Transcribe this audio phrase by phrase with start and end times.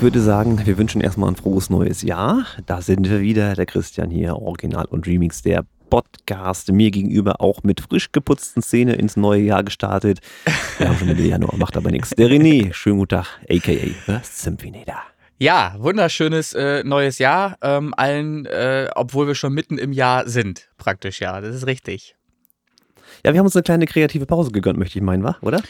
[0.00, 2.46] Ich würde sagen, wir wünschen erstmal ein frohes neues Jahr.
[2.64, 6.72] Da sind wir wieder, der Christian hier, Original und Remix, der Podcast.
[6.72, 10.20] Mir gegenüber auch mit frisch geputzten Szene ins neue Jahr gestartet.
[10.78, 12.08] Wir haben schon Mitte Januar, macht aber nichts.
[12.16, 14.22] Der René, schönen guten Tag, a.k.a.
[14.86, 15.02] Da.
[15.36, 17.58] Ja, wunderschönes äh, neues Jahr.
[17.60, 21.42] Ähm, allen, äh, obwohl wir schon mitten im Jahr sind, praktisch, ja.
[21.42, 22.16] Das ist richtig.
[23.22, 25.36] Ja, wir haben uns eine kleine kreative Pause gegönnt, möchte ich meinen, wa?
[25.42, 25.60] oder?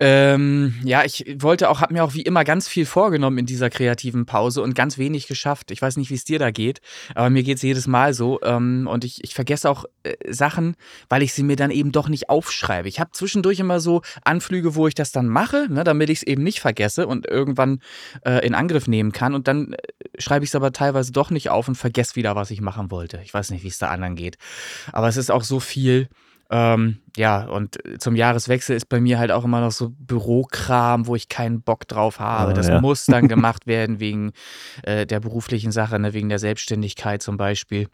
[0.00, 3.68] Ähm, ja, ich wollte auch, habe mir auch wie immer ganz viel vorgenommen in dieser
[3.68, 5.72] kreativen Pause und ganz wenig geschafft.
[5.72, 6.80] Ich weiß nicht, wie es dir da geht,
[7.14, 8.40] aber mir geht es jedes Mal so.
[8.42, 10.76] Ähm, und ich, ich vergesse auch äh, Sachen,
[11.08, 12.88] weil ich sie mir dann eben doch nicht aufschreibe.
[12.88, 16.22] Ich habe zwischendurch immer so Anflüge, wo ich das dann mache, ne, damit ich es
[16.22, 17.80] eben nicht vergesse und irgendwann
[18.24, 19.34] äh, in Angriff nehmen kann.
[19.34, 19.78] Und dann äh,
[20.18, 23.20] schreibe ich es aber teilweise doch nicht auf und vergesse wieder, was ich machen wollte.
[23.24, 24.38] Ich weiß nicht, wie es da anderen geht.
[24.92, 26.08] Aber es ist auch so viel
[26.50, 31.14] ähm, ja, und zum Jahreswechsel ist bei mir halt auch immer noch so Bürokram, wo
[31.14, 32.52] ich keinen Bock drauf habe.
[32.52, 32.80] Oh, das ja.
[32.82, 34.32] muss dann gemacht werden wegen
[34.82, 37.88] äh, der beruflichen Sache, ne, wegen der Selbstständigkeit zum Beispiel.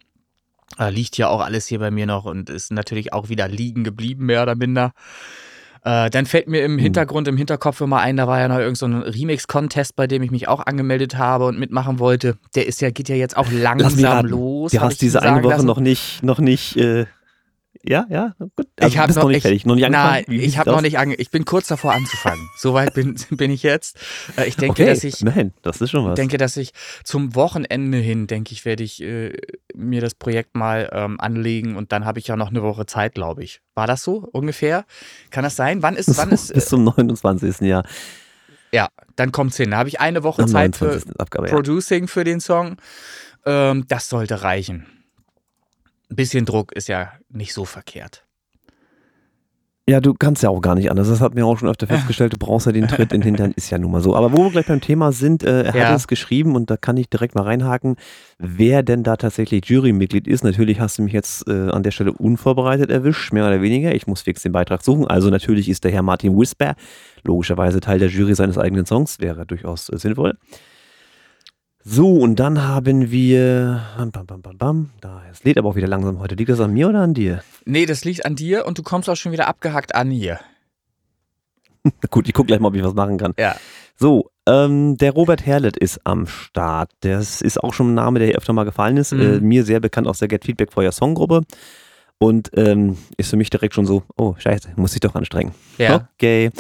[0.78, 3.82] Äh, liegt ja auch alles hier bei mir noch und ist natürlich auch wieder liegen
[3.82, 4.92] geblieben, mehr oder minder.
[5.84, 6.78] Äh, dann fällt mir im hm.
[6.78, 10.30] Hintergrund, im Hinterkopf immer ein, da war ja noch irgendein so Remix-Contest, bei dem ich
[10.30, 12.38] mich auch angemeldet habe und mitmachen wollte.
[12.55, 14.72] Der ist ja, geht ja jetzt auch langsam los.
[14.72, 15.66] Du hast diese eine Woche lassen.
[15.66, 17.05] noch nicht, noch nicht äh,
[17.86, 18.66] ja, ja, gut.
[18.80, 20.24] Also ich habe noch, noch nicht ich, fertig, noch nicht angefangen.
[20.28, 22.48] Nein, ich habe noch nicht ange ich bin kurz davor anzufangen.
[22.56, 23.98] Soweit bin, bin ich jetzt.
[24.36, 24.86] Äh, ich denke, okay.
[24.86, 26.14] dass ich Nein, das ist schon was.
[26.14, 26.72] denke, dass ich
[27.04, 29.36] zum Wochenende hin, denke ich, werde ich äh,
[29.74, 33.14] mir das Projekt mal ähm, anlegen und dann habe ich ja noch eine Woche Zeit,
[33.14, 33.60] glaube ich.
[33.74, 34.84] War das so ungefähr?
[35.30, 35.82] Kann das sein?
[35.82, 37.60] Wann ist wann ist bis zum 29.
[37.60, 37.84] Jahr.
[38.72, 39.70] Ja, dann kommt's hin.
[39.70, 42.06] Da habe ich eine Woche Zeit für Abgabe, Producing ja.
[42.06, 42.76] für den Song.
[43.47, 44.86] Ähm, das sollte reichen
[46.10, 48.25] ein bisschen Druck ist ja nicht so verkehrt.
[49.87, 51.09] Ja, du kannst ja auch gar nicht anders.
[51.09, 52.32] Das hat mir auch schon öfter festgestellt.
[52.32, 54.16] Du brauchst ja den Tritt in den Hintern, ist ja nun mal so.
[54.16, 55.88] Aber wo wir gleich beim Thema sind, äh, er ja.
[55.88, 57.97] hat es geschrieben und da kann ich direkt mal reinhaken,
[58.38, 60.42] wer denn da tatsächlich Jurymitglied ist.
[60.42, 63.94] Natürlich hast du mich jetzt äh, an der Stelle unvorbereitet erwischt, mehr oder weniger.
[63.94, 65.06] Ich muss fix den Beitrag suchen.
[65.06, 66.76] Also natürlich ist der Herr Martin Whisper
[67.22, 69.21] logischerweise Teil der Jury seines eigenen Songs.
[69.21, 70.38] Wäre durchaus äh, sinnvoll.
[71.87, 73.83] So, und dann haben wir.
[73.99, 74.91] Bam, bam, bam, bam.
[75.03, 76.34] Da, es lädt aber auch wieder langsam heute.
[76.34, 77.43] Liegt das an mir oder an dir?
[77.67, 80.41] Nee, das liegt an dir und du kommst auch schon wieder abgehackt an hier.
[82.11, 83.34] Gut, ich gucke gleich mal, ob ich was machen kann.
[83.39, 83.56] Ja.
[83.97, 86.91] So, ähm, der Robert Herlet ist am Start.
[87.00, 89.12] Das ist auch schon ein Name, der hier öfter mal gefallen ist.
[89.12, 89.21] Mhm.
[89.21, 91.43] Äh, mir sehr bekannt aus der Get Feedback Feuer Songgruppe.
[92.16, 95.53] Und ähm, ist für mich direkt schon so, oh, scheiße, muss ich doch anstrengen.
[95.77, 96.09] Ja.
[96.15, 96.51] Okay.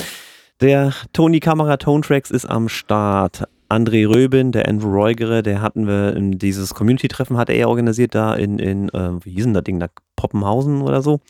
[0.60, 3.44] Der Tony Kamera Tone Tracks ist am Start.
[3.74, 8.34] André Röbin, der Andrew Reugere, der hatten wir in dieses Community-Treffen hat er organisiert da
[8.34, 11.20] in, in äh, wie hieß denn das Ding da, Poppenhausen oder so.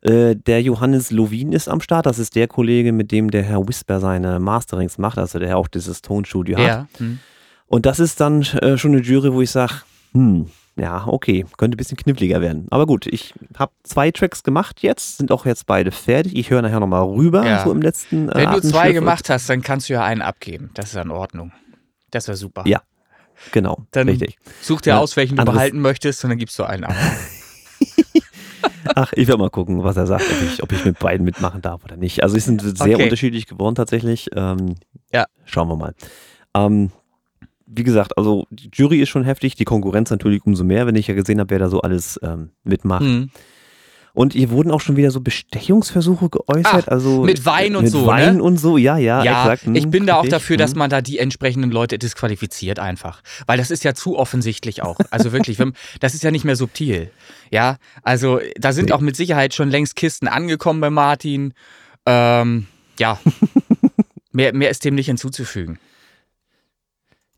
[0.00, 3.66] Äh, der Johannes Lovin ist am Start, das ist der Kollege, mit dem der Herr
[3.68, 6.66] Whisper seine Masterings macht, also der auch dieses Tonstudio hat.
[6.66, 6.88] Ja.
[6.98, 7.20] Hm.
[7.66, 9.74] Und das ist dann äh, schon eine Jury, wo ich sage,
[10.12, 10.46] hm,
[10.76, 12.66] ja, okay, könnte ein bisschen kniffliger werden.
[12.70, 16.34] Aber gut, ich habe zwei Tracks gemacht jetzt, sind auch jetzt beide fertig.
[16.36, 17.62] Ich höre nachher nochmal rüber, ja.
[17.62, 18.28] so im letzten.
[18.30, 20.70] Äh, Wenn du zwei gemacht hast, dann kannst du ja einen abgeben.
[20.74, 21.52] Das ist in Ordnung.
[22.10, 22.64] Das wäre super.
[22.66, 22.80] Ja,
[23.52, 23.86] genau.
[23.90, 24.38] Dann richtig.
[24.62, 26.94] such dir ja, aus, welchen du behalten möchtest und dann gibst du einen ab.
[28.94, 31.62] Ach, ich werde mal gucken, was er sagt, ob ich, ob ich mit beiden mitmachen
[31.62, 32.22] darf oder nicht.
[32.22, 33.04] Also, sie sind sehr okay.
[33.04, 34.30] unterschiedlich geworden tatsächlich.
[34.34, 34.76] Ähm,
[35.12, 35.26] ja.
[35.44, 35.94] Schauen wir mal.
[36.54, 36.90] Ähm,
[37.74, 41.06] wie gesagt, also die Jury ist schon heftig, die Konkurrenz natürlich umso mehr, wenn ich
[41.06, 43.02] ja gesehen habe, wer da so alles ähm, mitmacht.
[43.02, 43.30] Mhm.
[44.14, 47.92] Und hier wurden auch schon wieder so Bestechungsversuche geäußert, Ach, also mit Wein und mit
[47.92, 48.42] so, Wein ne?
[48.42, 49.64] und so, ja, ja, ja exakt.
[49.64, 50.80] Hm, ich bin da auch dafür, dass hm.
[50.80, 54.98] man da die entsprechenden Leute disqualifiziert einfach, weil das ist ja zu offensichtlich auch.
[55.10, 55.58] Also wirklich,
[56.00, 57.10] das ist ja nicht mehr subtil.
[57.50, 61.54] Ja, also da sind auch mit Sicherheit schon längst Kisten angekommen bei Martin.
[62.04, 62.66] Ähm,
[62.98, 63.18] ja,
[64.32, 65.78] mehr, mehr ist dem nicht hinzuzufügen.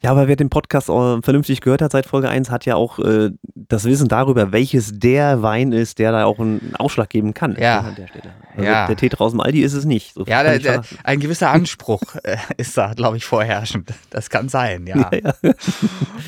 [0.04, 2.98] Ja, aber wer den Podcast äh, vernünftig gehört hat seit Folge 1, hat ja auch
[2.98, 7.56] äh, das Wissen darüber, welches der Wein ist, der da auch einen Ausschlag geben kann.
[7.58, 7.90] Ja.
[7.96, 8.06] Der.
[8.54, 8.86] Also ja.
[8.86, 10.12] Der Tee draußen Aldi ist es nicht.
[10.12, 13.94] So ja, der, der, ein gewisser Anspruch äh, ist da, glaube ich, vorherrschend.
[14.10, 15.10] Das kann sein, ja.
[15.10, 15.52] ja, ja.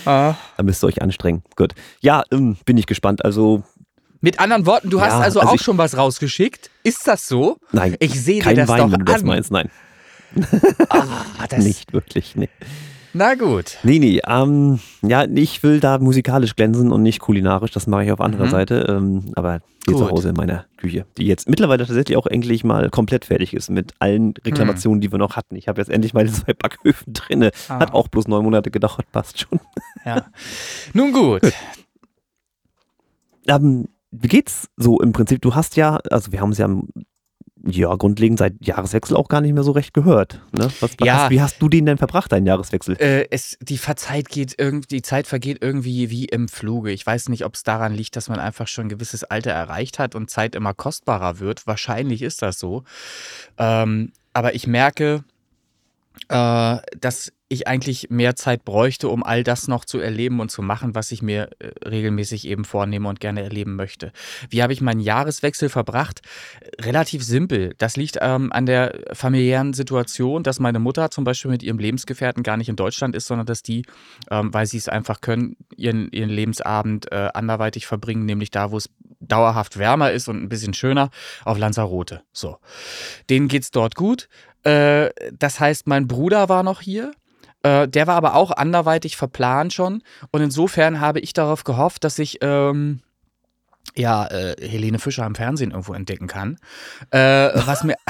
[0.06, 0.34] Ah.
[0.56, 1.42] Da müsst ihr euch anstrengen.
[1.54, 1.74] Gut.
[2.00, 3.26] Ja, ähm, bin ich gespannt.
[3.26, 3.62] Also
[4.22, 6.70] mit anderen Worten, du hast also, also auch schon was rausgeschickt.
[6.82, 7.58] Ist das so?
[7.72, 7.94] Nein.
[7.98, 9.16] Ich sehe dir das Wein, doch wenn du an.
[9.18, 9.68] das meinst, nein.
[10.88, 12.48] Ah, das nicht wirklich, nee.
[13.16, 13.78] Na gut.
[13.82, 14.20] Nee, nee.
[14.26, 17.70] Ähm, ja, ich will da musikalisch glänzen und nicht kulinarisch.
[17.70, 18.50] Das mache ich auf anderer mhm.
[18.50, 18.86] Seite.
[18.90, 22.90] Ähm, aber hier zu Hause in meiner Küche, die jetzt mittlerweile tatsächlich auch endlich mal
[22.90, 25.00] komplett fertig ist mit allen Reklamationen, mhm.
[25.00, 25.56] die wir noch hatten.
[25.56, 27.50] Ich habe jetzt endlich mal zwei Backöfen drin.
[27.68, 27.78] Ah.
[27.78, 29.60] Hat auch bloß neun Monate gedauert, passt schon.
[30.04, 30.26] Ja.
[30.92, 31.40] Nun gut.
[31.40, 31.54] gut.
[33.48, 35.40] Ähm, wie geht's so im Prinzip?
[35.40, 36.68] Du hast ja, also wir haben es ja
[37.64, 40.40] ja, grundlegend seit Jahreswechsel auch gar nicht mehr so recht gehört.
[40.52, 40.68] Ne?
[40.80, 41.22] Was, Ja.
[41.22, 42.96] hast, wie hast du den denn verbracht, deinen Jahreswechsel?
[42.98, 46.90] Äh, es, die Verzeit geht irgendwie, die Zeit vergeht irgendwie wie im Fluge.
[46.92, 49.98] Ich weiß nicht, ob es daran liegt, dass man einfach schon ein gewisses Alter erreicht
[49.98, 51.66] hat und Zeit immer kostbarer wird.
[51.66, 52.84] Wahrscheinlich ist das so.
[53.58, 55.24] Ähm, aber ich merke,
[56.28, 60.62] äh, dass ich eigentlich mehr Zeit bräuchte, um all das noch zu erleben und zu
[60.62, 64.12] machen, was ich mir äh, regelmäßig eben vornehme und gerne erleben möchte.
[64.50, 66.22] Wie habe ich meinen Jahreswechsel verbracht?
[66.80, 67.74] Relativ simpel.
[67.78, 72.42] Das liegt ähm, an der familiären Situation, dass meine Mutter zum Beispiel mit ihrem Lebensgefährten
[72.42, 73.84] gar nicht in Deutschland ist, sondern dass die,
[74.30, 78.76] ähm, weil sie es einfach können, ihren, ihren Lebensabend äh, anderweitig verbringen, nämlich da, wo
[78.76, 78.90] es
[79.20, 81.10] dauerhaft wärmer ist und ein bisschen schöner,
[81.44, 82.22] auf Lanzarote.
[82.32, 82.58] So.
[83.30, 84.28] Denen geht's dort gut.
[84.66, 87.12] Äh, das heißt, mein Bruder war noch hier.
[87.62, 90.02] Äh, der war aber auch anderweitig verplant schon.
[90.32, 93.00] Und insofern habe ich darauf gehofft, dass ich ähm,
[93.94, 96.58] ja äh, Helene Fischer am Fernsehen irgendwo entdecken kann.
[97.10, 97.96] Äh, was mir.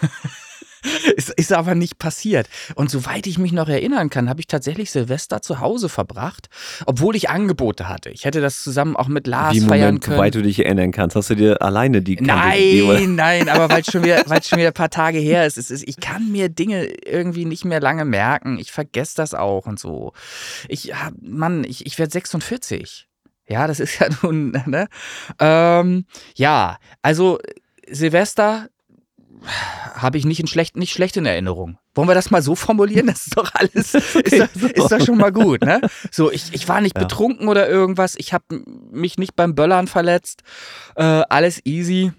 [1.16, 2.48] Ist, ist aber nicht passiert.
[2.74, 6.48] Und soweit ich mich noch erinnern kann, habe ich tatsächlich Silvester zu Hause verbracht,
[6.86, 8.10] obwohl ich Angebote hatte.
[8.10, 10.16] Ich hätte das zusammen auch mit Lars Wie feiern Moment, können.
[10.16, 13.00] soweit du dich erinnern kannst, hast du dir alleine die Kante gegeben, oder?
[13.00, 15.70] Nein, nein, aber weil es schon, wieder- schon wieder ein paar Tage her ist, es
[15.70, 18.58] ist, ich kann mir Dinge irgendwie nicht mehr lange merken.
[18.58, 20.12] Ich vergesse das auch und so.
[20.68, 23.06] Ich hab, Mann, ich, ich werde 46.
[23.48, 24.86] Ja, das ist ja nun, ne?
[25.40, 26.04] Ähm,
[26.36, 27.38] ja, also
[27.88, 28.68] Silvester
[29.94, 31.78] habe ich nicht, in schlecht, nicht schlecht in Erinnerung.
[31.94, 33.06] Wollen wir das mal so formulieren?
[33.06, 35.80] Das ist doch alles, ist, doch, ist doch schon mal gut, ne?
[36.10, 37.02] So, ich, ich war nicht Ja.
[37.02, 38.14] betrunken oder irgendwas.
[38.16, 38.44] Ich habe
[38.90, 40.42] mich nicht beim Böllern verletzt.
[40.96, 42.12] Äh, alles easy.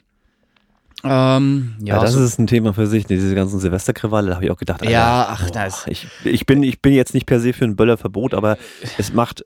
[1.04, 4.46] Ähm, ja, Ja, das so, ist ein Thema für sich, diese ganzen Silvesterkrawalle, da habe
[4.46, 7.26] ich auch gedacht, Alter, Ja, ach, boah, das- ich, ich, bin, ich bin jetzt nicht
[7.26, 8.58] per se für ein Böllerverbot, aber
[9.00, 9.44] es macht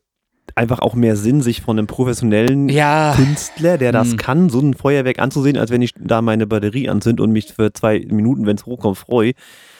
[0.55, 4.17] einfach auch mehr Sinn, sich von einem professionellen ja, Künstler, der das Hm.
[4.17, 7.73] kann, so ein Feuerwerk anzusehen, als wenn ich da meine Batterie anzünd und mich für
[7.73, 9.33] zwei Minuten, wenn es hochkommt, freue.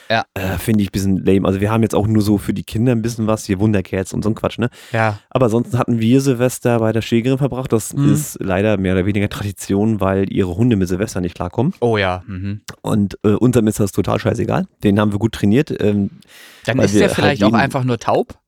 [0.08, 0.24] Ja.
[0.34, 1.48] Äh, Finde ich ein bisschen lame.
[1.48, 4.12] Also wir haben jetzt auch nur so für die Kinder ein bisschen was, hier Wunderkerz
[4.12, 4.68] und so ein Quatsch, ne?
[4.92, 7.72] ja, Aber ansonsten hatten wir Silvester bei der Schägerin verbracht.
[7.72, 8.12] Das Mhm.
[8.12, 11.74] ist leider mehr oder weniger Tradition, weil ihre Hunde mit Silvester nicht klarkommen.
[11.80, 12.22] oh ja.
[12.28, 12.60] Mhm.
[12.82, 14.66] Und äh, unserem ist das total scheißegal.
[14.84, 15.74] Den haben wir gut trainiert.
[15.82, 16.10] Ähm,
[16.66, 18.38] Dann ist wir er halt vielleicht auch einfach nur taub.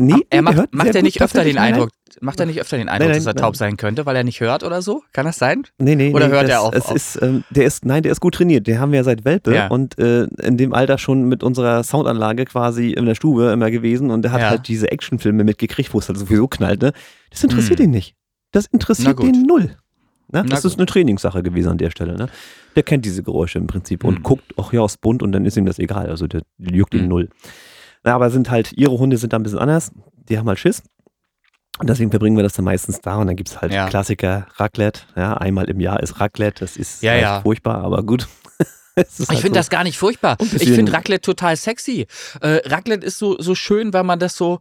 [0.00, 1.56] Nee, er macht, hört macht er nicht öfter den.
[1.56, 1.90] Nein, Eindruck,
[2.20, 3.42] macht er nicht öfter den Eindruck, nein, dass er nein.
[3.42, 5.02] taub sein könnte, weil er nicht hört oder so?
[5.12, 5.64] Kann das sein?
[5.78, 6.94] Nee, nee, Oder nee, hört das, er auf- Es auf?
[6.96, 8.66] ist, ähm, der ist, nein, der ist gut trainiert.
[8.66, 9.68] Den haben wir ja seit Welpe Ja.
[9.68, 14.10] und äh, in dem Alter schon mit unserer Soundanlage quasi in der Stube immer gewesen
[14.10, 14.50] und der hat Ja.
[14.50, 16.92] halt diese Actionfilme mitgekriegt, wo es halt sowieso knallt, ne?
[17.30, 17.84] Das interessiert Hm.
[17.86, 18.14] ihn nicht.
[18.52, 19.76] Das Na interessiert den null.
[20.30, 20.42] Ne?
[20.42, 20.80] Na Das ist gut.
[20.80, 22.14] eine Trainingssache gewesen an der Stelle.
[22.16, 22.28] Ne?
[22.76, 24.22] Der kennt diese Geräusche im Prinzip und Hm.
[24.22, 26.08] guckt, ach ja, ist bunt und dann ist ihm das egal.
[26.08, 27.08] Also der juckt ihn Hm.
[27.08, 27.28] null.
[28.04, 29.90] Na, aber sind halt, ihre Hunde sind da ein bisschen anders.
[30.28, 30.82] Die haben halt Schiss.
[31.78, 33.88] Und deswegen verbringen wir das dann meistens da und dann gibt es halt Ja.
[33.88, 35.02] Klassiker Raclette.
[35.14, 36.60] Ja, einmal im Jahr ist Raclette.
[36.60, 37.40] Das ist Ja, echt ja.
[37.42, 38.26] furchtbar, aber gut.
[38.96, 39.60] Ich halt finde so.
[39.60, 40.36] das gar nicht furchtbar.
[40.40, 42.08] Ich finde Raclette total sexy.
[42.40, 44.58] Äh, Raclette ist so, so schön, weil man das so,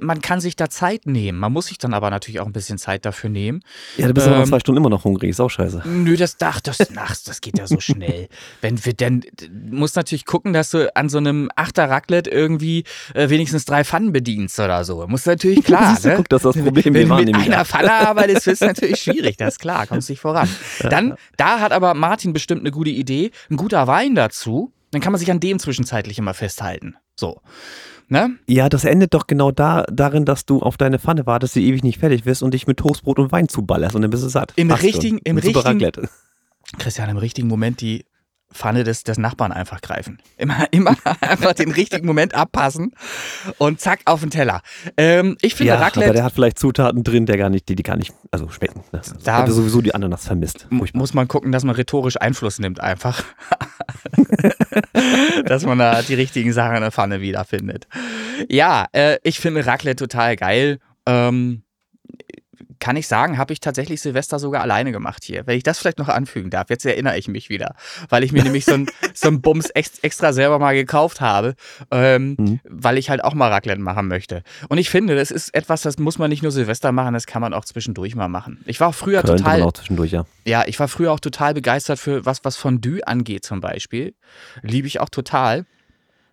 [0.00, 1.38] man kann sich da Zeit nehmen.
[1.38, 3.62] Man muss sich dann aber natürlich auch ein bisschen Zeit dafür nehmen.
[3.96, 5.30] Ja, du bist aber nach ähm, zwei Stunden immer noch hungrig.
[5.30, 5.82] Ist auch scheiße.
[5.86, 8.28] Nö, das, ach, das, ach, das geht ja so schnell.
[8.60, 12.84] Wenn wir denn, du musst natürlich gucken, dass du an so einem Achter Raclette irgendwie
[13.14, 15.06] äh, wenigstens drei Pfannen bedienst oder so.
[15.06, 15.92] Muss natürlich klar.
[15.92, 16.16] Siehst du, ne?
[16.16, 16.84] guck, das ist das Problem.
[16.84, 17.64] Wenn Wir waren mit einer da.
[17.64, 20.48] Pfanne arbeitest, ist natürlich schwierig, das ist klar, kommst nicht voran.
[20.80, 25.12] Dann, da hat aber Martin bestimmt eine gute Idee, ein guter Wein dazu, dann kann
[25.12, 26.96] man sich an dem zwischenzeitlich immer festhalten.
[27.16, 27.40] So.
[28.08, 28.36] Ne?
[28.46, 31.82] Ja, das endet doch genau da, darin, dass du auf deine Pfanne wartest, die ewig
[31.82, 34.52] nicht fertig wirst und dich mit Toastbrot und Wein zuballerst und dann bist du satt.
[34.56, 35.24] Im Passt richtigen- schon.
[35.24, 35.92] im richtigen-.
[36.78, 38.04] Christian, im richtigen Moment die
[38.52, 40.18] Pfanne des, des Nachbarn einfach greifen.
[40.36, 42.92] Immer, immer einfach den richtigen Moment abpassen
[43.58, 44.60] und zack auf den Teller.
[44.96, 47.74] Ähm, ich finde Ja, aber Raclette der hat vielleicht Zutaten drin, der gar nicht, die,
[47.74, 48.84] die gar nicht, also schmecken.
[48.92, 49.00] Ne?
[49.24, 50.68] Da- Hätte sowieso die Ananas vermisst.
[50.76, 50.98] Furchtbar.
[51.00, 53.24] muss man gucken, dass man rhetorisch Einfluss nimmt einfach.
[55.46, 57.88] dass man da die richtigen Sachen in der Pfanne wiederfindet.
[58.48, 60.78] Ja, äh, ich finde Raclette total geil.
[61.06, 61.63] Ähm,
[62.84, 65.46] kann ich sagen, habe ich tatsächlich Silvester sogar alleine gemacht hier.
[65.46, 67.74] Wenn ich das vielleicht noch anfügen darf, jetzt erinnere ich mich wieder,
[68.10, 71.54] weil ich mir nämlich so ein, so ein Bums ex extra selber mal gekauft habe,
[71.90, 72.60] ähm, Mhm.
[72.68, 74.42] weil ich halt auch mal Raclette machen möchte.
[74.68, 77.40] Und ich finde, das ist etwas, das muss man nicht nur Silvester machen, das kann
[77.40, 78.60] man auch zwischendurch mal machen.
[78.66, 80.26] Ich war auch früher Könnte total man auch zwischendurch, ja.
[80.44, 84.14] ja, ich war früher auch total begeistert für was, was Fondue angeht zum Beispiel.
[84.62, 85.58] Liebe ich auch total.
[85.58, 85.64] ja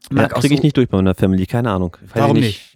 [0.09, 1.95] Mag Kriege ich so- nicht durch bei meiner Family, keine Ahnung.
[2.13, 2.70] Warum ich nicht?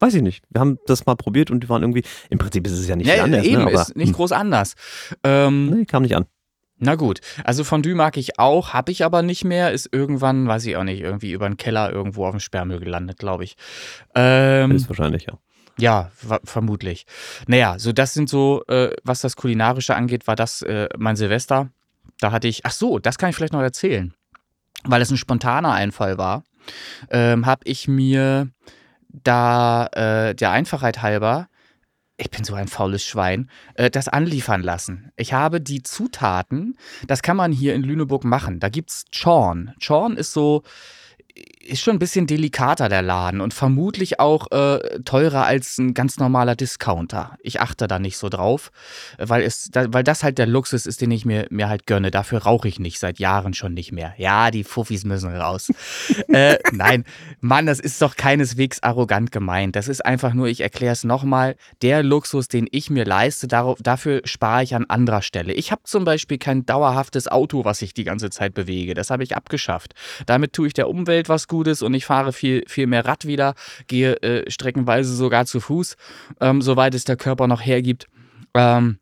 [0.00, 0.44] Weiß ich nicht.
[0.50, 3.06] Wir haben das mal probiert und die waren irgendwie, im Prinzip ist es ja nicht
[3.06, 3.70] Ja, anders, eben, ne?
[3.70, 4.74] aber ist nicht hm, groß anders.
[5.22, 6.26] Ähm, nee, kam nicht an.
[6.78, 9.72] Na gut, also Fondue mag ich auch, habe ich aber nicht mehr.
[9.72, 13.18] Ist irgendwann, weiß ich auch nicht, irgendwie über den Keller irgendwo auf dem Sperrmüll gelandet,
[13.18, 13.56] glaube ich.
[14.14, 15.38] Ähm, Ist wahrscheinlich, ja.
[15.78, 16.10] Ja,
[16.44, 17.06] vermutlich.
[17.46, 21.70] Naja, so das sind so, äh, was das Kulinarische angeht, war das äh, mein Silvester.
[22.20, 24.14] Da hatte ich, ach so, das kann ich vielleicht noch erzählen,
[24.84, 26.44] weil es ein spontaner Einfall war,
[27.10, 28.50] ähm, habe ich mir
[29.22, 31.48] da äh, der Einfachheit halber
[32.16, 35.10] ich bin so ein faules Schwein, äh, das anliefern lassen.
[35.16, 38.60] Ich habe die Zutaten, das kann man hier in Lüneburg machen.
[38.60, 39.74] Da gibt es Chorn.
[39.84, 40.62] Chorn ist so,
[41.64, 46.18] ist schon ein bisschen delikater, der Laden, und vermutlich auch äh, teurer als ein ganz
[46.18, 47.36] normaler Discounter.
[47.42, 48.70] Ich achte da nicht so drauf,
[49.18, 52.10] weil, es, da, weil das halt der Luxus ist, den ich mir, mir halt gönne.
[52.10, 54.14] Dafür rauche ich nicht, seit Jahren schon nicht mehr.
[54.18, 55.70] Ja, die Fuffis müssen raus.
[56.28, 57.04] äh, nein,
[57.40, 59.74] Mann, das ist doch keineswegs arrogant gemeint.
[59.76, 63.78] Das ist einfach nur, ich erkläre es nochmal, der Luxus, den ich mir leiste, darauf,
[63.82, 65.52] dafür spare ich an anderer Stelle.
[65.54, 68.94] Ich habe zum Beispiel kein dauerhaftes Auto, was ich die ganze Zeit bewege.
[68.94, 69.94] Das habe ich abgeschafft.
[70.26, 73.54] Damit tue ich der Umwelt was Gutes und ich fahre viel, viel mehr Rad wieder,
[73.86, 75.96] gehe äh, streckenweise sogar zu Fuß,
[76.40, 78.06] ähm, soweit es der Körper noch hergibt.
[78.54, 78.98] Ähm,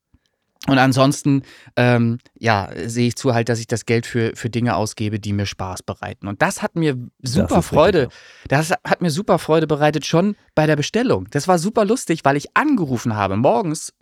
[0.69, 1.43] und ansonsten,
[1.77, 5.33] ähm, ja, sehe ich zu halt, dass ich das Geld für, für Dinge ausgebe, die
[5.33, 6.29] mir Spaß bereiten.
[6.29, 8.09] Und das hat mir super das Freude,
[8.47, 11.27] das hat mir super Freude bereitet, schon bei der Bestellung.
[11.33, 13.93] Das war super lustig, weil ich angerufen habe, morgens,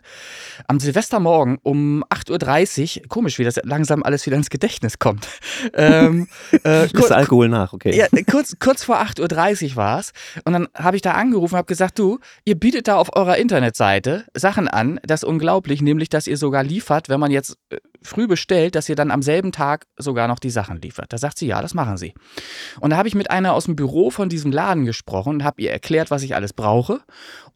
[0.67, 5.27] am Silvestermorgen um 8.30 Uhr, komisch, wie das langsam alles wieder ins Gedächtnis kommt.
[5.73, 6.27] ähm,
[6.63, 7.95] äh, kurz, Alkohol nach, okay.
[7.95, 10.11] Ja, kurz, kurz vor 8.30 Uhr war es.
[10.45, 13.37] Und dann habe ich da angerufen und habe gesagt, du, ihr bietet da auf eurer
[13.37, 17.77] Internetseite Sachen an, das ist unglaublich, nämlich, dass ihr sogar liefert, wenn man jetzt äh,
[18.01, 21.13] früh bestellt, dass ihr dann am selben Tag sogar noch die Sachen liefert.
[21.13, 22.13] Da sagt sie, ja, das machen sie.
[22.81, 25.61] Und da habe ich mit einer aus dem Büro von diesem Laden gesprochen und habe
[25.61, 26.99] ihr erklärt, was ich alles brauche.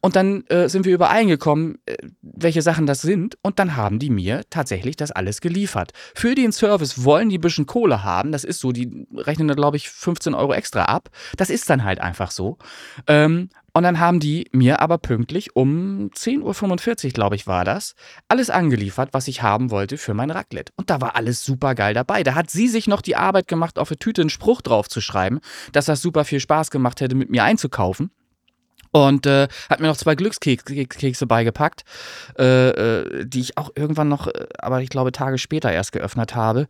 [0.00, 3.36] Und dann äh, sind wir übereingekommen, äh, welche Sachen das sind.
[3.42, 5.92] Und dann haben die mir tatsächlich das alles geliefert.
[6.14, 8.32] Für den Service wollen die ein bisschen Kohle haben.
[8.32, 11.10] Das ist so, die rechnen da, glaube ich, 15 Euro extra ab.
[11.36, 12.56] Das ist dann halt einfach so.
[13.06, 17.94] Ähm, und dann haben die mir aber pünktlich um 10.45 Uhr, glaube ich, war das,
[18.26, 20.72] alles angeliefert, was ich haben wollte für mein Raclette.
[20.76, 22.22] Und da war alles super geil dabei.
[22.22, 25.02] Da hat sie sich noch die Arbeit gemacht, auf der Tüte einen Spruch drauf zu
[25.02, 25.40] schreiben,
[25.72, 28.10] dass das super viel Spaß gemacht hätte, mit mir einzukaufen.
[28.92, 31.84] Und äh, hat mir noch zwei Glückskekse beigepackt,
[32.38, 36.34] äh, äh, die ich auch irgendwann noch, äh, aber ich glaube Tage später erst geöffnet
[36.34, 36.66] habe.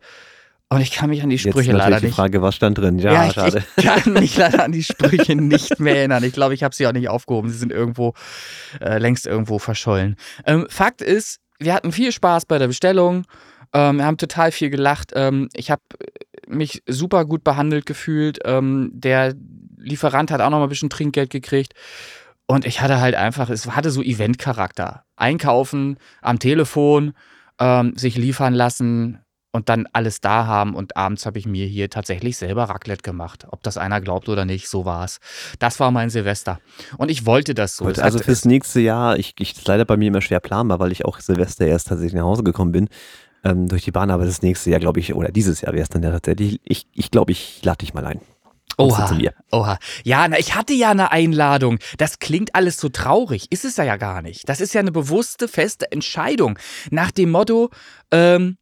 [0.69, 2.07] Und ich kann mich an die Sprüche Jetzt leider nicht.
[2.07, 2.99] die Frage, was stand drin?
[2.99, 3.63] Ja, ja ich, schade.
[3.77, 6.23] ich kann mich leider an die Sprüche nicht mehr erinnern.
[6.25, 7.49] Ich glaube, ich habe sie auch nicht aufgehoben.
[7.49, 8.13] Sie sind irgendwo,
[8.81, 10.17] äh, längst irgendwo verschollen.
[10.45, 13.23] Ähm, Fakt ist, wir hatten viel Spaß bei der Bestellung.
[13.73, 15.11] Ähm, wir haben total viel gelacht.
[15.15, 15.81] Ähm, ich habe
[16.47, 18.39] mich super gut behandelt gefühlt.
[18.43, 19.35] Ähm, der
[19.77, 21.73] Lieferant hat auch noch mal ein bisschen Trinkgeld gekriegt.
[22.45, 25.03] Und ich hatte halt einfach, es hatte so Eventcharakter.
[25.15, 27.13] Einkaufen am Telefon,
[27.59, 29.19] ähm, sich liefern lassen,
[29.57, 30.75] und dann alles da haben.
[30.75, 33.47] Und abends habe ich mir hier tatsächlich selber Raclette gemacht.
[33.49, 35.19] Ob das einer glaubt oder nicht, so war es.
[35.59, 36.59] Das war mein Silvester.
[36.97, 37.85] Und ich wollte das so.
[37.85, 40.91] Gut, also fürs nächste Jahr, ich, ich ist leider bei mir immer schwer planbar, weil
[40.91, 42.87] ich auch Silvester erst tatsächlich nach Hause gekommen bin.
[43.43, 45.89] Ähm, durch die Bahn, aber das nächste Jahr, glaube ich, oder dieses Jahr wäre es
[45.89, 46.61] dann ja tatsächlich.
[46.63, 48.21] Ich glaube, ich, glaub, ich lade dich mal ein.
[48.79, 49.17] Oha,
[49.51, 49.79] oha.
[50.03, 51.79] Ja, na, ich hatte ja eine Einladung.
[51.97, 53.51] Das klingt alles so traurig.
[53.51, 54.47] Ist es ja gar nicht.
[54.49, 56.59] Das ist ja eine bewusste, feste Entscheidung.
[56.91, 57.71] Nach dem Motto,
[58.11, 58.57] ähm,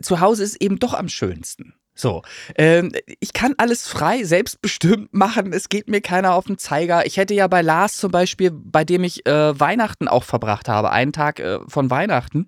[0.00, 1.74] zu Hause ist eben doch am schönsten.
[1.98, 2.22] So,
[2.54, 5.52] ähm, ich kann alles frei, selbstbestimmt machen.
[5.52, 7.04] Es geht mir keiner auf den Zeiger.
[7.06, 10.92] Ich hätte ja bei Lars zum Beispiel, bei dem ich äh, Weihnachten auch verbracht habe,
[10.92, 12.46] einen Tag äh, von Weihnachten,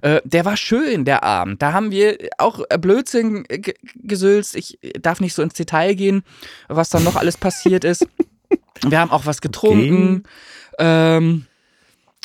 [0.00, 1.60] äh, der war schön, der Abend.
[1.60, 3.44] Da haben wir auch Blödsinn
[3.96, 4.56] gesülzt.
[4.56, 6.22] Ich darf nicht so ins Detail gehen,
[6.68, 8.06] was dann noch alles passiert ist.
[8.82, 10.22] Wir haben auch was getrunken.
[10.72, 11.16] Okay.
[11.18, 11.46] Ähm,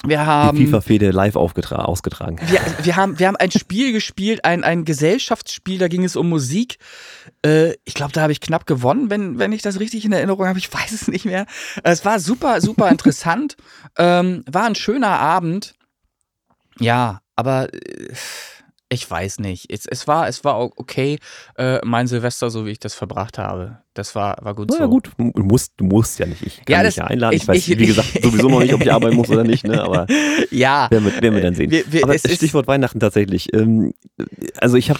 [0.05, 0.57] wir haben.
[0.57, 2.39] Die FIFA-Fehde live ausgetragen.
[2.47, 6.29] Wir, wir, haben, wir haben ein Spiel gespielt, ein, ein Gesellschaftsspiel, da ging es um
[6.29, 6.77] Musik.
[7.45, 10.47] Äh, ich glaube, da habe ich knapp gewonnen, wenn, wenn ich das richtig in Erinnerung
[10.47, 10.59] habe.
[10.59, 11.45] Ich weiß es nicht mehr.
[11.83, 13.57] Es war super, super interessant.
[13.97, 15.75] ähm, war ein schöner Abend.
[16.79, 17.73] Ja, aber.
[17.73, 18.13] Äh,
[18.91, 19.71] ich weiß nicht.
[19.71, 21.17] Es, es, war, es war okay,
[21.55, 23.77] äh, mein Silvester, so wie ich das verbracht habe.
[23.93, 24.81] Das war, war gut Na, so.
[24.81, 26.41] Ja, gut, du musst, du musst ja nicht.
[26.41, 27.35] Ich kann ja, das, dich ja einladen.
[27.35, 29.65] Ich, ich weiß, ich, wie gesagt, sowieso noch nicht, ob ich arbeiten muss oder nicht,
[29.65, 29.81] ne?
[29.81, 30.07] aber
[30.51, 31.71] ja, werden wir, werden wir dann sehen.
[31.71, 33.53] Wir, wir, aber Stichwort Weihnachten tatsächlich.
[33.53, 33.93] Ähm,
[34.57, 34.99] also ich habe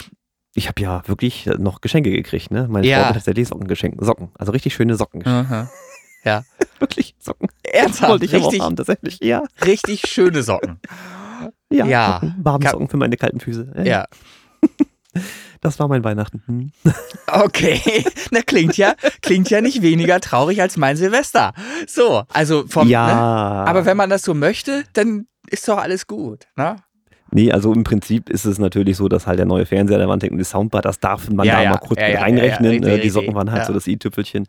[0.54, 2.68] ich habe ja wirklich noch Geschenke gekriegt, ne?
[2.70, 3.00] Meine ja.
[3.00, 4.04] Frau hat tatsächlich Socken geschenkt.
[4.04, 4.30] Socken.
[4.38, 5.52] Also richtig schöne Socken geschenkt.
[5.52, 5.70] Aha.
[6.24, 6.44] Ja.
[6.80, 7.50] wirklich Socken.
[7.64, 8.10] Ernsthaft?
[8.10, 9.20] Wollte ich richtig, auch haben, tatsächlich.
[9.22, 9.44] Ja.
[9.66, 10.80] Richtig schöne Socken.
[11.72, 12.14] Ja, ja.
[12.14, 13.74] Socken, warme Socken für meine kalten Füße.
[13.84, 14.06] Ja.
[15.64, 16.42] Das war mein Weihnachten.
[16.48, 16.72] Hm.
[17.28, 21.54] Okay, na klingt ja, klingt ja nicht weniger traurig als mein Silvester.
[21.88, 22.90] So, also vom.
[22.90, 23.08] Ja.
[23.08, 23.70] Ne?
[23.70, 26.76] Aber wenn man das so möchte, dann ist doch alles gut, ne?
[27.32, 30.24] Nee, also im Prinzip ist es natürlich so, dass halt der neue Fernseher der Wand
[30.24, 32.84] hängt und die Soundbar, das darf man ja, da ja, mal kurz ja, reinrechnen.
[32.84, 34.48] Ja, äh, die Socken waren halt so das i-Tüpfelchen.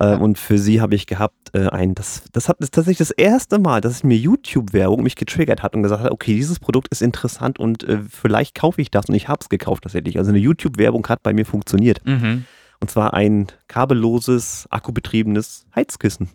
[0.00, 3.10] Äh, und für sie habe ich gehabt äh, ein, das, das hat das tatsächlich das
[3.10, 7.02] erste Mal, dass mir YouTube-Werbung mich getriggert hat und gesagt hat, okay, dieses Produkt ist
[7.02, 10.18] interessant und äh, vielleicht kaufe ich das und ich habe es gekauft tatsächlich.
[10.18, 12.00] Also eine YouTube-Werbung hat bei mir funktioniert.
[12.04, 12.44] Mhm.
[12.80, 16.30] Und zwar ein kabelloses, akkubetriebenes Heizkissen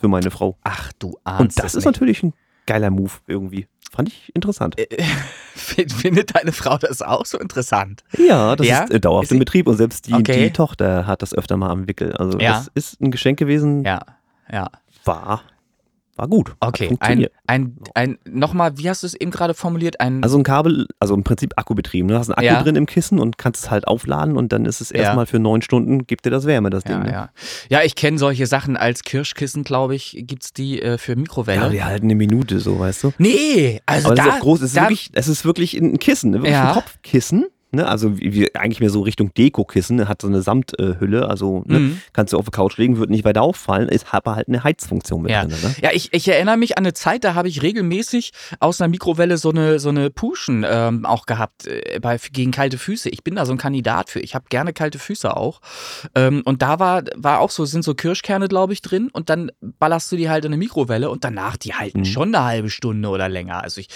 [0.00, 0.56] für meine Frau.
[0.62, 1.86] Ach, du ahnst Und das ist nicht.
[1.86, 2.34] natürlich ein
[2.66, 3.66] geiler Move irgendwie.
[3.90, 4.76] Fand ich interessant.
[5.54, 8.02] Findet deine Frau das auch so interessant?
[8.16, 8.84] Ja, das Ja?
[8.84, 10.44] ist äh, dauerhaft Ist im Betrieb und selbst die, Okay.
[10.44, 12.12] die Tochter hat das öfter mal am Wickel.
[12.16, 12.52] Also Ja.
[12.52, 14.00] das ist ein Geschenk gewesen, Ja,
[14.52, 14.70] ja.
[15.04, 15.42] war,
[16.18, 16.54] war gut.
[16.60, 20.00] Okay, ein, ein, ein nochmal, wie hast du es eben gerade formuliert?
[20.00, 22.08] Ein, Also ein Kabel, also im Prinzip akkubetrieben.
[22.08, 22.62] Du hast einen Akku Ja.
[22.62, 24.96] drin im Kissen und kannst es halt aufladen und dann ist es Ja.
[24.96, 26.96] erstmal für neun Stunden, gibt dir das Wärme, das Ding.
[26.98, 27.12] ja, ne?
[27.12, 27.30] ja.
[27.70, 31.62] ja, ich kenne solche Sachen als Kirschkissen, glaube ich, gibt es die äh, für Mikrowelle.
[31.62, 33.12] Ja, die halten eine Minute so, weißt du.
[33.18, 35.98] nee, also Aber das da, ist groß, es ist, da, wirklich, es ist wirklich ein
[35.98, 36.38] Kissen, ne?
[36.38, 37.46] wirklich ein Kopfkissen.
[37.70, 37.86] Ne?
[37.86, 41.78] Also wie, wie, eigentlich mehr so Richtung Deko-Kissen, hat so eine Samthülle, also ne?
[41.80, 42.00] Mhm.
[42.12, 45.22] kannst du auf die Couch legen, wird nicht weiter auffallen, ist aber halt eine Heizfunktion
[45.22, 45.44] mit Ja.
[45.44, 45.56] drin.
[45.62, 45.74] Ne?
[45.82, 49.36] Ja, ich, ich erinnere mich an eine Zeit, da habe ich regelmäßig aus einer Mikrowelle
[49.36, 53.08] so eine, so eine Puschen ähm, auch gehabt äh, bei, gegen kalte Füße.
[53.10, 54.20] Ich bin da so ein Kandidat für.
[54.20, 55.60] Ich habe gerne kalte Füße auch.
[56.14, 59.10] Ähm, und da war, war auch so, sind so Kirschkerne, glaube ich, drin.
[59.12, 62.04] Und dann ballerst du die halt in eine Mikrowelle und danach, die halten Mhm.
[62.04, 63.62] schon eine halbe Stunde oder länger.
[63.62, 63.88] Also ich,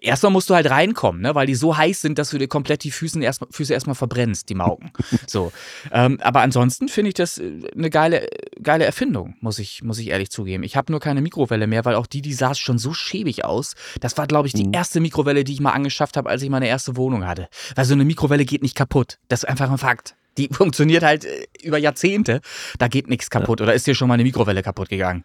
[0.00, 2.84] erstmal musst du halt reinkommen, ne, weil die so heiß sind, dass du dir komplett
[2.84, 4.90] die Füße erstmal Füße erstmal verbrennst, die Mauken.
[5.26, 5.52] so.
[5.92, 8.26] Ähm, aber ansonsten finde ich das äh, eine geile,
[8.62, 10.62] geile Erfindung, muss ich, muss ich ehrlich zugeben.
[10.62, 13.74] Ich habe nur keine Mikrowelle mehr, weil auch die, die sah schon so schäbig aus.
[14.00, 14.74] Das war, glaube ich, die Mhm.
[14.74, 17.48] erste Mikrowelle, die ich mal angeschafft habe, als ich meine erste Wohnung hatte.
[17.74, 19.18] Weil so eine Mikrowelle geht nicht kaputt.
[19.28, 20.14] Das ist einfach ein Fakt.
[20.38, 22.40] Die funktioniert halt äh, über Jahrzehnte.
[22.78, 23.60] Da geht nichts kaputt.
[23.60, 25.24] Oder ist dir schon mal eine Mikrowelle kaputt gegangen?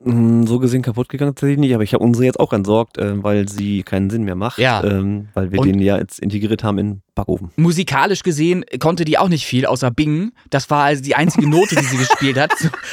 [0.00, 3.22] Mm, So gesehen kaputt gegangen tatsächlich nicht, aber ich habe unsere jetzt auch entsorgt, äh,
[3.22, 4.58] weil sie keinen Sinn mehr macht.
[4.58, 4.82] Ja.
[4.84, 7.50] Ähm, weil wir Und- den ja jetzt integriert haben in Backofen.
[7.56, 10.30] musikalisch gesehen konnte die auch nicht viel, außer Bing.
[10.50, 12.52] Das war also die einzige Note, die sie gespielt hat.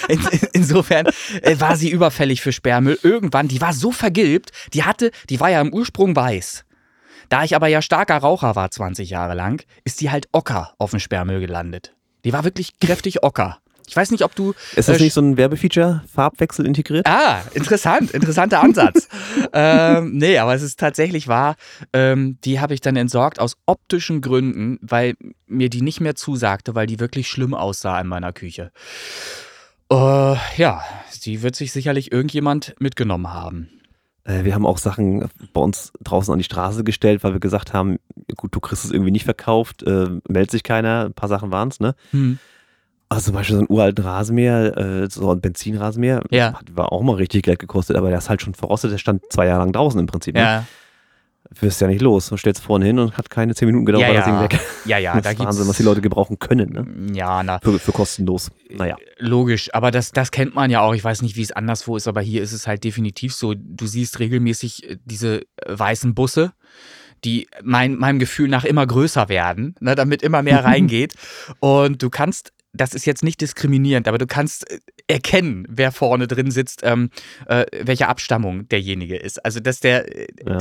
[0.10, 0.20] In,
[0.54, 1.06] insofern
[1.44, 2.98] äh, war sie überfällig für Sperrmüll.
[3.04, 6.66] Irgendwann, die war so vergilbt, die hatte, die war ja im Ursprung weiß.
[7.30, 10.92] Da ich aber ja starker Raucher war 20 Jahre lang, ist die halt ocker auf
[10.92, 11.94] dem Sperrmüll gelandet.
[12.24, 13.60] Die war wirklich kräftig ocker.
[13.88, 14.54] Ich weiß nicht, ob du.
[14.76, 17.08] Ist das äh, nicht so ein Werbefeature, Farbwechsel integriert?
[17.08, 19.08] Ah, interessant, interessanter Ansatz.
[19.54, 21.56] ähm, nee, aber es ist tatsächlich wahr,
[21.94, 25.16] ähm, die habe ich dann entsorgt aus optischen Gründen, weil
[25.48, 28.72] mir die nicht mehr zusagte, weil die wirklich schlimm aussah in meiner Küche.
[29.92, 29.96] Äh,
[30.58, 30.84] ja,
[31.24, 33.70] die wird sich sicherlich irgendjemand mitgenommen haben.
[34.24, 37.74] Äh, wir haben auch Sachen bei uns draußen an die Straße gestellt, weil wir gesagt
[37.74, 37.98] haben,
[38.36, 41.70] gut, du kriegst es irgendwie nicht verkauft, äh, meldet sich keiner, ein paar Sachen waren
[41.70, 41.96] es, ne?
[42.12, 42.40] Hm.
[43.16, 46.54] Also zum Beispiel so ein uralten Rasenmäher, äh, so ein Benzinrasenmäher, Ja.
[46.54, 49.24] hat, war auch mal richtig Geld gekostet, aber der ist halt schon verrostet, der stand
[49.32, 50.36] zwei Jahre lang draußen im Prinzip.
[50.36, 50.42] Ne?
[50.42, 50.66] Ja,
[51.60, 52.30] Wirst ja nicht los.
[52.30, 54.42] Du stellst vorne hin und hat keine zehn Minuten gedauert, ja, war das Ding ja,
[54.42, 54.60] weg.
[54.86, 57.16] ja, ja, das da ist gibt's Wahnsinn, was die Leute gebrauchen können, ne?
[57.16, 58.50] Ja, na, Für, für kostenlos.
[58.72, 58.98] Naja.
[59.20, 60.96] Logisch, aber das, das kennt man ja auch.
[60.96, 63.54] Ich weiß nicht, wie es anderswo ist, aber hier ist es halt definitiv so.
[63.56, 66.52] Du siehst regelmäßig äh, diese äh, weißen Busse,
[67.24, 71.14] die mein, meinem Gefühl nach immer größer werden, ne, damit immer mehr reingeht.
[71.60, 76.28] Und du kannst, das ist jetzt nicht diskriminierend, aber du kannst äh, erkennen, wer vorne
[76.28, 77.10] drin sitzt, ähm,
[77.48, 79.44] äh, welche Abstammung derjenige ist.
[79.46, 80.60] Also, dass der äh, Ja.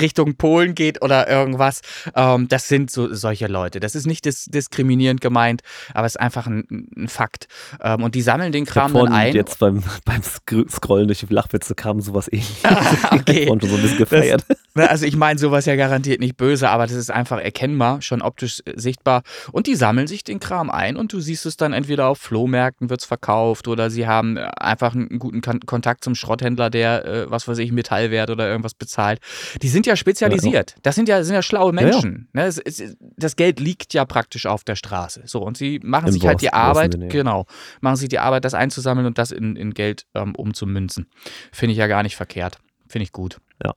[0.00, 1.80] Richtung Polen geht oder irgendwas.
[2.14, 3.80] Ähm, das sind so solche Leute.
[3.80, 5.62] Das ist nicht dis diskriminierend gemeint,
[5.92, 6.64] aber es ist einfach ein,
[6.96, 7.46] ein Fakt.
[7.82, 9.34] Ähm, und die sammeln den Kram dann ein.
[9.34, 12.64] jetzt beim, beim Scr- Scrollen durch die Flachwitze kam sowas ähnliches.
[13.10, 13.44] okay.
[13.44, 14.44] Ich hab schon so ein bisschen gefeiert.
[14.48, 18.22] Ne, Also ich meine sowas ja garantiert nicht böse, aber das ist einfach erkennbar, schon
[18.22, 19.22] optisch äh, sichtbar.
[19.52, 22.90] Und die sammeln sich den Kram ein und du siehst es dann entweder auf Flohmärkten
[22.90, 27.30] wird's verkauft oder sie haben äh, einfach einen guten Kon Kontakt zum Schrotthändler, der, äh,
[27.30, 29.20] was weiß ich, Metallwert oder irgendwas bezahlt.
[29.62, 30.74] Die sind ja spezialisiert.
[30.82, 31.86] Das sind ja, sind ja schlaue Ja, ja.
[31.86, 32.28] Menschen.
[32.32, 32.44] Ne?
[32.44, 35.22] Es, es, das Geld liegt ja praktisch auf der Straße.
[35.26, 37.46] So, und sie machen Im sich halt die Arbeit, genau,
[37.80, 41.06] machen sich die Arbeit, das einzusammeln und das in, in Geld ähm, umzumünzen.
[41.52, 42.58] Finde ich ja gar nicht verkehrt.
[42.88, 43.38] Finde ich gut.
[43.64, 43.74] Ja,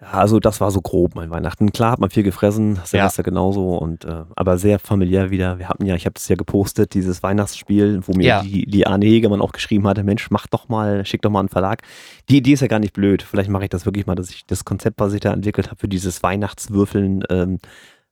[0.00, 1.72] also das war so grob mein Weihnachten.
[1.72, 5.58] Klar hat man viel gefressen, Silvester genauso und äh, aber sehr familiär wieder.
[5.58, 8.42] Wir hatten ja, ich habe das ja gepostet, dieses Weihnachtsspiel, wo mir Ja.
[8.42, 11.48] die, die Arne Hegemann auch geschrieben hatte, Mensch, mach doch mal, schick doch mal einen
[11.50, 11.82] Verlag.
[12.28, 13.22] Die Idee ist ja gar nicht blöd.
[13.22, 15.78] Vielleicht mache ich das wirklich mal, dass ich das Konzept, was ich da entwickelt habe
[15.78, 17.58] für dieses Weihnachtswürfeln, ähm,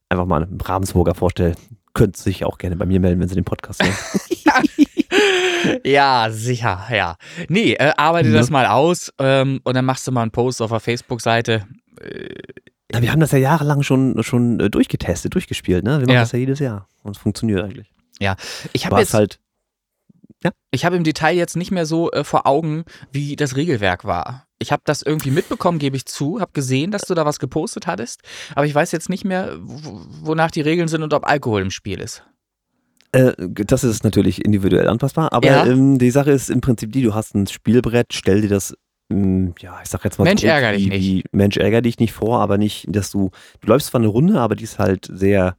[0.09, 1.55] einfach mal einem Ravensburger vorstelle.
[1.99, 3.93] Könnt sich auch gerne bei mir melden, wenn sie den Podcast hören.
[5.83, 7.15] Ja, sicher, ja.
[7.49, 8.35] Nee, äh, arbeite Ne?
[8.35, 11.65] das mal aus ähm, und dann machst du mal einen Post auf der Facebook-Seite.
[12.91, 15.99] Na, wir haben das ja jahrelang schon, schon äh, durchgetestet, durchgespielt, ne?
[15.99, 16.21] Wir machen Ja.
[16.21, 17.91] das ja jedes Jahr und es funktioniert eigentlich.
[18.73, 19.39] Ich habe jetzt, halt,
[20.71, 24.45] ich habe im Detail jetzt nicht mehr so äh, vor Augen, wie das Regelwerk war.
[24.59, 27.87] Ich habe das irgendwie mitbekommen, gebe ich zu, habe gesehen, dass du da was gepostet
[27.87, 28.21] hattest,
[28.55, 31.71] aber ich weiß jetzt nicht mehr, wo- wonach die Regeln sind und ob Alkohol im
[31.71, 32.23] Spiel ist.
[33.11, 35.65] Äh, das ist natürlich individuell anpassbar, aber Ja.
[35.65, 38.75] ähm, die Sache ist im Prinzip die, du hast ein Spielbrett, stell dir das,
[39.11, 41.25] ähm, ja, ich sag jetzt mal, Mensch, ärger dich nicht.
[41.33, 44.55] Mensch, ärger dich nicht vor, aber nicht, dass du, du läufst zwar eine Runde, aber
[44.55, 45.55] die ist halt sehr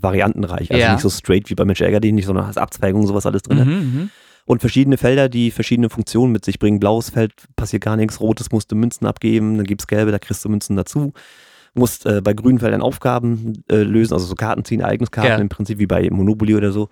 [0.00, 0.92] variantenreich, also Ja.
[0.92, 3.58] nicht so straight wie bei Mensch, ärger dich nicht, sondern hast Abzweigungen, sowas alles drin.
[3.58, 4.10] Mhm, mhm.
[4.44, 6.78] Und verschiedene Felder, die verschiedene Funktionen mit sich bringen.
[6.78, 10.44] Blaues Feld passiert gar nichts, rotes musst du Münzen abgeben, dann gibt's gelbe, da kriegst
[10.44, 11.12] du Münzen dazu.
[11.74, 15.38] Musst äh, bei grünen Feldern Aufgaben äh, lösen, also so Karten ziehen, Ereigniskarten Ja.
[15.38, 16.88] im Prinzip wie bei Monopoly oder so.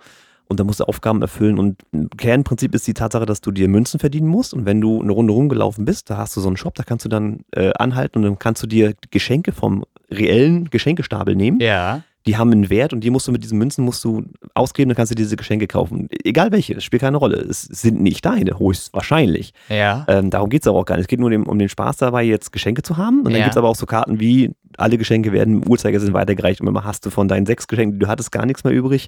[0.47, 1.57] Und da musst du Aufgaben erfüllen.
[1.57, 4.53] Und ein Kernprinzip ist die Tatsache, dass du dir Münzen verdienen musst.
[4.53, 7.03] Und wenn du eine Runde rumgelaufen bist, da hast du so einen Shop, da kannst
[7.03, 12.03] du dann äh, anhalten und dann kannst du dir Geschenke vom reellen Geschenkestapel nehmen Ja.
[12.27, 14.95] Die haben einen Wert und die musst du mit diesen Münzen musst du ausgeben, dann
[14.95, 16.07] kannst du diese Geschenke kaufen.
[16.23, 17.37] Egal welche, es spielt keine Rolle.
[17.37, 19.53] Es sind nicht deine, höchstwahrscheinlich.
[19.69, 20.05] Ja.
[20.07, 21.03] Ähm, darum geht es aber auch gar nicht.
[21.03, 23.19] Es geht nur dem, um den Spaß dabei, jetzt Geschenke zu haben.
[23.19, 23.43] Und dann Ja.
[23.43, 26.83] gibt es aber auch so Karten wie, alle Geschenke werden im Uhrzeigersinn weitergereicht und immer
[26.83, 29.07] hast du von deinen sechs Geschenken, die du hattest, gar nichts mehr übrig.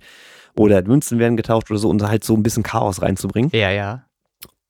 [0.55, 3.51] Oder Münzen werden getauscht oder so, um halt so ein bisschen Chaos reinzubringen.
[3.53, 4.03] Ja, ja.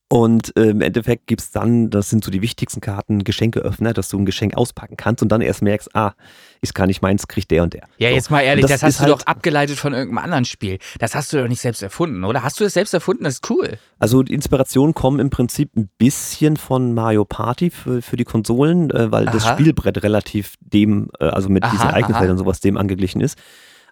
[0.09, 4.07] Und äh, im Endeffekt gibt es dann, das sind so die wichtigsten Karten, Geschenkeöffner, dass
[4.07, 6.13] du ein Geschenk auspacken kannst und dann erst merkst, ah,
[6.61, 7.83] ist gar nicht meins, kriegt der und der.
[7.97, 8.15] Ja, so.
[8.15, 10.79] jetzt mal ehrlich, Das das, hast du halt- doch abgeleitet von irgendeinem anderen Spiel.
[10.99, 12.41] Das hast du doch nicht selbst erfunden, oder?
[12.41, 13.25] Hast du das selbst erfunden?
[13.25, 13.77] Das ist cool.
[13.99, 18.89] Also die Inspirationen kommen im Prinzip ein bisschen von Mario Party für, für die Konsolen,
[18.91, 19.55] äh, weil das Aha.
[19.55, 22.39] Spielbrett relativ dem, äh, also mit diesen Aha, Ereignisfeldern aha.
[22.39, 23.37] und sowas dem angeglichen ist.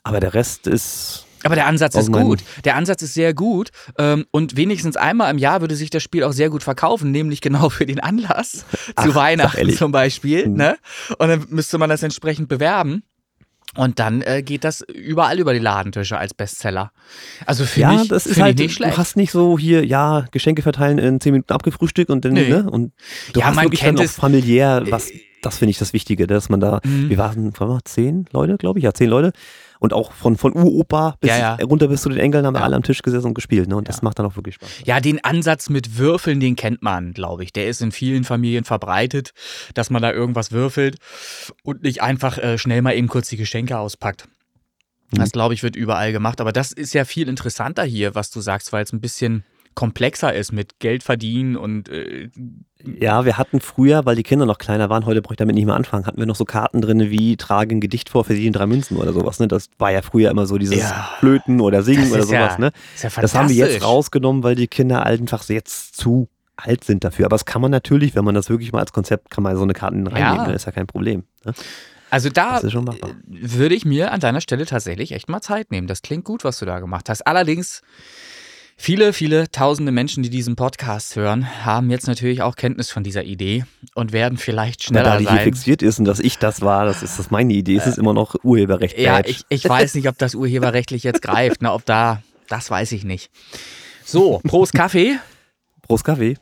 [0.04, 2.40] Aber der Rest ist, Aber der Ansatz ist gut.
[2.66, 3.70] Der Ansatz ist sehr gut.
[3.98, 7.40] Ähm, und wenigstens einmal im Jahr würde sich das Spiel auch sehr gut verkaufen, nämlich
[7.42, 8.66] genau für den Anlass.
[8.96, 10.48] Ach, zu Weihnachten zum Beispiel.
[10.50, 10.56] Mhm.
[10.56, 10.78] Ne?
[11.18, 13.04] Und dann müsste man das entsprechend bewerben.
[13.78, 16.92] Und dann äh, geht das überall über die Ladentische als Bestseller.
[17.46, 18.94] Also finde ja, ich, das ist halt, ich nicht schlecht.
[18.94, 22.48] du hast nicht so hier, ja, Geschenke verteilen in 10 Minuten abgefrühstückt und dann, Nee.
[22.50, 22.70] ne?
[22.70, 22.94] Und
[23.34, 26.26] du Ja, hast man wirklich kennt dann auch familiär, was, das finde ich das Wichtige,
[26.26, 27.10] dass man da, Mhm.
[27.10, 29.34] wir waren, waren wir, zehn Leute, glaube ich, ja, zehn Leute.
[29.80, 31.66] Und auch von, von Uropa bis Ja, ja.
[31.66, 33.76] runter bis zu den Enkeln haben wir alle am Tisch gesessen und gespielt, ne?
[33.76, 34.70] Und das macht dann auch wirklich Spaß.
[34.86, 37.52] Ja, den Ansatz mit Würfeln, den kennt man, glaube ich.
[37.54, 39.32] Der ist in vielen Familien verbreitet,
[39.74, 40.98] dass man da irgendwas würfelt
[41.64, 44.28] und nicht einfach äh, schnell mal eben kurz die Geschenke auspackt.
[45.12, 45.18] Mhm.
[45.18, 46.42] Das, glaube ich, wird überall gemacht.
[46.42, 49.44] Aber das ist ja viel interessanter hier, was du sagst, weil es ein bisschen
[49.76, 52.30] komplexer ist mit Geld verdienen und äh,
[53.00, 55.66] Ja, wir hatten früher, weil die Kinder noch kleiner waren, heute brauche ich damit nicht
[55.66, 58.66] mehr anfangen, hatten wir noch so Karten drin wie trage ein Gedicht vor, verdienen drei
[58.66, 59.40] Münzen oder sowas.
[59.40, 59.48] Ne?
[59.48, 61.10] Das war ja früher immer so dieses Ja.
[61.20, 62.58] Flöten oder Singen oder ist ja sowas.
[62.58, 62.72] Ne?
[62.96, 63.10] ist ja.
[63.22, 67.26] Das haben wir jetzt rausgenommen, weil die Kinder einfach jetzt zu alt sind dafür.
[67.26, 69.64] Aber das kann man natürlich, wenn man das wirklich mal als Konzept, kann man so
[69.64, 70.48] eine Karte reinnehmen, Ja.
[70.48, 70.54] ne?
[70.54, 71.24] ist ja kein Problem.
[71.44, 71.54] Ne?
[72.12, 75.88] Also da würde ich mir an deiner Stelle tatsächlich echt mal Zeit nehmen.
[75.88, 77.28] Das klingt gut, was du da gemacht hast.
[77.28, 77.82] Allerdings,
[78.76, 83.24] viele, viele tausende Menschen, die diesen Podcast hören, haben jetzt natürlich auch Kenntnis von dieser
[83.24, 86.62] Idee und werden vielleicht Na, da schneller die hier fixiert ist und dass ich das
[86.62, 87.78] war, das ist das meine Idee.
[87.78, 88.98] Es ist immer noch Urheberrecht.
[88.98, 91.62] Ja, ich, ich weiß nicht, ob das urheberrechtlich jetzt greift.
[91.62, 93.32] Ne, ob da, das weiß ich nicht.
[94.04, 95.18] So, Prost Kaffee.
[95.82, 96.38] Prost Kaffee.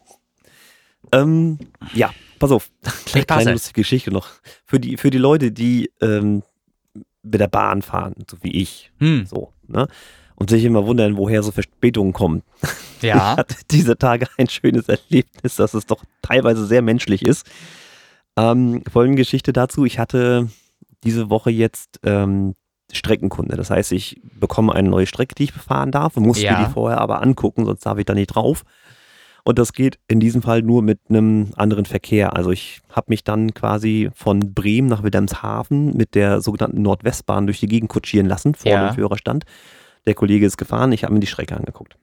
[1.12, 1.60] Ähm,
[1.93, 2.69] ja, pass auf.
[2.82, 3.26] Passe.
[3.26, 4.30] Kleine lustige Geschichte noch.
[4.65, 6.43] Für die, für die Leute, die ähm,
[7.22, 9.88] mit der Bahn fahren, so wie ich, Hm, so, ne?
[10.36, 12.43] Und sich immer wundern, woher so Verspätungen kommen.
[13.04, 13.36] Ich ja.
[13.36, 17.46] hatte diese Tage ein schönes Erlebnis, dass es doch teilweise sehr menschlich ist.
[18.38, 19.84] Ähm, folgende Geschichte dazu.
[19.84, 20.48] Ich hatte
[21.04, 22.56] diese Woche jetzt ähm,
[22.93, 23.58] Streckenkunde.
[23.58, 26.58] Das heißt, ich bekomme eine neue Strecke, die ich befahren darf und muss Ja.
[26.60, 28.63] mir die vorher aber angucken, sonst darf ich da nicht drauf.
[29.43, 32.38] Und das geht in diesem Fall nur mit einem anderen Verkehr.
[32.38, 37.60] Also ich habe mich dann quasi von Bremen nach Wilhelmshaven mit der sogenannten Nordwestbahn durch
[37.60, 38.88] die Gegend kutschieren lassen, vorne Ja.
[38.89, 39.43] im Führerstand.
[40.06, 41.98] Der Kollege ist gefahren, ich habe mir die Strecke angeguckt.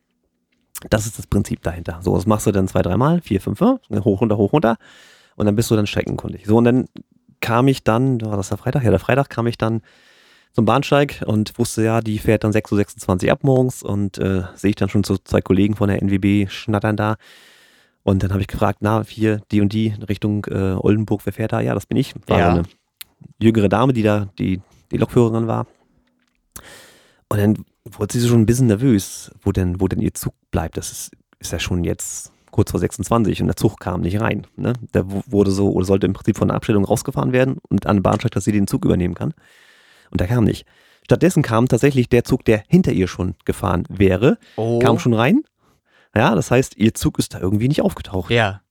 [0.89, 1.99] Das ist das Prinzip dahinter.
[2.03, 4.77] So, das machst du dann zwei, dreimal, vier, fünf, Mal, hoch, runter, hoch, runter.
[5.37, 6.47] Und dann bist du dann streckenkundig.
[6.47, 6.89] So, und dann
[7.41, 8.83] kam ich dann, war das der Freitag?
[8.85, 9.83] Ja, der Freitag kam ich dann
[10.53, 14.71] zum Bahnsteig und wusste ja, die fährt dann 6.26 Uhr ab morgens und äh, sehe
[14.71, 17.17] ich dann schon so zwei Kollegen von der NWB schnattern da.
[18.03, 21.53] Und dann habe ich gefragt, na, hier, die und die Richtung äh, Oldenburg, wer fährt
[21.53, 21.61] da?
[21.61, 22.15] Ja, das bin ich.
[22.27, 22.49] War Ja.
[22.51, 22.63] eine
[23.39, 24.61] jüngere Dame, die da die,
[24.91, 25.67] die Lokführerin war.
[27.29, 27.65] Und dann
[27.99, 30.77] wurde sie schon ein bisschen nervös, wo denn, wo denn ihr Zug bleibt.
[30.77, 34.47] Das ist, ist ja schon jetzt kurz vor 26 und der Zug kam nicht rein.
[34.57, 34.73] Ne?
[34.95, 37.99] Der wu- wurde so, oder sollte im Prinzip von der Abstellung rausgefahren werden und an
[37.99, 39.35] den Bahnsteig, dass sie den Zug übernehmen kann.
[40.11, 40.67] Und der kam nicht.
[41.05, 44.79] Stattdessen kam tatsächlich der Zug, der hinter ihr schon gefahren wäre, Oh.
[44.81, 45.43] kam schon rein.
[46.15, 48.31] Ja, das heißt, ihr Zug ist da irgendwie nicht aufgetaucht.
[48.31, 48.63] Ja.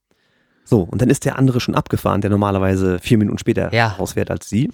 [0.66, 3.88] So, und dann ist der andere schon abgefahren, der normalerweise vier Minuten später Ja.
[3.94, 4.70] rausfährt als sie.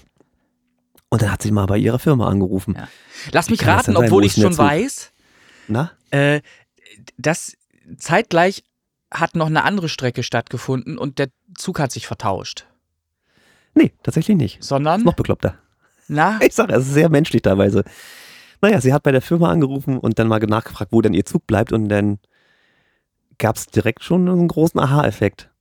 [1.10, 2.76] Und dann hat sie mal bei ihrer Firma angerufen.
[2.78, 2.88] Ja.
[3.32, 3.98] Lass mich das raten, sein?
[3.98, 5.12] obwohl Wo ich schon weiß,
[5.68, 5.92] Na?
[6.12, 6.42] äh,
[7.18, 7.56] dass
[7.98, 8.64] zeitgleich
[9.14, 12.66] hat noch eine andere Strecke stattgefunden und der Zug hat sich vertauscht.
[13.76, 14.64] Nee, tatsächlich nicht.
[14.64, 15.58] Sondern, Ist noch bekloppter.
[16.08, 17.84] na, Ich sage, es ist sehr menschlich teilweise.
[18.62, 21.46] Naja, sie hat bei der Firma angerufen und dann mal nachgefragt, wo denn ihr Zug
[21.46, 22.20] bleibt und dann
[23.38, 25.52] gab es direkt schon einen großen Aha-Effekt.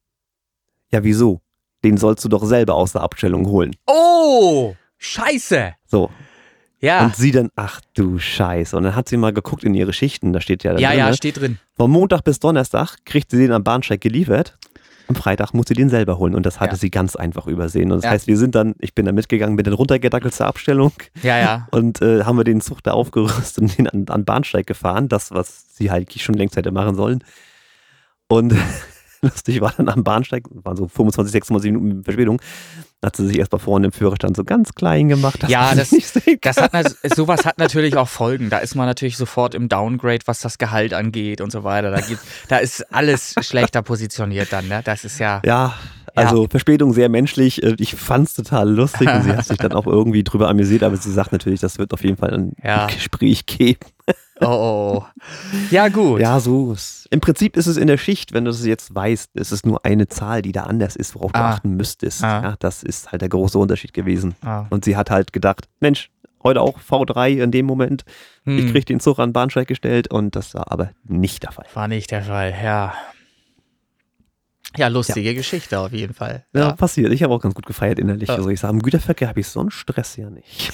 [0.90, 1.40] Ja, wieso?
[1.82, 3.74] Den sollst du doch selber aus der Abstellung holen.
[3.86, 5.74] Oh, scheiße.
[5.86, 6.10] So.
[6.80, 7.04] Ja.
[7.06, 8.76] Und sie dann, ach du Scheiße.
[8.76, 10.98] Und dann hat sie mal geguckt in ihre Schichten, da steht ja da ja, drin,
[10.98, 11.16] ja, ne?
[11.16, 11.58] steht drin.
[11.76, 14.58] Von Montag bis Donnerstag kriegt sie den am Bahnsteig geliefert.
[15.08, 16.76] Am Freitag muss sie den selber holen und das hatte Ja.
[16.78, 17.90] sie ganz einfach übersehen.
[17.92, 18.10] Und das Ja.
[18.10, 21.68] heißt, wir sind dann, ich bin da mitgegangen, bin dann runtergedackelt zur Abstellung Ja, ja.
[21.70, 25.08] und äh, haben wir den Zug da aufgerüstet und den an, an Bahnsteig gefahren.
[25.08, 27.22] Das, was sie halt schon längst hätte machen sollen.
[28.28, 28.54] Und
[29.22, 32.40] lustig war dann am Bahnsteig, waren so 25, 26 Minuten Verspätung,
[33.04, 35.42] hat sie sich erst mal vorne im Führerstand so ganz klein gemacht.
[35.42, 36.72] dass Ja, das- nicht sehen Das hat,
[37.14, 38.50] sowas hat natürlich auch Folgen.
[38.50, 41.90] Da ist man natürlich sofort im Downgrade, was das Gehalt angeht und so weiter.
[41.90, 44.68] Da, gibt, da ist alles schlechter positioniert dann.
[44.68, 44.80] Ne?
[44.84, 45.40] Das ist ja.
[45.44, 45.74] Ja,
[46.16, 47.62] also Verspätung sehr menschlich.
[47.62, 50.82] Äh, Ich fand es total lustig und sie hat sich dann auch irgendwie drüber amüsiert,
[50.84, 52.86] aber sie sagt natürlich, das wird auf jeden Fall ein Ja.
[52.86, 53.80] Gespräch geben.
[54.40, 55.04] Oh, oh, oh.
[55.70, 56.20] Ja, gut.
[56.20, 56.72] Ja, so.
[56.72, 59.64] ist- Im Prinzip ist es in der Schicht, wenn du es jetzt weißt, es ist
[59.64, 61.50] nur eine Zahl, die da anders ist, worauf du Ah.
[61.52, 62.22] achten müsstest.
[62.24, 62.42] Ah.
[62.42, 64.34] Ja, das ist halt der große Unterschied gewesen.
[64.42, 64.66] Ah.
[64.70, 66.10] Und sie hat halt gedacht, Mensch,
[66.42, 68.04] heute auch V3 in dem Moment.
[68.44, 68.70] Ich Hm.
[68.72, 71.66] krieg den Zug an den Bahnsteig gestellt und das war aber nicht der Fall.
[71.74, 72.92] War nicht der Fall, ja.
[74.76, 76.44] Ja, lustige Geschichte auf jeden Fall.
[76.52, 76.72] Ja, Ja.
[76.72, 77.12] passiert.
[77.12, 78.28] Ich habe auch ganz gut gefeiert innerlich.
[78.28, 78.34] Ja.
[78.34, 80.72] Also ich sage, im Güterverkehr habe ich so einen Stress ja nicht.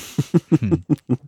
[0.58, 0.84] Hm.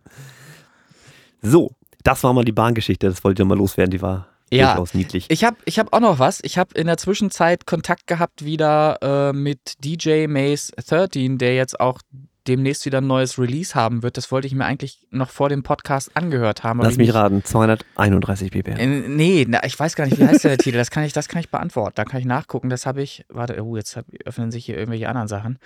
[1.41, 1.71] So,
[2.03, 3.07] das war mal die Bahngeschichte.
[3.09, 3.91] Das wollte ich mal loswerden.
[3.91, 4.73] Die war Ja.
[4.75, 5.25] durchaus niedlich.
[5.29, 6.39] Ich habe ich hab auch noch was.
[6.43, 11.79] Ich habe in der Zwischenzeit Kontakt gehabt wieder äh, mit DJ Maze 13, der jetzt
[11.79, 11.99] auch
[12.45, 14.17] demnächst wieder ein neues Release haben wird.
[14.17, 16.81] Das wollte ich mir eigentlich noch vor dem Podcast angehört haben.
[16.81, 18.75] Lass ich mich nicht- raten, 231 BPM.
[18.77, 20.75] Äh, Nee, na, ich weiß gar nicht, wie heißt der Titel.
[20.77, 21.93] Das kann ich, das kann ich beantworten.
[21.95, 22.69] Da kann ich nachgucken.
[22.69, 23.23] Das habe ich.
[23.29, 25.57] Warte, oh, jetzt hab, öffnen sich hier irgendwelche anderen Sachen.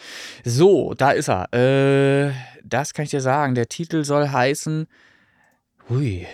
[0.43, 1.52] So, da ist er.
[1.52, 2.32] Äh,
[2.63, 3.56] das kann ich dir sagen.
[3.56, 4.86] Der Titel soll heißen.
[5.89, 6.28] Hui.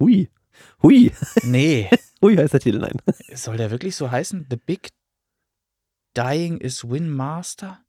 [0.00, 0.30] Hui.
[0.84, 1.10] Hui.
[1.42, 1.88] Nee.
[2.22, 2.98] Hui heißt der Titel, nein.
[3.34, 4.46] soll der wirklich so heißen?
[4.50, 4.90] The Big
[6.14, 7.80] Dying is Win Master?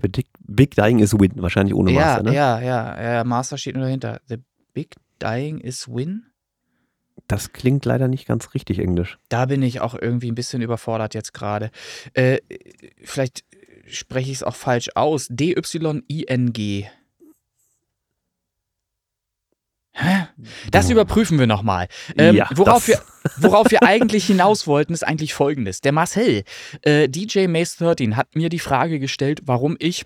[0.00, 2.34] Big, Big Dying is Win, wahrscheinlich ohne ja, Master, ne?
[2.34, 3.24] ja, ja, ja.
[3.24, 4.20] Master steht nur dahinter.
[4.26, 4.38] The
[4.72, 6.26] Big Dying is Win?
[7.28, 9.18] Das klingt leider nicht ganz richtig englisch.
[9.28, 11.70] Da bin ich auch irgendwie ein bisschen überfordert jetzt gerade.
[12.14, 12.38] Äh,
[13.04, 13.44] vielleicht
[13.86, 15.28] spreche ich es auch falsch aus.
[15.30, 16.88] D-Y-I-N-G.
[19.94, 20.26] Hä?
[20.70, 20.92] Das Boah.
[20.92, 21.88] überprüfen wir nochmal.
[22.16, 23.02] Ähm, Ja, worauf, das- wir,
[23.50, 25.80] worauf wir eigentlich hinaus wollten, ist eigentlich folgendes.
[25.82, 26.44] Der Marcel,
[26.82, 30.04] äh, DJ Mace 13, hat mir die Frage gestellt, warum ich,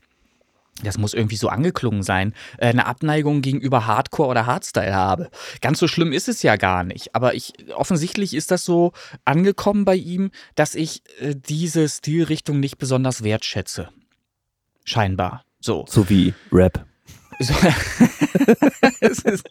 [0.83, 5.31] das muss irgendwie so angeklungen sein, äh, eine Abneigung gegenüber Hardcore oder Hardstyle habe.
[5.61, 7.15] Ganz so schlimm ist es ja gar nicht.
[7.15, 8.93] Aber ich, offensichtlich ist das so
[9.25, 13.89] angekommen bei ihm, dass ich äh, diese Stilrichtung nicht besonders wertschätze.
[14.85, 15.45] Scheinbar.
[15.61, 15.85] So.
[15.89, 16.85] So wie Rap.
[19.01, 19.49] Ist,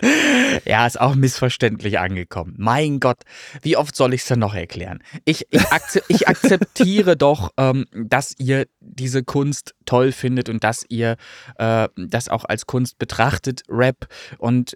[0.65, 2.55] ja, ist auch missverständlich angekommen.
[2.57, 3.21] Mein Gott,
[3.61, 5.03] wie oft soll ich es denn noch erklären?
[5.23, 10.85] Ich, ich, akze ich akzeptiere doch, ähm, dass ihr diese Kunst toll findet und dass
[10.89, 11.17] ihr
[11.57, 14.07] äh, das auch als Kunst betrachtet, Rap.
[14.37, 14.75] Und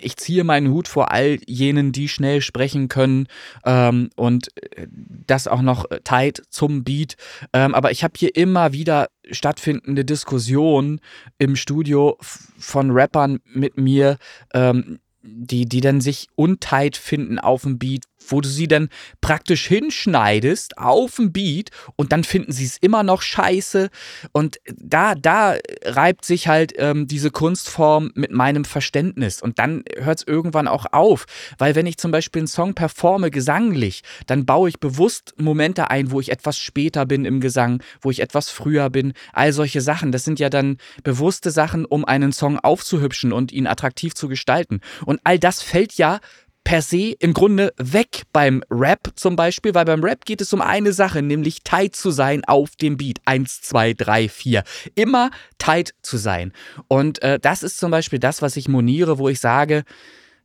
[0.00, 3.26] ich ziehe meinen Hut vor all jenen, die schnell sprechen können
[3.64, 4.86] ähm, und äh,
[5.26, 7.16] das auch noch äh, tight zum Beat.
[7.52, 11.00] Ähm, aber ich habe hier immer wieder stattfindende Diskussionen
[11.38, 14.18] im Studio von Rappern mit mir,
[14.54, 18.88] ähm, die, die dann sich untight finden auf dem Beat, wo du sie dann
[19.20, 23.90] praktisch hinschneidest auf dem Beat und dann finden sie es immer noch scheiße.
[24.32, 29.40] Und da, da reibt sich halt ähm, diese Kunstform mit meinem Verständnis.
[29.42, 31.26] Und dann hört es irgendwann auch auf.
[31.58, 36.10] Weil wenn ich zum Beispiel einen Song performe gesanglich, dann baue ich bewusst Momente ein,
[36.10, 39.12] wo ich etwas später bin im Gesang, wo ich etwas früher bin.
[39.32, 40.12] All solche Sachen.
[40.12, 44.80] Das sind ja dann bewusste Sachen, um einen Song aufzuhübschen und ihn attraktiv zu gestalten.
[45.04, 46.20] Und all das fällt ja
[46.64, 50.60] per se im Grunde weg beim Rap zum Beispiel, weil beim Rap geht es um
[50.60, 53.20] eine Sache, nämlich tight zu sein auf dem Beat.
[53.24, 54.64] Eins, zwei, drei, vier.
[54.94, 56.52] Immer tight zu sein.
[56.86, 59.84] Und äh, das ist zum Beispiel das, was ich moniere, wo ich sage,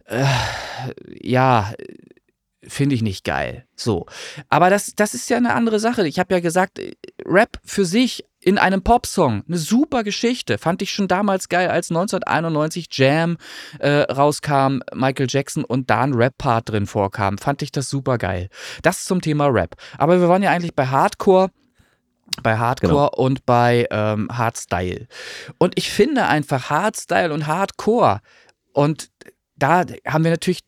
[0.06, 0.26] äh,
[1.21, 1.73] ja,
[2.67, 3.65] finde ich nicht geil.
[3.76, 4.06] So.
[4.49, 6.08] Aber das, das ist ja eine andere Sache.
[6.08, 6.93] Ich habe ja gesagt, äh,
[7.26, 10.58] Rap für sich in einem Popsong, eine super Geschichte.
[10.58, 13.38] Fand ich schon damals geil, als 1991 Jam
[13.80, 17.38] äh, rauskam, Michael Jackson und da ein Rap-Part drin vorkam.
[17.38, 18.49] Fand ich das super geil.
[18.82, 19.76] Das zum Thema Rap.
[19.97, 21.52] Aber wir waren ja eigentlich bei Hardcore.
[22.41, 25.08] Bei Hardcore und bei ähm, Hardstyle.
[25.60, 28.21] Und ich finde einfach Hardstyle und Hardcore.
[28.73, 29.10] Und
[29.56, 30.62] da haben wir natürlich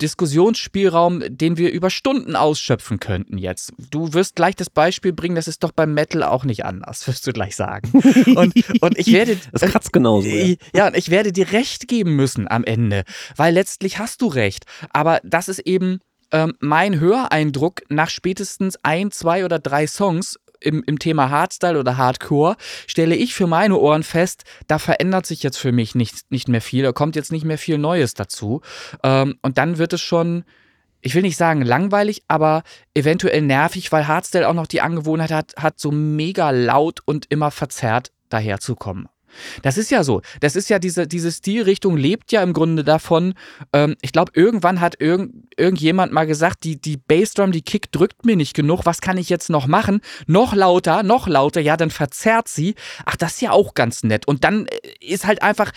[0.00, 3.72] Diskussionsspielraum, den wir über Stunden ausschöpfen könnten jetzt.
[3.90, 7.26] Du wirst gleich das Beispiel bringen, das ist doch beim Metal auch nicht anders, wirst
[7.26, 7.90] du gleich sagen.
[8.36, 9.38] Und, und ich werde.
[9.52, 10.28] Das kratzt genauso.
[10.28, 10.54] Ja.
[10.74, 13.04] ja, und ich werde dir recht geben müssen am Ende,
[13.36, 14.64] weil letztlich hast du recht.
[14.90, 16.00] Aber das ist eben
[16.32, 21.96] ähm, mein Höreindruck nach spätestens ein, zwei oder drei Songs im, im Thema Hardstyle oder
[21.96, 26.48] Hardcore stelle ich für meine Ohren fest, da verändert sich jetzt für mich nicht, nicht
[26.48, 28.60] mehr viel, da kommt jetzt nicht mehr viel Neues dazu.
[29.02, 30.44] Ähm, und dann wird es schon,
[31.00, 32.62] ich will nicht sagen langweilig, aber
[32.94, 37.50] eventuell nervig, weil Hardstyle auch noch die Angewohnheit hat, hat so mega laut und immer
[37.50, 39.08] verzerrt daherzukommen.
[39.62, 40.22] Das ist ja so.
[40.40, 43.34] Das ist ja diese, diese Stilrichtung lebt ja im Grunde davon.
[43.72, 48.24] Ähm, ich glaube, irgendwann hat irgend, irgendjemand mal gesagt, die, die Bassdrum, die Kick drückt
[48.24, 48.86] mir nicht genug.
[48.86, 50.00] Was kann ich jetzt noch machen?
[50.26, 51.60] Noch lauter, noch lauter.
[51.60, 52.74] Ja, dann verzerrt sie.
[53.04, 54.26] Ach, das ist ja auch ganz nett.
[54.26, 55.72] Und dann äh, ist halt einfach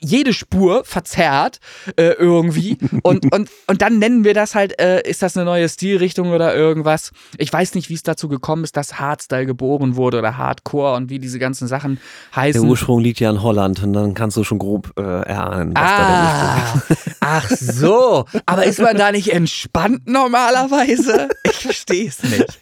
[0.00, 1.58] jede Spur verzerrt
[1.96, 5.68] äh, irgendwie und, und, und dann nennen wir das halt, äh, ist das eine neue
[5.68, 7.12] Stilrichtung oder irgendwas.
[7.38, 11.10] Ich weiß nicht, wie es dazu gekommen ist, dass Hardstyle geboren wurde oder Hardcore und
[11.10, 11.98] wie diese ganzen Sachen
[12.34, 12.60] heißen.
[12.60, 15.82] Der Ursprung liegt ja in Holland und dann kannst du schon grob äh, erahnen, was
[15.82, 17.16] ah, da der Ursprung ist.
[17.20, 21.28] Ach so, aber ist man da nicht entspannt normalerweise?
[21.44, 22.60] Ich verstehe es nicht.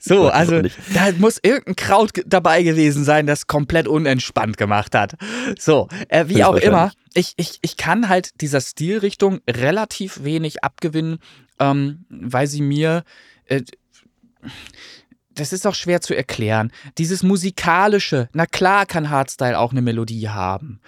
[0.00, 0.60] So, also
[0.94, 5.14] da muss irgendein Kraut dabei gewesen sein, das komplett unentspannt gemacht hat.
[5.58, 6.71] So, äh, wie auch immer,
[7.14, 11.18] ich, ich, ich kann halt dieser Stilrichtung relativ wenig abgewinnen,
[11.58, 13.04] ähm, weil sie mir.
[13.46, 13.62] Äh,
[15.34, 16.72] das ist auch schwer zu erklären.
[16.98, 20.80] Dieses musikalische, na klar kann Hardstyle auch eine Melodie haben.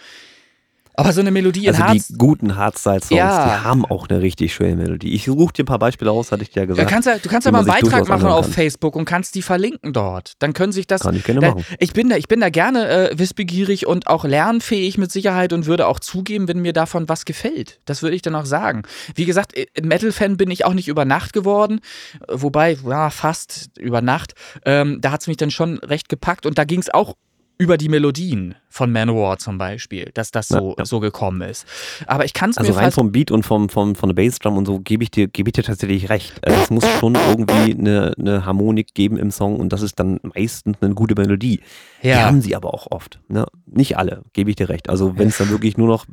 [0.97, 2.09] Aber so eine Melodie also in Harz.
[2.09, 3.45] Die guten Hardstyle-Songs, ja.
[3.45, 5.13] die haben auch eine richtig schöne Melodie.
[5.13, 6.89] Ich suche dir ein paar Beispiele aus, hatte ich dir ja gesagt.
[6.89, 9.43] Ja, kannst ja, du kannst ja mal einen Beitrag machen auf Facebook und kannst die
[9.43, 10.35] verlinken dort.
[10.39, 11.01] Dann können sich das.
[11.01, 11.65] Kann ich gerne da, machen.
[11.81, 15.67] Ich bin da, ich bin da gerne äh, wissbegierig und auch lernfähig mit Sicherheit und
[15.67, 17.81] würde auch zugeben, wenn mir davon was gefällt.
[17.87, 18.83] Das würde ich dann auch sagen.
[19.17, 21.81] Wie gesagt, äh, Metal-Fan bin ich auch nicht über Nacht geworden.
[22.29, 24.35] Wobei, ja, fast über Nacht.
[24.65, 27.15] Ähm, da hat es mich dann schon recht gepackt und da ging es auch
[27.57, 30.85] über die Melodien von Manowar zum Beispiel, dass das so, ja, ja.
[30.85, 31.67] so gekommen ist.
[32.07, 34.57] Aber ich kann es also mir rein vom Beat und vom, vom, von der Bassdrum
[34.57, 36.35] und so gebe ich dir, gebe ich dir tatsächlich recht.
[36.45, 40.19] Also es muss schon irgendwie eine, eine Harmonik geben im Song und das ist dann
[40.23, 41.61] meistens eine gute Melodie.
[42.03, 42.17] Ja.
[42.17, 43.21] Die haben sie aber auch oft.
[43.29, 43.47] Ne?
[43.67, 44.89] Nicht alle, gebe ich dir recht.
[44.89, 46.07] Also wenn es dann wirklich nur noch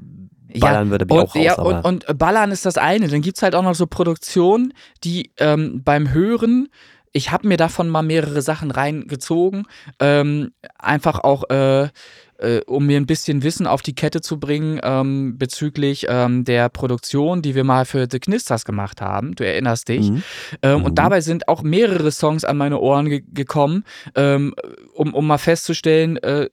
[0.59, 1.43] Ballern ja, würde, ich auch raus.
[1.43, 3.07] Ja, und, und, Ballern ist das eine.
[3.07, 4.73] Dann gibt es halt auch noch so Produktionen,
[5.03, 6.67] die ähm, beim Hören
[7.13, 9.67] ich habe mir davon mal mehrere Sachen reingezogen.
[9.99, 11.89] Ähm, einfach auch, äh,
[12.37, 16.69] äh, um mir ein bisschen Wissen auf die Kette zu bringen ähm, bezüglich ähm, der
[16.69, 19.35] Produktion, die wir mal für The Knisters gemacht haben.
[19.35, 20.09] Du erinnerst dich.
[20.09, 20.23] Mhm.
[20.61, 20.85] Ähm, mhm.
[20.85, 23.83] Und dabei sind auch mehrere Songs an meine Ohren ge gekommen,
[24.15, 24.53] ähm,
[24.93, 26.49] um, um mal festzustellen, äh,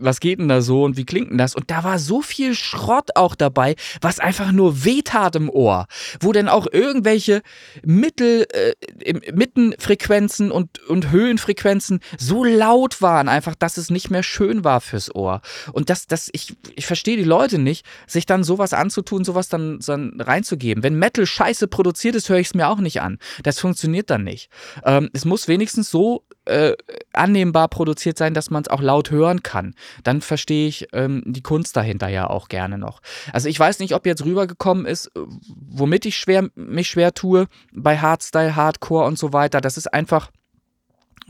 [0.00, 1.54] was geht denn da so und wie klingt denn das?
[1.54, 5.86] Und da war so viel Schrott auch dabei, was einfach nur wehtat im Ohr,
[6.20, 7.42] wo dann auch irgendwelche
[7.84, 14.64] Mittel, äh, Mittenfrequenzen und, und Höhenfrequenzen so laut waren, einfach, dass es nicht mehr schön
[14.64, 15.40] war fürs Ohr.
[15.72, 19.78] Und das, das, ich, ich verstehe die Leute nicht, sich dann sowas anzutun, sowas dann,
[19.80, 20.82] dann reinzugeben.
[20.82, 23.18] Wenn Metal scheiße produziert ist, höre ich es mir auch nicht an.
[23.42, 24.50] Das funktioniert dann nicht.
[24.84, 26.76] Ähm, es muss wenigstens so äh,
[27.12, 29.74] annehmbar produziert sein, dass man es auch laut hören kann.
[30.02, 33.00] Dann verstehe ich ähm, die Kunst dahinter ja auch gerne noch.
[33.32, 37.46] Also ich weiß nicht, ob jetzt rübergekommen ist, äh, womit ich schwer, mich schwer tue
[37.72, 39.60] bei Hardstyle, Hardcore und so weiter.
[39.60, 40.30] Das ist einfach,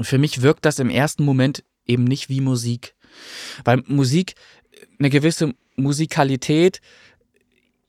[0.01, 2.95] für mich wirkt das im ersten Moment eben nicht wie Musik.
[3.65, 4.35] Weil Musik,
[4.99, 6.81] eine gewisse Musikalität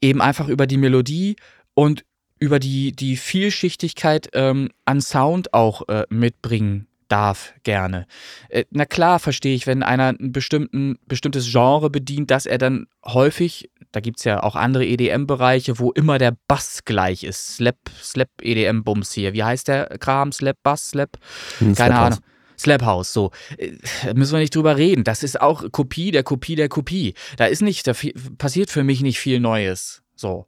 [0.02, 1.38] eben einfach über die Melodie
[1.74, 2.04] und
[2.40, 8.06] über die, die Vielschichtigkeit ähm, an Sound auch äh, mitbringen darf gerne.
[8.50, 12.88] Äh, na klar verstehe ich, wenn einer ein bestimmten, bestimmtes Genre bedient, dass er dann
[13.06, 17.56] häufig, da gibt es ja auch andere EDM-Bereiche, wo immer der Bass gleich ist.
[17.56, 19.34] Slap, Slap EDM-Bums hier.
[19.34, 20.32] Wie heißt der Kram?
[20.32, 21.18] Slap, Bass, Slap?
[21.60, 22.20] Hm, Keine Ahnung.
[22.58, 23.32] Slap House, so.
[23.58, 23.74] Äh,
[24.14, 25.04] müssen wir nicht drüber reden.
[25.04, 27.16] Das ist auch Kopie der Kopie der Kopie.
[27.38, 27.94] Da ist nicht, da
[28.38, 30.04] passiert für mich nicht viel Neues.
[30.16, 30.46] So.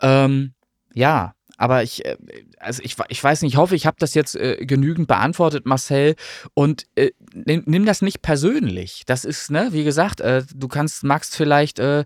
[0.00, 0.54] Ähm,
[0.94, 2.16] ja, aber ich, äh,
[2.60, 6.14] also ich, ich weiß nicht, ich hoffe, ich habe das jetzt äh, genügend beantwortet, Marcel.
[6.54, 9.02] Und äh, nimm, nimm, das nicht persönlich.
[9.06, 12.04] Das ist, ne, wie gesagt, äh, du kannst, magst vielleicht äh,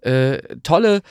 [0.00, 1.02] äh, tolle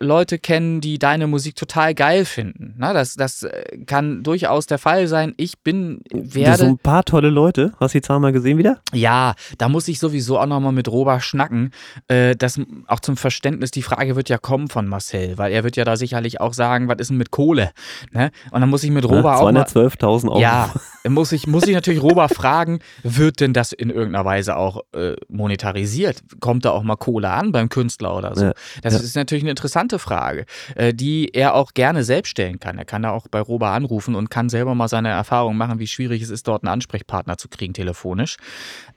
[0.00, 2.74] Leute kennen, die deine Musik total geil finden.
[2.76, 3.46] Na, das, das
[3.86, 5.34] kann durchaus der Fall sein.
[5.36, 6.58] Ich bin, werde.
[6.58, 7.72] So ein paar tolle Leute.
[7.80, 8.80] Hast du die Zahl mal gesehen wieder?
[8.92, 11.70] Ja, da muss ich sowieso auch nochmal mit Robert schnacken.
[12.08, 15.84] das auch zum Verständnis, die Frage wird ja kommen von Marcel, weil er wird ja
[15.84, 17.52] da sicherlich auch sagen, was ist denn mit Kohle?
[17.52, 17.72] Kohle.
[18.12, 18.30] Ne?
[18.50, 19.48] Und dann muss ich mit Roba auch.
[19.50, 20.40] 212.000 Euro.
[20.40, 20.70] Ja,
[21.08, 25.14] muss ich, muss ich natürlich Roba fragen, wird denn das in irgendeiner Weise auch äh,
[25.28, 26.22] monetarisiert?
[26.40, 28.44] Kommt da auch mal Kohle an beim Künstler oder so?
[28.46, 28.52] Ja.
[28.82, 29.00] Das ja.
[29.00, 32.78] ist natürlich eine interessante Frage, äh, die er auch gerne selbst stellen kann.
[32.78, 35.86] Er kann da auch bei Roba anrufen und kann selber mal seine Erfahrungen machen, wie
[35.86, 38.36] schwierig es ist, dort einen Ansprechpartner zu kriegen telefonisch.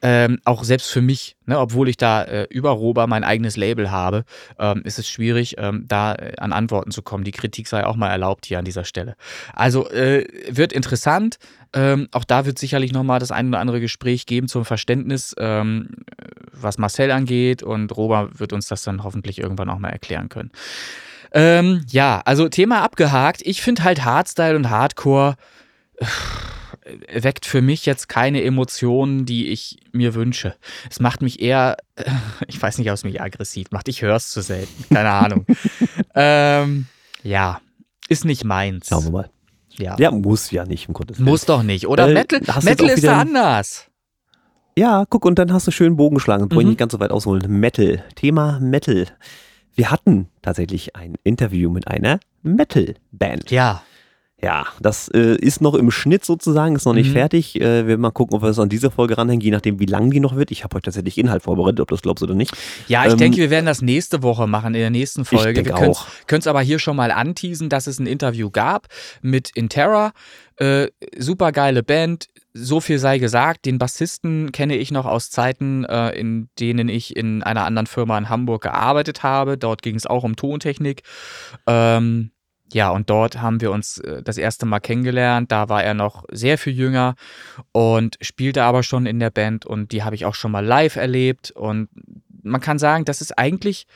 [0.01, 3.91] Ähm, auch selbst für mich, ne, obwohl ich da äh, über Roba mein eigenes Label
[3.91, 4.23] habe,
[4.59, 7.23] ähm, ist es schwierig, ähm, da äh, an Antworten zu kommen.
[7.23, 9.15] Die Kritik sei auch mal erlaubt hier an dieser Stelle.
[9.53, 11.37] Also äh, wird interessant.
[11.73, 15.89] Ähm, auch da wird sicherlich nochmal das ein oder andere Gespräch geben zum Verständnis, ähm,
[16.51, 17.63] was Marcel angeht.
[17.63, 20.51] Und Roba wird uns das dann hoffentlich irgendwann auch mal erklären können.
[21.33, 23.41] Ähm, ja, also Thema abgehakt.
[23.43, 25.35] Ich finde halt Hardstyle und Hardcore
[25.97, 30.55] äh, weckt für mich jetzt keine Emotionen, die ich mir wünsche.
[30.89, 32.09] Es macht mich eher, äh,
[32.47, 33.89] ich weiß nicht, ob es mich aggressiv macht.
[33.89, 34.85] Ich höre es zu selten.
[34.93, 35.45] Keine Ahnung.
[36.15, 36.87] ähm,
[37.23, 37.59] ja,
[38.07, 38.87] ist nicht meins.
[38.89, 39.29] Schauen wir mal.
[39.77, 41.21] Ja, ja muss ja nicht im Grunde.
[41.21, 41.87] Muss doch nicht.
[41.87, 43.87] Oder äh, Metal, Metal ist da anders.
[44.77, 46.49] Ja, guck, und dann hast du schön Bogen geschlagen.
[46.49, 46.71] Brauche ich mhm.
[46.71, 47.59] nicht ganz so weit ausholen.
[47.59, 48.03] Metal.
[48.15, 49.07] Thema Metal.
[49.73, 53.51] Wir hatten tatsächlich ein Interview mit einer Metal-Band.
[53.51, 53.83] Ja.
[54.41, 57.13] Ja, das äh, ist noch im Schnitt sozusagen, ist noch nicht mhm.
[57.13, 57.55] fertig.
[57.55, 59.85] Äh, wir werden mal gucken, ob wir es an dieser Folge ranhängen, je nachdem, wie
[59.85, 60.51] lang die noch wird.
[60.51, 62.55] Ich habe heute tatsächlich Inhalt vorbereitet, ob du das glaubst oder nicht.
[62.87, 65.61] Ja, ich ähm, denke, wir werden das nächste Woche machen, in der nächsten Folge.
[65.61, 65.95] Ich denke wir
[66.27, 68.87] können es aber hier schon mal anteasen, dass es ein Interview gab
[69.21, 70.11] mit Interra.
[70.57, 75.85] Äh, super geile Band, so viel sei gesagt, den Bassisten kenne ich noch aus Zeiten,
[75.85, 79.57] äh, in denen ich in einer anderen Firma in Hamburg gearbeitet habe.
[79.57, 81.03] Dort ging es auch um Tontechnik.
[81.67, 82.31] Ähm,
[82.73, 85.51] ja, und dort haben wir uns äh, das erste Mal kennengelernt.
[85.51, 87.15] Da war er noch sehr viel jünger
[87.71, 90.95] und spielte aber schon in der Band und die habe ich auch schon mal live
[90.95, 91.51] erlebt.
[91.51, 91.89] Und
[92.43, 93.87] man kann sagen, das ist eigentlich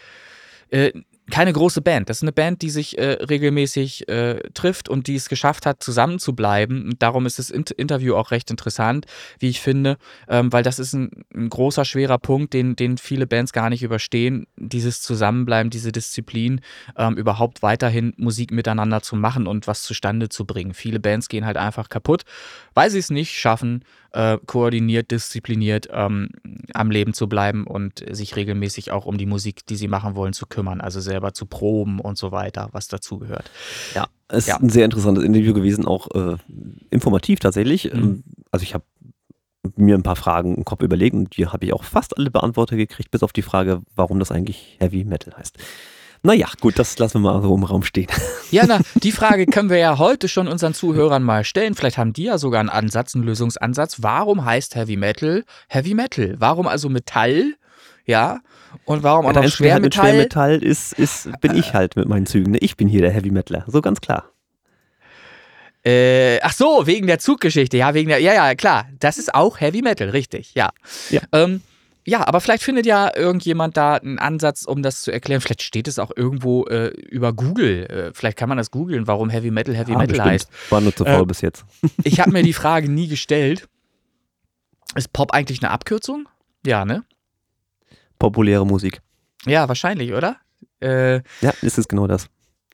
[0.69, 0.91] äh,
[1.29, 2.09] keine große Band.
[2.09, 5.83] Das ist eine Band, die sich äh, regelmäßig äh, trifft und die es geschafft hat,
[5.83, 6.83] zusammen zu bleiben.
[6.85, 9.05] Und darum ist das Inter Interview auch recht interessant,
[9.39, 13.27] wie ich finde, ähm, weil das ist ein, ein, großer, schwerer Punkt, den, den viele
[13.27, 14.47] Bands gar nicht überstehen.
[14.57, 16.61] Dieses Zusammenbleiben, diese Disziplin,
[16.97, 20.73] ähm, überhaupt weiterhin Musik miteinander zu machen und was zustande zu bringen.
[20.73, 22.23] Viele Bands gehen halt einfach kaputt,
[22.73, 26.29] weil sie es nicht schaffen, äh, koordiniert, diszipliniert ähm,
[26.73, 30.33] am Leben zu bleiben und sich regelmäßig auch um die Musik, die sie machen wollen,
[30.33, 30.81] zu kümmern.
[30.81, 33.49] Also selber zu proben und so weiter, was dazugehört.
[33.95, 34.55] Ja, es ja.
[34.55, 36.37] ist ein sehr interessantes Interview gewesen, auch äh,
[36.89, 37.91] informativ tatsächlich.
[37.93, 37.99] Mhm.
[37.99, 38.83] Ähm, also ich habe
[39.75, 42.77] mir ein paar Fragen im Kopf überlegt und die habe ich auch fast alle beantwortet
[42.77, 45.57] gekriegt, bis auf die Frage, warum das eigentlich Heavy Metal heißt.
[46.21, 48.07] Naja, gut, das lassen wir mal so im Raum stehen.
[48.51, 51.75] Ja, na, die Frage können wir ja heute schon unseren Zuhörern mal stellen.
[51.75, 53.97] Vielleicht haben die ja sogar einen Ansatz, einen Lösungsansatz.
[54.01, 56.33] Warum heißt Heavy Metal Heavy Metal?
[56.39, 57.53] Warum also Metall?
[58.05, 58.39] Ja,
[58.85, 59.81] und warum auch noch Schwermetall?
[59.81, 62.53] Mit Schwermetall ist, ist, bin ich halt mit meinen Zügen.
[62.53, 62.57] Ne?
[62.59, 64.31] Ich bin hier der Heavy Metaler, so ganz klar.
[65.85, 67.77] Äh, ach so, wegen der Zuggeschichte.
[67.77, 68.19] Ja, wegen der.
[68.19, 68.87] Ja, ja, klar.
[68.99, 70.53] Das ist auch Heavy Metal, richtig.
[70.53, 70.71] Ja.
[71.09, 71.21] Ja.
[71.31, 71.61] Ähm,
[72.09, 75.41] ja, aber vielleicht findet ja irgendjemand da einen Ansatz, um das zu erklären.
[75.41, 77.85] Vielleicht steht es auch irgendwo äh, über Google.
[77.85, 80.29] Äh, vielleicht kann man das googeln, warum Heavy Metal Heavy ja, Metal bestimmt.
[80.29, 80.49] heißt.
[80.71, 81.65] War nur zu faul äh, bis jetzt.
[82.03, 83.67] ich habe mir die Frage nie gestellt.
[84.95, 86.27] Ist Pop eigentlich eine Abkürzung?
[86.65, 87.03] Ja, ne?
[88.17, 89.01] Populäre Musik.
[89.45, 90.37] Ja, wahrscheinlich, oder?
[90.81, 92.27] Äh, ja, ist es genau das.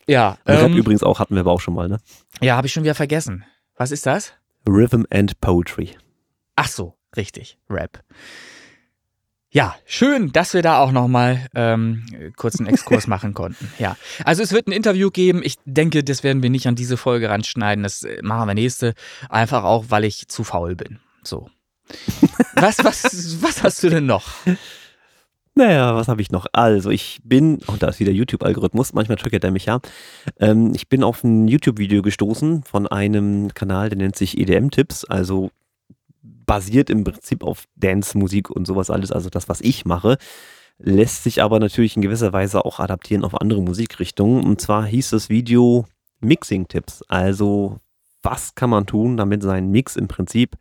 [0.08, 0.38] Ja.
[0.46, 2.00] Ähm, Rap übrigens auch, hatten wir aber auch schon mal, ne?
[2.42, 3.44] Ja, habe ich schon wieder vergessen.
[3.76, 4.34] Was ist das?
[4.68, 5.92] Rhythm and Poetry.
[6.56, 8.02] Ach so, richtig, Rap.
[9.56, 12.04] Ja, schön, dass wir da auch nochmal ähm,
[12.36, 13.72] kurz einen Exkurs machen konnten.
[13.80, 13.96] Ja,
[14.26, 15.40] also es wird ein Interview geben.
[15.46, 17.82] Ich denke, das werden wir nicht an diese Folge ranschneiden.
[17.82, 18.96] Das äh, machen wir nächste.
[19.30, 21.00] Einfach auch, weil ich zu faul bin.
[21.24, 21.50] So.
[22.56, 24.28] Was, was, was hast du denn noch?
[25.56, 26.48] Naja, was habe ich noch?
[26.52, 29.80] Also, ich bin, und da ist wieder YouTube-Algorithmus, manchmal triggert er mich ja.
[30.40, 35.06] Ähm, ich bin auf ein YouTube-Video gestoßen von einem Kanal, der nennt sich EDM-Tipps.
[35.06, 35.52] Also
[36.46, 40.18] basiert im Prinzip auf Dance-Musik und sowas alles, also das, was ich mache,
[40.78, 44.44] lässt sich aber natürlich in gewisser Weise auch adaptieren auf andere Musikrichtungen.
[44.44, 45.86] Und zwar hieß das Video
[46.20, 47.04] Mixing-Tipps.
[47.08, 47.80] Also,
[48.22, 50.56] was kann man tun, damit sein Mix im Prinzip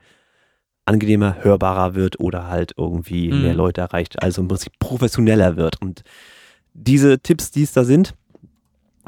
[0.87, 3.43] angenehmer, hörbarer wird oder halt irgendwie mhm.
[3.43, 5.81] mehr Leute erreicht, also im Prinzip professioneller wird.
[5.81, 6.03] Und
[6.75, 8.15] diese Tipps, die es da sind,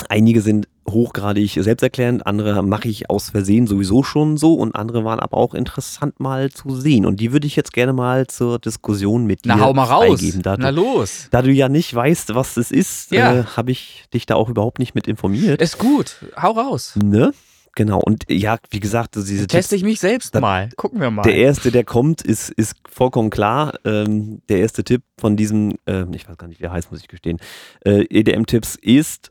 [0.09, 5.21] Einige sind hochgradig selbsterklärend, andere mache ich aus Versehen sowieso schon so und andere waren
[5.21, 7.07] aber auch interessant mal zu sehen.
[7.07, 10.21] Und die würde ich jetzt gerne mal zur Diskussion mit dir Na, hau mal raus.
[10.43, 11.29] Da Na los.
[11.31, 13.41] Da du ja nicht weißt, was es ist, ja.
[13.41, 15.61] äh, habe ich dich da auch überhaupt nicht mit informiert.
[15.61, 16.95] Ist gut, hau raus.
[17.03, 17.33] Ne?
[17.77, 20.71] Genau, und ja, wie gesagt, diese Teste ich mich selbst da, mal.
[20.77, 21.23] Gucken wir mal.
[21.23, 23.75] Der erste, der kommt, ist, ist vollkommen klar.
[23.85, 27.03] Ähm, der erste Tipp von diesem, äh, ich weiß gar nicht, wie er heißt, muss
[27.03, 27.39] ich gestehen,
[27.85, 29.31] äh, EDM-Tipps ist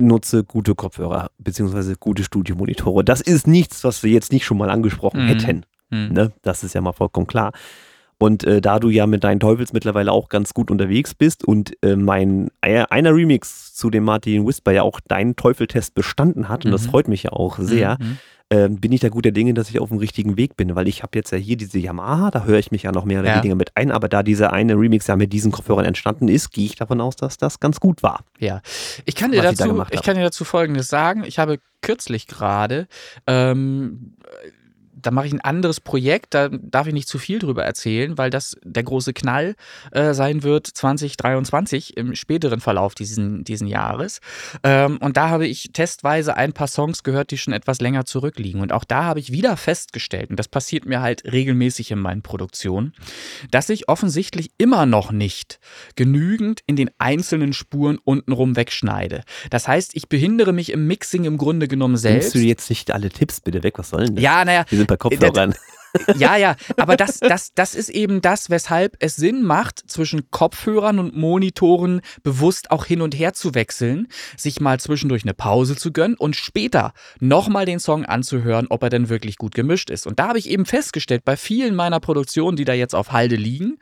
[0.00, 3.04] nutze gute Kopfhörer beziehungsweise gute Studiomonitore.
[3.04, 5.28] Das ist nichts, was wir jetzt nicht schon mal angesprochen mhm.
[5.28, 5.66] hätten.
[5.90, 6.12] Mhm.
[6.12, 6.32] Ne?
[6.42, 7.52] Das ist ja mal vollkommen klar.
[8.22, 11.72] Und äh, da du ja mit deinen Teufels mittlerweile auch ganz gut unterwegs bist und
[11.82, 16.66] äh, mein äh, einer Remix zu dem Martin Whisper ja auch deinen Teufeltest bestanden hat,
[16.66, 16.90] und das mhm.
[16.90, 18.18] freut mich ja auch sehr, mhm.
[18.50, 21.02] ähm, bin ich da guter Dinge, dass ich auf dem richtigen Weg bin, weil ich
[21.02, 23.36] habe jetzt ja hier diese Yamaha, da höre ich mich ja noch mehr oder ja.
[23.38, 26.66] weniger mit ein, aber da dieser eine Remix ja mit diesen Kopfhörern entstanden ist, gehe
[26.66, 28.26] ich davon aus, dass das ganz gut war.
[28.38, 28.60] Ja,
[29.06, 31.24] ich kann dir, dazu, ich, da ich kann dir dazu Folgendes sagen.
[31.24, 32.86] Ich habe kürzlich gerade
[33.26, 34.12] ähm,
[35.02, 38.30] da mache ich ein anderes Projekt, da darf ich nicht zu viel drüber erzählen, weil
[38.30, 39.54] das der große Knall
[39.92, 44.20] äh, sein wird 2023 im späteren Verlauf diesen, diesen Jahres.
[44.62, 48.60] Ähm, und da habe ich testweise ein paar Songs gehört, die schon etwas länger zurückliegen.
[48.60, 52.22] Und auch da habe ich wieder festgestellt, und das passiert mir halt regelmäßig in meinen
[52.22, 52.92] Produktionen,
[53.50, 55.58] dass ich offensichtlich immer noch nicht
[55.96, 59.22] genügend in den einzelnen Spuren untenrum wegschneide.
[59.50, 62.34] Das heißt, ich behindere mich im Mixing im Grunde genommen selbst.
[62.34, 63.78] Nimmst du jetzt nicht alle Tipps bitte weg?
[63.78, 64.24] Was soll denn das?
[64.24, 65.54] Ja, naja, bei Kopfhörern.
[66.16, 71.00] Ja, ja, aber das, das, das ist eben das, weshalb es Sinn macht, zwischen Kopfhörern
[71.00, 75.92] und Monitoren bewusst auch hin und her zu wechseln, sich mal zwischendurch eine Pause zu
[75.92, 80.06] gönnen und später nochmal den Song anzuhören, ob er denn wirklich gut gemischt ist.
[80.06, 83.36] Und da habe ich eben festgestellt, bei vielen meiner Produktionen, die da jetzt auf Halde
[83.36, 83.78] liegen,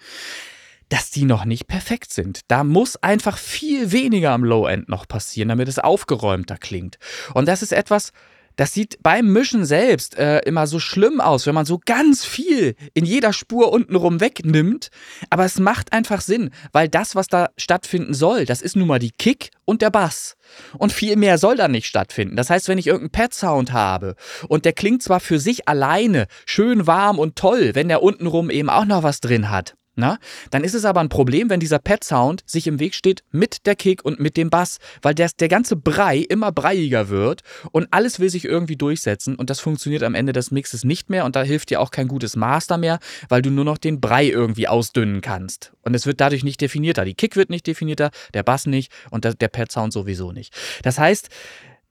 [0.88, 2.40] dass die noch nicht perfekt sind.
[2.48, 6.98] Da muss einfach viel weniger am Low-End noch passieren, damit es aufgeräumter klingt.
[7.34, 8.12] Und das ist etwas,
[8.58, 12.74] das sieht beim Mischen selbst äh, immer so schlimm aus, wenn man so ganz viel
[12.92, 14.88] in jeder Spur untenrum wegnimmt.
[15.30, 18.98] Aber es macht einfach Sinn, weil das, was da stattfinden soll, das ist nun mal
[18.98, 20.36] die Kick und der Bass.
[20.76, 22.34] Und viel mehr soll da nicht stattfinden.
[22.34, 24.16] Das heißt, wenn ich irgendeinen Pad-Sound habe
[24.48, 28.70] und der klingt zwar für sich alleine schön warm und toll, wenn der untenrum eben
[28.70, 30.18] auch noch was drin hat, na?
[30.50, 33.74] Dann ist es aber ein Problem, wenn dieser Pad-Sound sich im Weg steht mit der
[33.74, 37.42] Kick und mit dem Bass, weil der, der ganze Brei immer breiiger wird
[37.72, 41.24] und alles will sich irgendwie durchsetzen und das funktioniert am Ende des Mixes nicht mehr
[41.24, 44.28] und da hilft dir auch kein gutes Master mehr, weil du nur noch den Brei
[44.28, 45.72] irgendwie ausdünnen kannst.
[45.82, 47.04] Und es wird dadurch nicht definierter.
[47.04, 50.54] Die Kick wird nicht definierter, der Bass nicht und der Pad-Sound sowieso nicht.
[50.82, 51.28] Das heißt,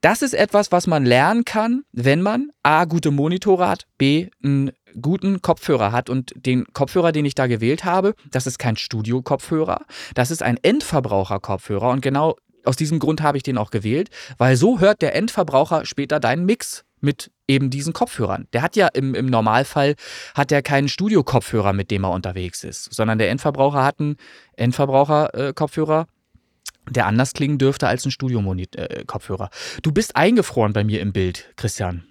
[0.01, 4.71] das ist etwas, was man lernen kann, wenn man A, gute Monitore hat, B, einen
[4.99, 6.09] guten Kopfhörer hat.
[6.09, 9.85] Und den Kopfhörer, den ich da gewählt habe, das ist kein Studio-Kopfhörer,
[10.15, 11.89] das ist ein Endverbraucher-Kopfhörer.
[11.89, 15.85] Und genau aus diesem Grund habe ich den auch gewählt, weil so hört der Endverbraucher
[15.85, 18.47] später deinen Mix mit eben diesen Kopfhörern.
[18.53, 19.95] Der hat ja im, im Normalfall
[20.35, 24.17] hat er keinen Studio-Kopfhörer, mit dem er unterwegs ist, sondern der Endverbraucher hat einen
[24.53, 29.45] Endverbraucher-Kopfhörer, äh, der anders klingen dürfte als ein Studio-Kopfhörer.
[29.45, 32.03] Äh, du bist eingefroren bei mir im Bild, Christian.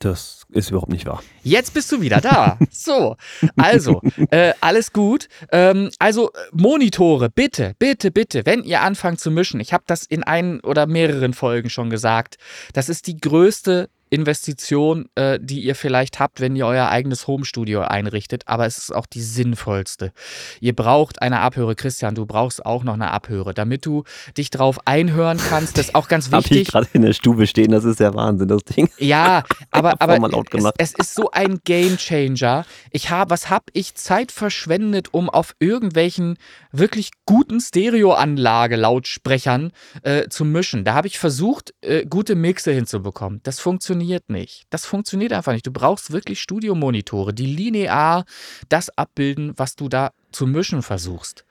[0.00, 1.22] Das ist überhaupt nicht wahr.
[1.42, 2.58] Jetzt bist du wieder da.
[2.70, 3.16] so,
[3.56, 5.28] also, äh, alles gut.
[5.52, 10.22] Ähm, also, Monitore, bitte, bitte, bitte, wenn ihr anfangt zu mischen, ich habe das in
[10.22, 12.38] ein oder mehreren Folgen schon gesagt,
[12.72, 17.82] das ist die größte Investition, äh, die ihr vielleicht habt, wenn ihr euer eigenes Homestudio
[17.82, 20.12] einrichtet, aber es ist auch die sinnvollste.
[20.60, 24.02] Ihr braucht eine Abhöre, Christian, du brauchst auch noch eine Abhöre, damit du
[24.36, 25.78] dich drauf einhören kannst.
[25.78, 26.50] Das ist auch ganz wichtig.
[26.50, 28.90] Hab ich gerade in der Stube stehen, das ist ja Wahnsinn, das Ding.
[28.98, 30.18] Ja, aber, aber
[30.52, 32.66] es, es, ist so ein Game Changer.
[32.90, 36.36] Ich habe, was habe ich Zeit verschwendet, um auf irgendwelchen
[36.72, 39.70] wirklich guten Stereoanlage Lautsprechern
[40.02, 40.84] äh, zu mischen.
[40.84, 43.40] Da habe ich versucht, äh, gute Mixe hinzubekommen.
[43.44, 44.64] Das funktioniert funktioniert nicht.
[44.70, 45.66] Das funktioniert einfach nicht.
[45.66, 48.24] Du brauchst wirklich Studiomonitore, die linear
[48.70, 51.44] das abbilden, was du da zu mischen versuchst.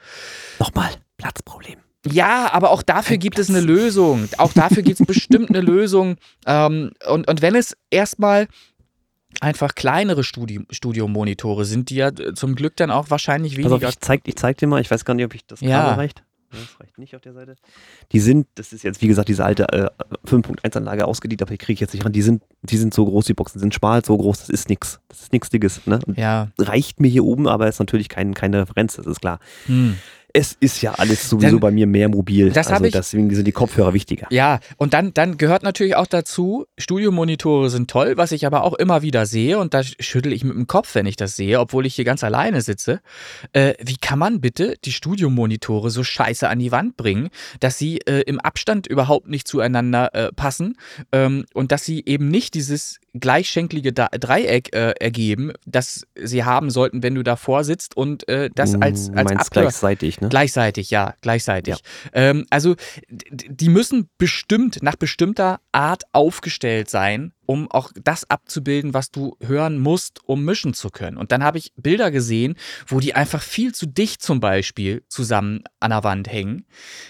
[0.60, 1.80] Nochmal, Platzproblem.
[2.10, 4.28] Ja, aber auch dafür gibt es eine Lösung.
[4.38, 6.16] Auch dafür gibt es bestimmt eine Lösung.
[6.48, 8.48] Ähm, und, und wenn es erstmal
[9.42, 13.76] einfach kleinere Studi Studiomonitore sind, die ja zum Glück dann auch wahrscheinlich weniger.
[13.76, 15.94] Also ich zeig, ich zeig dir mal, ich weiß gar nicht, ob ich das ja.
[15.94, 16.24] reicht.
[16.52, 17.56] Das reicht nicht auf der Seite.
[18.12, 19.90] Die sind, das ist jetzt wie gesagt diese alte äh,
[20.28, 22.12] 5.1-Anlage ausgedient, aber die kriege ich jetzt nicht ran.
[22.12, 25.00] Die sind, die sind so groß, die Boxen sind schmal, so groß, das ist nichts.
[25.08, 25.86] Das ist nichts Dickes.
[25.86, 26.00] Ne?
[26.16, 26.50] Ja.
[26.58, 29.40] Reicht mir hier oben, aber ist natürlich kein, keine Referenz, das ist klar.
[29.68, 29.96] Hm
[30.34, 32.52] es ist ja alles sowieso dann, bei mir mehr mobil.
[32.52, 34.28] Das also ich, deswegen sind die Kopfhörer wichtiger.
[34.30, 38.74] Ja, und dann, dann gehört natürlich auch dazu, Studiomonitore sind toll, was ich aber auch
[38.74, 41.86] immer wieder sehe, und da schüttel ich mit dem Kopf, wenn ich das sehe, obwohl
[41.86, 43.02] ich hier ganz alleine sitze.
[43.54, 48.00] Äh, wie kann man bitte die Studiomonitore so scheiße an die Wand bringen, dass sie
[48.00, 50.78] äh, im Abstand überhaupt nicht zueinander äh, passen
[51.12, 57.04] ähm, und dass sie eben nicht dieses gleichschenklige Dreieck äh, ergeben, das sie haben sollten,
[57.04, 60.30] wenn du davor sitzt und äh, das als, als Meinst gleichzeitig, ne?
[60.30, 61.76] Gleichzeitig, ja, gleichzeitig.
[61.76, 61.82] Ja.
[62.14, 62.76] Ähm, also
[63.10, 69.80] die müssen bestimmt nach bestimmter Art aufgestellt sein, um auch das abzubilden, was du hören
[69.80, 71.18] musst, um mischen zu können.
[71.18, 72.56] Und dann habe ich Bilder gesehen,
[72.88, 76.66] wo die einfach viel zu dicht zum Beispiel zusammen an der Wand hängen,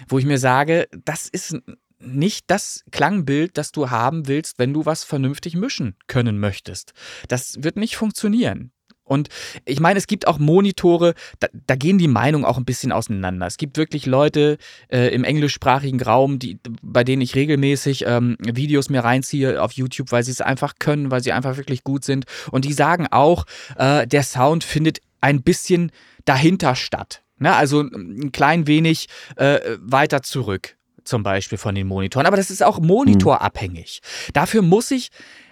[0.07, 1.57] wo ich mir sage, das ist
[1.99, 6.93] nicht das Klangbild, das du haben willst, wenn du was vernünftig mischen können möchtest.
[7.27, 8.71] Das wird nicht funktionieren.
[9.09, 9.29] Und
[9.65, 13.47] ich meine, es gibt auch Monitore, da, da, gehen die Meinungen auch ein bisschen auseinander.
[13.47, 18.89] Es gibt wirklich Leute äh, im englischsprachigen Raum, die, bei denen ich regelmäßig ähm, Videos
[18.89, 22.25] mir reinziehe auf YouTube, weil sie es einfach können, weil sie einfach wirklich gut sind.
[22.51, 23.45] Und die sagen auch,
[23.77, 25.91] äh, der Sound findet ein bisschen
[26.25, 27.23] dahinter statt.
[27.39, 27.55] Ne?
[27.55, 30.77] Also ein klein wenig äh, weiter zurück,
[31.09, 32.25] zum Beispiel von den Monitoren.
[32.25, 34.01] Aber das ist auch monitorabhängig.
[34.33, 35.09] Dafür muss ich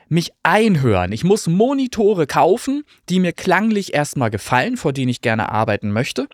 [0.10, 1.12] mich einhören.
[1.12, 6.30] Ich muss Monitore kaufen, die mir klanglich erstmal gefallen, vor denen ich gerne arbeiten möchte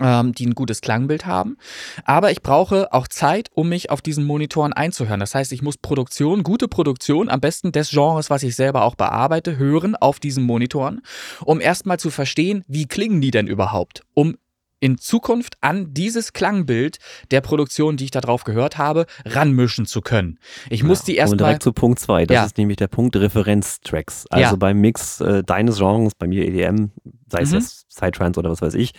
[0.00, 1.56] ähm, die ein gutes Klangbild haben.
[2.04, 5.20] Aber ich brauche auch Zeit, um mich auf diesen Monitoren einzuhören.
[5.20, 8.94] Das heißt, ich muss Produktion, gute Produktion, am besten des Genres, was ich selber auch
[8.94, 11.02] bearbeite, hören auf diesen Monitoren,
[11.44, 14.36] um erstmal zu verstehen, wie klingen die denn überhaupt, um
[14.82, 16.98] in Zukunft an dieses Klangbild
[17.30, 20.40] der Produktion, die ich da drauf gehört habe, ranmischen zu können.
[20.70, 21.34] Ich muss die erstmal.
[21.34, 22.26] Und direkt zu Punkt 2.
[22.26, 22.44] Das ja.
[22.44, 24.26] ist nämlich der Punkt Referenztracks.
[24.28, 24.56] Also ja.
[24.56, 26.90] beim Mix äh, deines Genres, bei mir EDM,
[27.30, 27.58] sei es mhm.
[27.58, 28.90] jetzt Psytrance oder was weiß ich,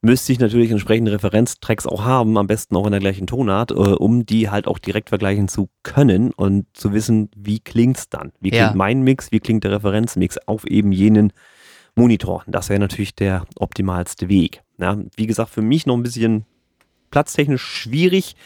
[0.00, 3.74] müsste ich natürlich entsprechende Referenztracks auch haben, am besten auch in der gleichen Tonart, äh,
[3.74, 8.30] um die halt auch direkt vergleichen zu können und zu wissen, wie klingt es dann?
[8.38, 8.74] Wie klingt ja.
[8.76, 11.32] mein Mix, wie klingt der Referenzmix auf eben jenen
[11.96, 12.44] Monitor.
[12.46, 14.62] Das wäre natürlich der optimalste Weg.
[14.78, 16.44] Ja, wie gesagt, für mich noch ein bisschen
[17.10, 18.36] platztechnisch schwierig,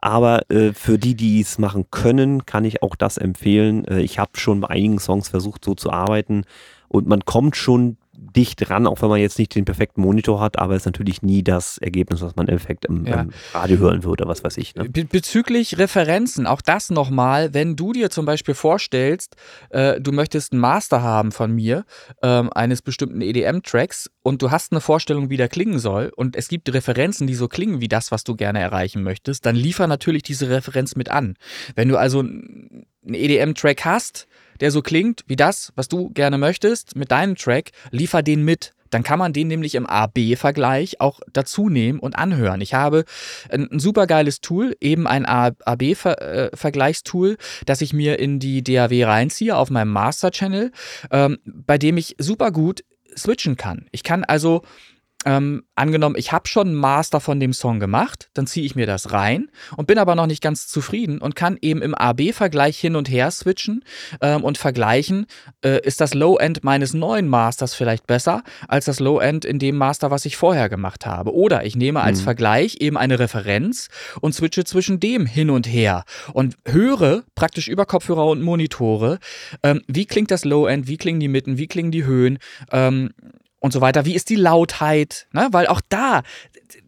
[0.00, 3.84] aber äh, für die, die es machen können, kann ich auch das empfehlen.
[3.86, 6.44] Äh, ich habe schon bei einigen Songs versucht, so zu arbeiten
[6.88, 10.58] und man kommt schon dicht dran, auch wenn man jetzt nicht den perfekten Monitor hat,
[10.58, 13.22] aber es ist natürlich nie das Ergebnis, was man im Effekt im, ja.
[13.22, 14.74] im Radio hören würde, was weiß ich.
[14.74, 14.88] Ne?
[14.88, 19.36] Be bezüglich Referenzen, auch das nochmal, wenn du dir zum Beispiel vorstellst,
[19.70, 21.84] äh, du möchtest einen Master haben von mir,
[22.22, 26.48] äh, eines bestimmten EDM-Tracks und du hast eine Vorstellung, wie der klingen soll und es
[26.48, 30.22] gibt Referenzen, die so klingen wie das, was du gerne erreichen möchtest, dann liefer natürlich
[30.22, 31.36] diese Referenz mit an.
[31.74, 34.26] Wenn du also einen EDM-Track hast,
[34.60, 38.72] der so klingt wie das, was du gerne möchtest, mit deinem Track, liefer den mit.
[38.90, 42.60] Dann kann man den nämlich im A-B-Vergleich auch dazu nehmen und anhören.
[42.60, 43.04] Ich habe
[43.48, 47.36] ein, ein super geiles Tool, eben ein A-B-Vergleichstool,
[47.66, 50.72] das ich mir in die DAW reinziehe auf meinem Master-Channel,
[51.12, 52.82] ähm, bei dem ich super gut
[53.16, 53.86] switchen kann.
[53.92, 54.62] Ich kann also
[55.26, 58.86] ähm, angenommen, ich habe schon einen Master von dem Song gemacht, dann ziehe ich mir
[58.86, 62.96] das rein und bin aber noch nicht ganz zufrieden und kann eben im AB-Vergleich hin
[62.96, 63.84] und her switchen
[64.22, 65.26] ähm, und vergleichen,
[65.62, 70.10] äh, ist das Low-End meines neuen Masters vielleicht besser als das Low-End in dem Master,
[70.10, 71.34] was ich vorher gemacht habe.
[71.34, 72.24] Oder ich nehme als mhm.
[72.24, 73.88] Vergleich eben eine Referenz
[74.22, 79.18] und switche zwischen dem hin und her und höre praktisch über Kopfhörer und Monitore,
[79.62, 82.38] ähm, wie klingt das Low-End, wie klingen die Mitten, wie klingen die Höhen,
[82.72, 83.10] ähm,
[83.60, 84.04] und so weiter.
[84.04, 85.28] Wie ist die Lautheit?
[85.32, 85.48] Ne?
[85.52, 86.22] Weil auch da,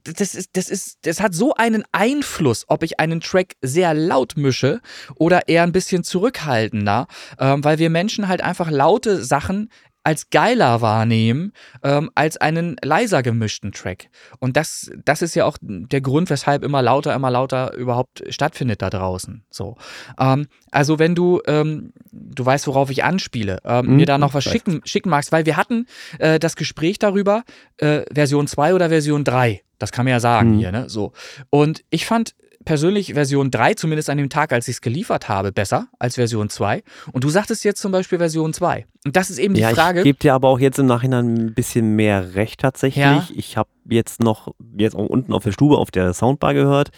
[0.05, 4.37] das ist, das ist, das hat so einen Einfluss, ob ich einen Track sehr laut
[4.37, 4.81] mische
[5.14, 7.07] oder eher ein bisschen zurückhaltender,
[7.39, 9.68] ähm, weil wir Menschen halt einfach laute Sachen
[10.05, 14.09] als geiler wahrnehmen ähm, als einen leiser gemischten Track.
[14.38, 18.82] Und das, das ist ja auch der Grund, weshalb immer lauter, immer lauter überhaupt stattfindet
[18.82, 19.44] da draußen.
[19.50, 19.76] So.
[20.18, 24.44] Ähm, also wenn du, ähm, du weißt, worauf ich anspiele, mhm, mir da noch was
[24.44, 25.86] schicken, schicken magst, weil wir hatten
[26.18, 27.44] äh, das Gespräch darüber,
[27.76, 29.62] äh, Version 2 oder Version 3.
[29.78, 30.59] Das kann man ja sagen mhm.
[30.59, 30.88] hier, ne?
[30.88, 31.12] So.
[31.50, 32.34] Und ich fand
[32.64, 36.48] persönlich Version 3, zumindest an dem Tag, als ich es geliefert habe, besser als Version
[36.48, 36.82] 2.
[37.12, 38.86] Und du sagtest jetzt zum Beispiel Version 2.
[39.04, 40.00] Und das ist eben die ja, Frage.
[40.00, 43.04] Ich gebe dir aber auch jetzt im Nachhinein ein bisschen mehr Recht tatsächlich.
[43.04, 43.26] Ja.
[43.34, 46.90] Ich habe jetzt noch, jetzt auch unten auf der Stube auf der Soundbar gehört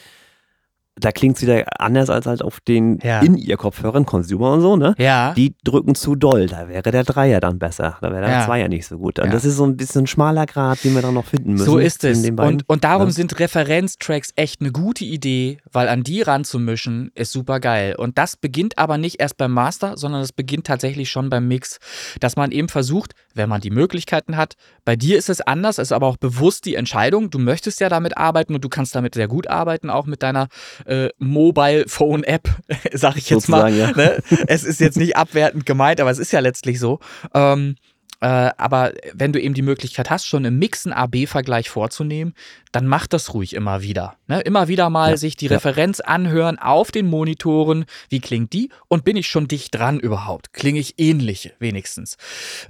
[0.97, 3.21] da klingt es wieder anders als halt auf den ja.
[3.21, 4.95] In-Ear-Kopfhörern, Consumer und so, ne?
[4.99, 5.35] Ja.
[5.35, 6.47] Die drücken zu doll.
[6.47, 7.99] Da wäre der Dreier dann besser.
[8.01, 8.45] Da wäre der ja.
[8.47, 9.19] Zweier nicht so gut.
[9.19, 9.33] Und ja.
[9.33, 11.65] das ist so ein bisschen ein schmaler Grad, den wir dann noch finden müssen.
[11.65, 12.29] So ist es.
[12.29, 17.59] Und, und darum sind Referenztracks echt eine gute Idee, weil an die ranzumischen ist super
[17.59, 17.97] geil.
[17.97, 21.79] Und das beginnt aber nicht erst beim Master, sondern das beginnt tatsächlich schon beim Mix.
[22.21, 25.93] Dass man eben versucht, wenn man die Möglichkeiten hat, bei dir ist es anders, ist
[25.93, 27.31] aber auch bewusst die Entscheidung.
[27.31, 30.49] Du möchtest ja damit arbeiten und du kannst damit sehr gut arbeiten, auch mit deiner
[30.87, 32.49] äh, Mobile Phone App,
[32.93, 33.89] sag ich jetzt Sozusagen, mal.
[33.89, 33.93] Ja.
[33.93, 34.23] Ne?
[34.47, 37.01] Es ist jetzt nicht abwertend gemeint, aber es ist ja letztlich so.
[37.35, 37.77] Ähm,
[38.25, 42.33] äh, aber wenn du eben die Möglichkeit hast, schon im Mix einen AB-Vergleich vorzunehmen,
[42.73, 44.17] dann mach das ruhig immer wieder.
[44.29, 44.41] Ne?
[44.41, 45.53] Immer wieder mal ja, sich die ja.
[45.53, 47.85] Referenz anhören auf den Monitoren.
[48.09, 48.71] Wie klingt die?
[48.89, 50.55] Und bin ich schon dicht dran überhaupt?
[50.55, 52.17] Klinge ich ähnlich wenigstens?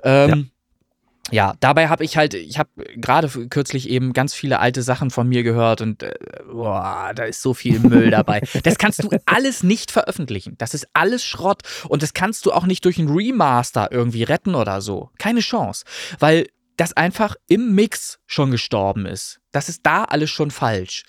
[0.03, 0.51] Ähm,
[1.31, 5.29] ja, dabei habe ich halt, ich habe gerade kürzlich eben ganz viele alte Sachen von
[5.29, 6.15] mir gehört und äh,
[6.51, 8.43] boah, da ist so viel Müll dabei.
[8.63, 10.55] Das kannst du alles nicht veröffentlichen.
[10.59, 14.55] Das ist alles Schrott und das kannst du auch nicht durch ein Remaster irgendwie retten
[14.55, 15.11] oder so.
[15.19, 15.85] Keine Chance,
[16.19, 16.47] weil
[16.77, 19.41] das einfach im Mix schon gestorben ist.
[19.53, 21.05] Das ist da alles schon falsch.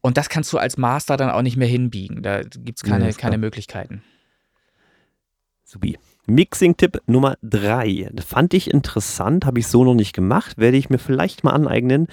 [0.00, 2.22] Und das kannst du als Master dann auch nicht mehr hinbiegen.
[2.22, 4.02] Da gibt es keine, ja, keine Möglichkeiten.
[5.64, 5.98] Subi.
[6.30, 8.10] Mixing-Tipp Nummer 3.
[8.24, 12.06] Fand ich interessant, habe ich so noch nicht gemacht, werde ich mir vielleicht mal aneignen.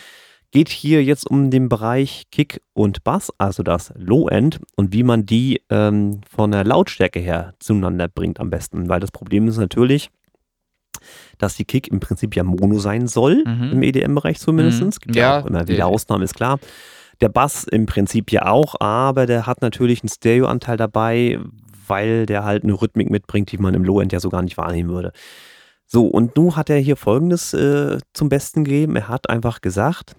[0.51, 5.25] Geht hier jetzt um den Bereich Kick und Bass, also das Low-End und wie man
[5.25, 8.89] die ähm, von der Lautstärke her zueinander bringt am besten.
[8.89, 10.09] Weil das Problem ist natürlich,
[11.37, 13.71] dass die Kick im Prinzip ja Mono sein soll, mhm.
[13.73, 14.81] im EDM-Bereich zumindest.
[14.81, 14.87] Mhm.
[14.87, 16.59] Es gibt ja, ja, auch immer wieder Ausnahmen, ist klar.
[17.21, 21.39] Der Bass im Prinzip ja auch, aber der hat natürlich einen Stereo-Anteil dabei,
[21.89, 24.89] weil der halt eine Rhythmik mitbringt, die man im Low-End ja so gar nicht wahrnehmen
[24.89, 25.11] würde.
[25.85, 28.95] So, und nun hat er hier Folgendes äh, zum Besten gegeben.
[28.95, 30.15] Er hat einfach gesagt,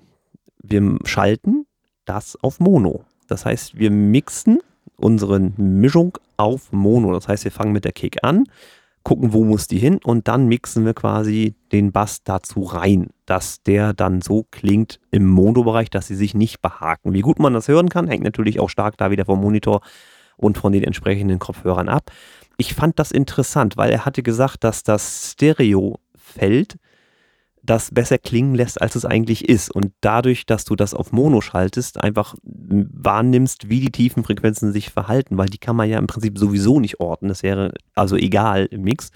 [0.62, 1.66] wir schalten
[2.06, 3.04] das auf Mono.
[3.26, 4.60] Das heißt, wir mixen
[4.96, 7.12] unsere Mischung auf Mono.
[7.12, 8.44] Das heißt, wir fangen mit der Kick an,
[9.02, 13.62] gucken, wo muss die hin und dann mixen wir quasi den Bass dazu rein, dass
[13.62, 17.12] der dann so klingt im Mono-Bereich, dass sie sich nicht behaken.
[17.12, 19.80] Wie gut man das hören kann, hängt natürlich auch stark da wieder vom Monitor
[20.38, 22.10] und von den entsprechenden Kopfhörern ab.
[22.56, 26.76] Ich fand das interessant, weil er hatte gesagt, dass das Stereo-Feld
[27.62, 29.70] das besser klingen lässt, als es eigentlich ist.
[29.70, 34.90] Und dadurch, dass du das auf Mono schaltest, einfach wahrnimmst, wie die tiefen Frequenzen sich
[34.90, 37.28] verhalten, weil die kann man ja im Prinzip sowieso nicht orten.
[37.28, 39.10] Das wäre also egal im Mix.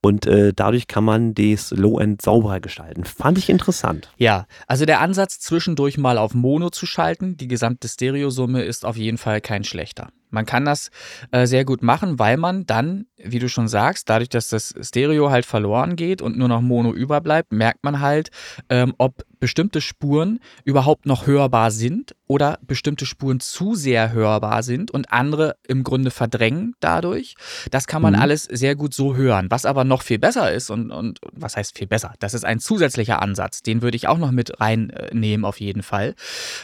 [0.00, 3.04] Und äh, dadurch kann man das Low-End sauberer gestalten.
[3.04, 4.12] Fand ich interessant.
[4.16, 8.96] Ja, also der Ansatz, zwischendurch mal auf Mono zu schalten, die gesamte Stereosumme, ist auf
[8.96, 10.10] jeden Fall kein schlechter.
[10.30, 10.90] Man kann das
[11.30, 15.30] äh, sehr gut machen, weil man dann, wie du schon sagst, dadurch, dass das Stereo
[15.30, 18.30] halt verloren geht und nur noch Mono überbleibt, merkt man halt,
[18.68, 24.90] ähm, ob bestimmte Spuren überhaupt noch hörbar sind oder bestimmte Spuren zu sehr hörbar sind
[24.90, 27.34] und andere im Grunde verdrängen dadurch.
[27.70, 28.20] Das kann man mhm.
[28.20, 29.46] alles sehr gut so hören.
[29.50, 32.14] Was aber noch viel besser ist und, und was heißt viel besser?
[32.18, 36.14] Das ist ein zusätzlicher Ansatz, den würde ich auch noch mit reinnehmen auf jeden Fall.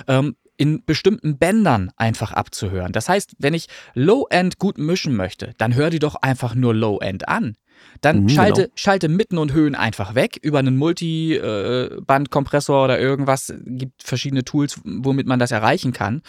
[0.09, 2.93] Ähm, in bestimmten Bändern einfach abzuhören.
[2.93, 7.29] Das heißt, wenn ich Low-End gut mischen möchte, dann hör die doch einfach nur Low-End
[7.29, 7.57] an.
[8.01, 8.73] Dann mhm, schalte, genau.
[8.77, 13.53] schalte Mitten und Höhen einfach weg über einen Multiband-Kompressor äh, oder irgendwas.
[13.65, 16.23] Gibt verschiedene Tools, womit man das erreichen kann.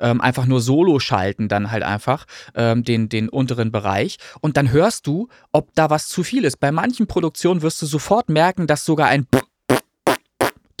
[0.00, 4.16] Ähm, einfach nur Solo schalten, dann halt einfach ähm, den, den unteren Bereich.
[4.40, 6.60] Und dann hörst du, ob da was zu viel ist.
[6.60, 9.26] Bei manchen Produktionen wirst du sofort merken, dass sogar ein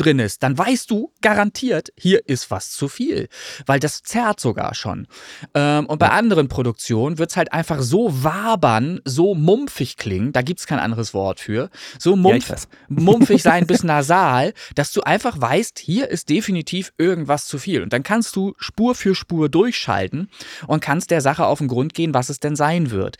[0.02, 3.28] drin ist, dann weißt du garantiert, hier ist was zu viel.
[3.66, 5.06] Weil das zerrt sogar schon.
[5.54, 10.42] Ähm, und bei anderen Produktionen wird es halt einfach so wabern, so mumpfig klingen, da
[10.42, 12.56] gibt es kein anderes Wort für, so mumpf, ja,
[12.88, 17.82] mumpfig sein bis nasal, dass du einfach weißt, hier ist definitiv irgendwas zu viel.
[17.82, 20.28] Und dann kannst du Spur für Spur durchschalten
[20.66, 23.16] und kannst der Sache auf den Grund gehen, was es denn sein wird.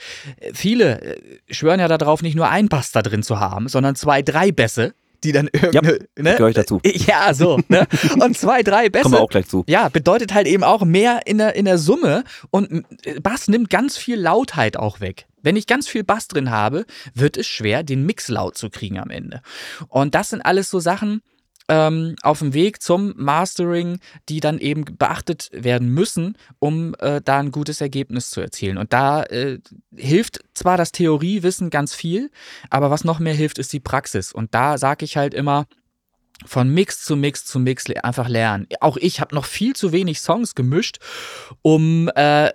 [0.52, 4.22] Viele äh, schwören ja darauf, nicht nur ein Bass da drin zu haben, sondern zwei,
[4.22, 5.92] drei Bässe die dann irgendeine.
[5.92, 6.32] Ja, ne?
[6.32, 6.80] gehöre ich dazu.
[6.84, 7.60] Ja, so.
[7.68, 7.86] Ne?
[8.20, 9.04] Und zwei, drei Bässe.
[9.04, 9.64] Kommen wir auch gleich zu.
[9.66, 12.84] Ja, bedeutet halt eben auch mehr in der, in der Summe und
[13.22, 15.26] Bass nimmt ganz viel Lautheit auch weg.
[15.42, 18.98] Wenn ich ganz viel Bass drin habe, wird es schwer, den Mix laut zu kriegen
[18.98, 19.42] am Ende.
[19.88, 21.22] Und das sind alles so Sachen,
[21.72, 23.98] ähm, auf dem Weg zum Mastering,
[24.28, 28.76] die dann eben beachtet werden müssen, um äh, da ein gutes Ergebnis zu erzielen.
[28.76, 29.58] Und da äh,
[29.96, 32.30] hilft zwar das Theoriewissen ganz viel,
[32.68, 34.32] aber was noch mehr hilft, ist die Praxis.
[34.32, 35.66] Und da sage ich halt immer,
[36.44, 38.66] von Mix zu Mix zu Mix einfach lernen.
[38.80, 40.98] Auch ich habe noch viel zu wenig Songs gemischt,
[41.62, 42.50] um äh,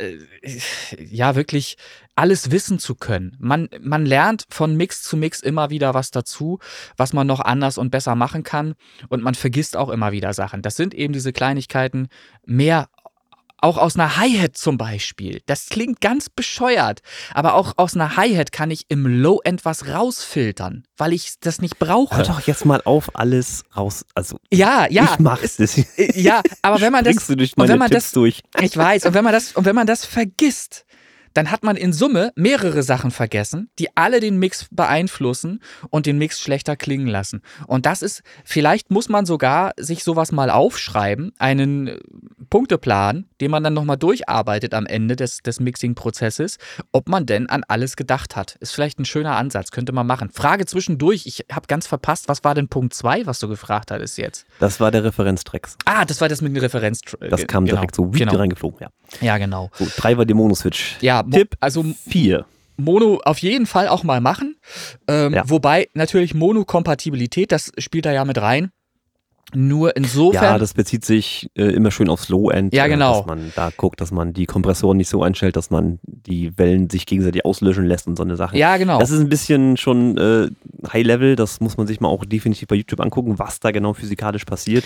[0.99, 1.77] ja wirklich
[2.17, 3.35] alles wissen zu können.
[3.39, 6.59] Man, man lernt von Mix zu Mix immer wieder was dazu,
[6.97, 8.73] was man noch anders und besser machen kann.
[9.09, 10.61] Und man vergisst auch immer wieder Sachen.
[10.61, 12.07] Das sind eben diese Kleinigkeiten,
[12.45, 12.89] mehr
[13.59, 15.41] auch aus einer Hi-Hat zum Beispiel.
[15.47, 17.01] Das klingt ganz bescheuert.
[17.33, 21.79] Aber auch aus einer Hi-Hat kann ich im Low-End was rausfiltern, weil ich das nicht
[21.79, 22.17] brauche.
[22.17, 24.05] Hör doch jetzt mal auf, alles raus.
[24.13, 25.09] Also, ja, ja.
[25.11, 25.57] Ich mach's.
[25.57, 25.77] Das.
[25.77, 27.27] Äh, ja, aber wenn man das.
[27.27, 28.41] Du durch meine und wenn man Tipps das, durch.
[28.61, 29.05] Ich weiß.
[29.05, 30.85] Und wenn man das, und wenn man das vergisst,
[31.33, 36.17] dann hat man in Summe mehrere Sachen vergessen, die alle den Mix beeinflussen und den
[36.17, 37.41] Mix schlechter klingen lassen.
[37.67, 41.99] Und das ist, vielleicht muss man sogar sich sowas mal aufschreiben, einen äh,
[42.49, 46.57] Punkteplan, den man dann nochmal durcharbeitet am Ende des, des Mixing-Prozesses,
[46.91, 48.55] ob man denn an alles gedacht hat.
[48.59, 50.29] Ist vielleicht ein schöner Ansatz, könnte man machen.
[50.31, 54.17] Frage zwischendurch, ich habe ganz verpasst, was war denn Punkt 2, was du gefragt hattest
[54.17, 54.45] jetzt?
[54.59, 55.77] Das war der Referenztracks.
[55.85, 57.29] Ah, das war das mit den Referenztracks.
[57.29, 57.77] Das kam genau.
[57.77, 58.35] direkt so wie genau.
[58.35, 58.89] reingeflogen, ja.
[59.21, 59.69] Ja, genau.
[59.73, 60.97] So, drei war die Mono-Switch.
[61.01, 62.45] Ja, Tipp also vier.
[62.77, 64.55] Mono auf jeden Fall auch mal machen.
[65.07, 65.49] Ähm, ja.
[65.49, 68.71] Wobei natürlich Mono-Kompatibilität, das spielt da ja mit rein.
[69.53, 70.43] Nur insofern.
[70.43, 72.73] Ja, das bezieht sich äh, immer schön aufs Low-End.
[72.73, 73.13] Ja, genau.
[73.13, 76.57] Äh, dass man da guckt, dass man die Kompressoren nicht so einstellt, dass man die
[76.57, 78.57] Wellen sich gegenseitig auslöschen lässt und so eine Sache.
[78.57, 78.99] Ja, genau.
[78.99, 80.49] Das ist ein bisschen schon äh,
[80.91, 81.37] High-Level.
[81.37, 84.83] Das muss man sich mal auch definitiv bei YouTube angucken, was da genau physikalisch passiert.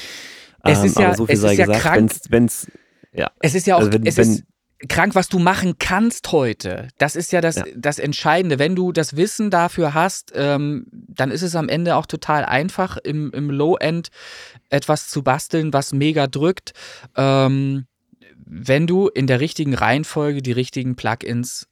[0.64, 2.00] Es ähm, ist ja, so viel es sei ist gesagt, ja krank.
[2.00, 2.68] Wenn's, wenn's
[3.14, 3.32] Ja.
[3.40, 4.44] Es ist ja auch, also wenn, es wenn, ist
[4.88, 6.88] krank, was du machen kannst heute.
[6.98, 7.66] Das ist ja das, ja.
[7.76, 8.60] das Entscheidende.
[8.60, 12.98] Wenn du das Wissen dafür hast, ähm, dann ist es am Ende auch total einfach,
[12.98, 14.10] im, im Low-End
[14.70, 16.74] etwas zu basteln, was mega drückt.
[17.16, 17.86] Ähm,
[18.46, 21.68] wenn du in der richtigen Reihenfolge die richtigen Plugins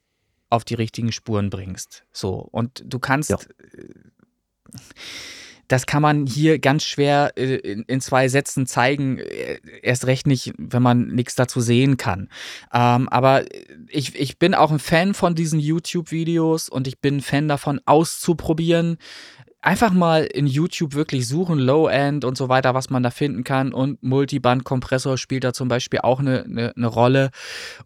[0.48, 2.04] auf die richtigen Spuren bringst.
[2.12, 2.48] So.
[2.50, 3.30] Und du kannst.
[3.30, 3.36] Ja.
[3.36, 4.78] Äh,
[5.70, 9.18] das kann man hier ganz schwer äh, in, zwei Sätzen zeigen.
[9.18, 12.28] Äh, erst recht nicht, wenn man nichts dazu sehen kann.
[12.72, 13.44] Ähm, aber
[13.88, 17.80] ich, ich bin auch ein Fan von diesen YouTube-Videos und ich bin ein Fan davon,
[17.86, 18.98] auszuprobieren,
[19.62, 23.72] einfach mal in YouTube wirklich suchen, Low-End und so weiter, was man da finden kann.
[23.72, 27.30] Und Multiband-Kompressor spielt da zum Beispiel auch eine, eine, eine, Rolle.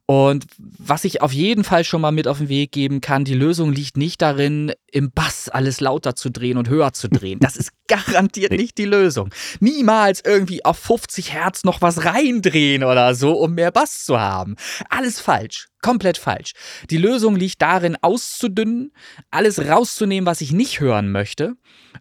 [0.06, 3.34] Und was ich auf jeden Fall schon mal mit auf den Weg geben kann, die
[3.34, 7.40] Lösung liegt nicht darin, im Bass alles lauter zu drehen und höher zu drehen.
[7.40, 9.30] Das ist garantiert nicht die Lösung.
[9.60, 14.56] Niemals irgendwie auf 50 Hertz noch was reindrehen oder so, um mehr Bass zu haben.
[14.88, 15.68] Alles falsch.
[15.84, 16.52] Komplett falsch.
[16.88, 18.90] Die Lösung liegt darin, auszudünnen,
[19.30, 21.56] alles rauszunehmen, was ich nicht hören möchte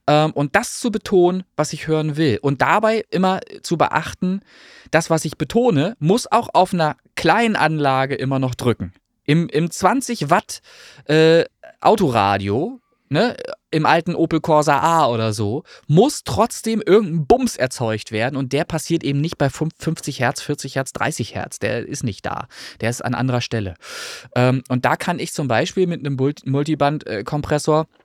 [0.07, 2.39] ähm, und das zu betonen, was ich hören will.
[2.41, 4.39] Und dabei immer zu beachten,
[4.91, 8.93] das, was ich betone, muss auch auf einer kleinen Anlage immer noch drücken.
[9.25, 10.61] Im, im 20 Watt
[11.03, 11.43] äh,
[11.81, 12.79] Autoradio
[13.13, 13.37] ne,
[13.71, 18.65] im alten Opel Corsa A oder so, muss trotzdem irgendein Bums erzeugt werden und der
[18.65, 21.59] passiert eben nicht bei 50 Hertz, 40 Hertz, 30 Hertz.
[21.59, 22.47] Der ist nicht da.
[22.81, 23.75] Der ist an anderer Stelle.
[24.35, 28.03] Ähm, und da kann ich zum Beispiel mit einem Multiband-Kompressor äh,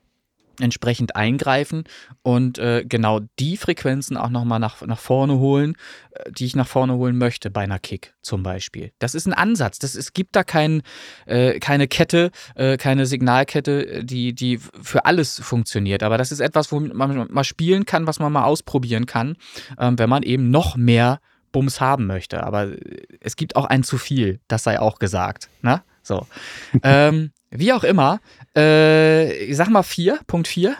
[0.60, 1.84] entsprechend eingreifen
[2.22, 5.76] und äh, genau die Frequenzen auch nochmal nach, nach vorne holen,
[6.10, 8.92] äh, die ich nach vorne holen möchte, bei einer Kick zum Beispiel.
[8.98, 9.78] Das ist ein Ansatz.
[9.78, 10.82] Das, es gibt da kein,
[11.26, 16.02] äh, keine Kette, äh, keine Signalkette, die, die für alles funktioniert.
[16.02, 19.36] Aber das ist etwas, womit man mal spielen kann, was man mal ausprobieren kann,
[19.78, 21.20] ähm, wenn man eben noch mehr
[21.52, 22.42] Bums haben möchte.
[22.44, 22.72] Aber
[23.20, 25.48] es gibt auch ein zu viel, das sei auch gesagt.
[25.62, 25.82] Ne?
[26.02, 26.26] So.
[26.82, 28.20] ähm, wie auch immer,
[28.56, 30.76] äh, ich sag mal 4, Punkt 4.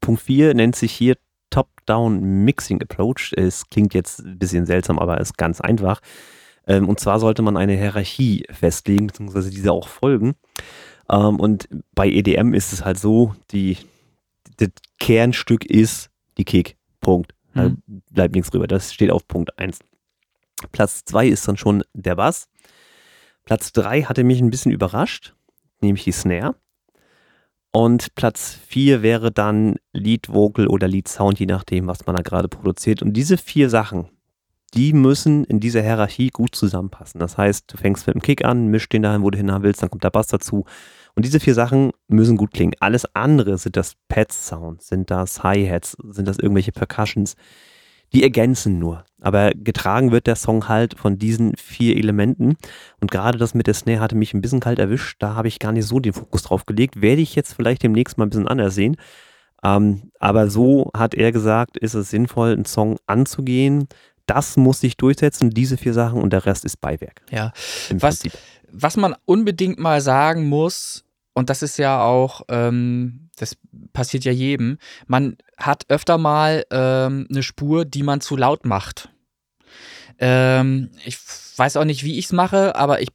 [0.00, 1.16] Punkt 4 nennt sich hier
[1.50, 3.32] Top-Down Mixing Approach.
[3.36, 6.00] Es klingt jetzt ein bisschen seltsam, aber ist ganz einfach.
[6.66, 10.34] Ähm, und zwar sollte man eine Hierarchie festlegen, beziehungsweise diese auch folgen.
[11.10, 13.78] Ähm, und bei EDM ist es halt so, die,
[14.56, 16.76] das Kernstück ist die Kick.
[17.00, 17.32] Punkt.
[17.54, 18.02] Da mhm.
[18.10, 18.66] bleibt nichts drüber.
[18.66, 19.78] Das steht auf Punkt 1.
[20.72, 22.48] Platz 2 ist dann schon der Bass.
[23.44, 25.35] Platz 3 hatte mich ein bisschen überrascht
[25.80, 26.54] nämlich die Snare.
[27.72, 32.22] Und Platz 4 wäre dann Lead Vocal oder Lead Sound, je nachdem, was man da
[32.22, 33.02] gerade produziert.
[33.02, 34.08] Und diese vier Sachen,
[34.72, 37.20] die müssen in dieser Hierarchie gut zusammenpassen.
[37.20, 39.82] Das heißt, du fängst mit dem Kick an, mischst den dahin, wo du hin willst,
[39.82, 40.64] dann kommt der Bass dazu.
[41.14, 42.74] Und diese vier Sachen müssen gut klingen.
[42.80, 47.36] Alles andere sind das Pad-Sounds, sind das Hi-Hats, sind das irgendwelche Percussions
[48.12, 49.04] die ergänzen nur.
[49.26, 52.54] Aber getragen wird der Song halt von diesen vier Elementen.
[53.00, 55.16] Und gerade das mit der Snare hatte mich ein bisschen kalt erwischt.
[55.18, 57.02] Da habe ich gar nicht so den Fokus drauf gelegt.
[57.02, 58.96] Werde ich jetzt vielleicht demnächst mal ein bisschen anders sehen.
[59.64, 63.88] Ähm, aber so hat er gesagt, ist es sinnvoll, einen Song anzugehen.
[64.26, 67.22] Das muss sich durchsetzen, diese vier Sachen und der Rest ist Beiwerk.
[67.28, 67.52] Ja,
[67.94, 68.22] was,
[68.70, 71.04] was man unbedingt mal sagen muss,
[71.34, 73.56] und das ist ja auch, ähm, das
[73.92, 79.10] passiert ja jedem, man hat öfter mal ähm, eine Spur, die man zu laut macht.
[80.18, 81.18] Ähm, ich
[81.56, 83.08] weiß auch nicht, wie ich es mache, aber ich,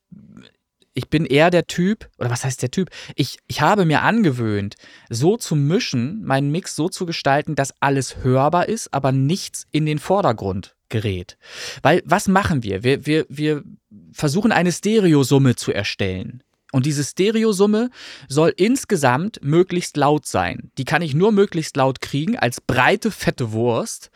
[0.93, 2.89] ich bin eher der Typ, oder was heißt der Typ?
[3.15, 4.75] Ich, ich habe mir angewöhnt,
[5.09, 9.85] so zu mischen, meinen Mix so zu gestalten, dass alles hörbar ist, aber nichts in
[9.85, 11.37] den Vordergrund gerät.
[11.81, 12.83] Weil was machen wir?
[12.83, 13.63] Wir, wir, wir
[14.11, 16.43] versuchen eine Stereosumme zu erstellen.
[16.71, 17.89] Und diese Stereosumme
[18.27, 20.71] soll insgesamt möglichst laut sein.
[20.77, 24.09] Die kann ich nur möglichst laut kriegen als breite, fette Wurst,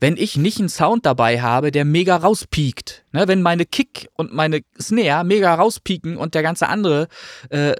[0.00, 3.04] wenn ich nicht einen Sound dabei habe, der mega rauspiekt.
[3.12, 7.08] Ne, wenn meine Kick und meine Snare mega rauspieken und der ganze andere,
[7.50, 7.74] äh,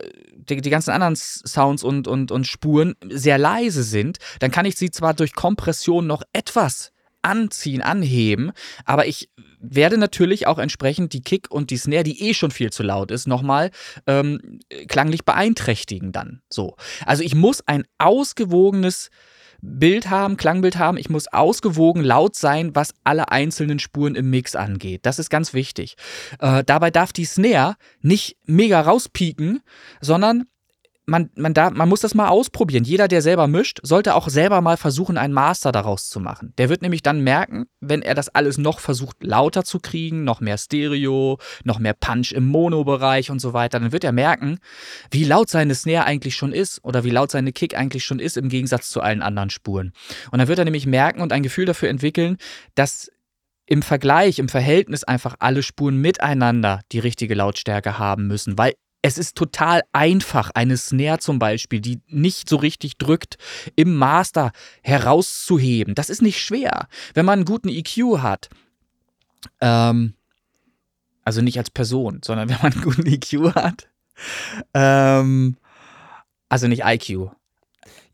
[0.48, 4.76] die, die, ganzen anderen Sounds und, und, und Spuren sehr leise sind, dann kann ich
[4.76, 8.52] sie zwar durch Kompression noch etwas anziehen, anheben,
[8.84, 9.30] aber ich
[9.62, 13.10] werde natürlich auch entsprechend die Kick und die Snare, die eh schon viel zu laut
[13.10, 13.70] ist, nochmal
[14.06, 16.42] ähm, klanglich beeinträchtigen dann.
[16.50, 16.76] So.
[17.06, 19.10] Also ich muss ein ausgewogenes
[19.64, 20.98] Bild haben, Klangbild haben.
[20.98, 25.06] Ich muss ausgewogen laut sein, was alle einzelnen Spuren im Mix angeht.
[25.06, 25.94] Das ist ganz wichtig.
[26.40, 29.60] Äh, dabei darf die Snare nicht mega rauspieken,
[30.00, 30.46] sondern
[31.04, 32.84] man, man, da, man muss das mal ausprobieren.
[32.84, 36.52] Jeder, der selber mischt, sollte auch selber mal versuchen, einen Master daraus zu machen.
[36.58, 40.40] Der wird nämlich dann merken, wenn er das alles noch versucht, lauter zu kriegen, noch
[40.40, 44.58] mehr Stereo, noch mehr Punch im Mono-Bereich und so weiter, dann wird er merken,
[45.10, 48.36] wie laut seine Snare eigentlich schon ist oder wie laut seine Kick eigentlich schon ist,
[48.36, 49.92] im Gegensatz zu allen anderen Spuren.
[50.30, 52.36] Und dann wird er nämlich merken und ein Gefühl dafür entwickeln,
[52.76, 53.10] dass
[53.66, 59.18] im Vergleich, im Verhältnis einfach alle Spuren miteinander die richtige Lautstärke haben müssen, weil es
[59.18, 63.36] ist total einfach, eine Snare zum Beispiel, die nicht so richtig drückt,
[63.74, 65.96] im Master herauszuheben.
[65.96, 66.88] Das ist nicht schwer.
[67.12, 68.48] Wenn man einen guten EQ hat,
[69.60, 70.14] ähm,
[71.24, 73.88] also nicht als Person, sondern wenn man einen guten EQ hat,
[74.72, 75.56] ähm,
[76.48, 77.32] also nicht IQ,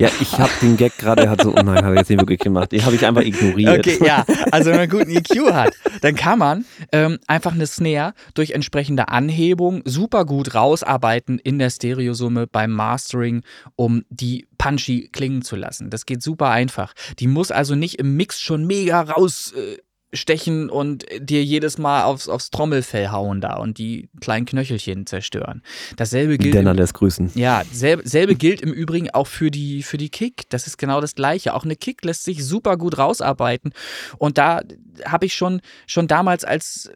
[0.00, 2.38] ja, ich habe den Gag gerade, hat so, oh nein, habe ich jetzt nicht wirklich
[2.38, 2.70] gemacht.
[2.70, 3.80] Den habe ich einfach ignoriert.
[3.80, 4.24] Okay, ja.
[4.52, 8.52] Also wenn man einen guten EQ hat, dann kann man ähm, einfach eine Snare durch
[8.52, 13.42] entsprechende Anhebung super gut rausarbeiten in der Stereosumme beim Mastering,
[13.74, 15.90] um die punchy klingen zu lassen.
[15.90, 16.94] Das geht super einfach.
[17.18, 19.52] Die muss also nicht im Mix schon mega raus.
[19.56, 19.78] Äh,
[20.12, 25.62] stechen und dir jedes Mal aufs, aufs Trommelfell hauen da und die kleinen Knöchelchen zerstören.
[25.96, 26.54] Dasselbe gilt.
[26.54, 27.32] Denner lässt grüßen.
[27.34, 30.48] Ja, selbe, selbe gilt im Übrigen auch für die, für die Kick.
[30.48, 31.54] Das ist genau das Gleiche.
[31.54, 33.72] Auch eine Kick lässt sich super gut rausarbeiten.
[34.16, 34.62] Und da
[35.04, 36.90] habe ich schon, schon damals als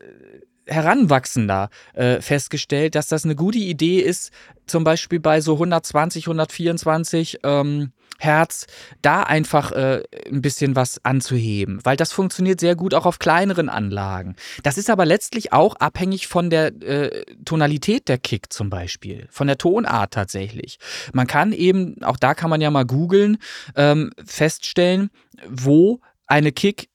[0.67, 4.33] Heranwachsender äh, festgestellt, dass das eine gute Idee ist,
[4.67, 8.67] zum Beispiel bei so 120, 124 ähm, Herz,
[9.03, 13.69] da einfach äh, ein bisschen was anzuheben, weil das funktioniert sehr gut auch auf kleineren
[13.69, 14.37] Anlagen.
[14.63, 19.49] Das ist aber letztlich auch abhängig von der äh, Tonalität der Kick zum Beispiel, von
[19.49, 20.79] der Tonart tatsächlich.
[21.13, 23.39] Man kann eben, auch da kann man ja mal googeln,
[23.75, 25.11] ähm, feststellen,
[25.49, 26.89] wo eine Kick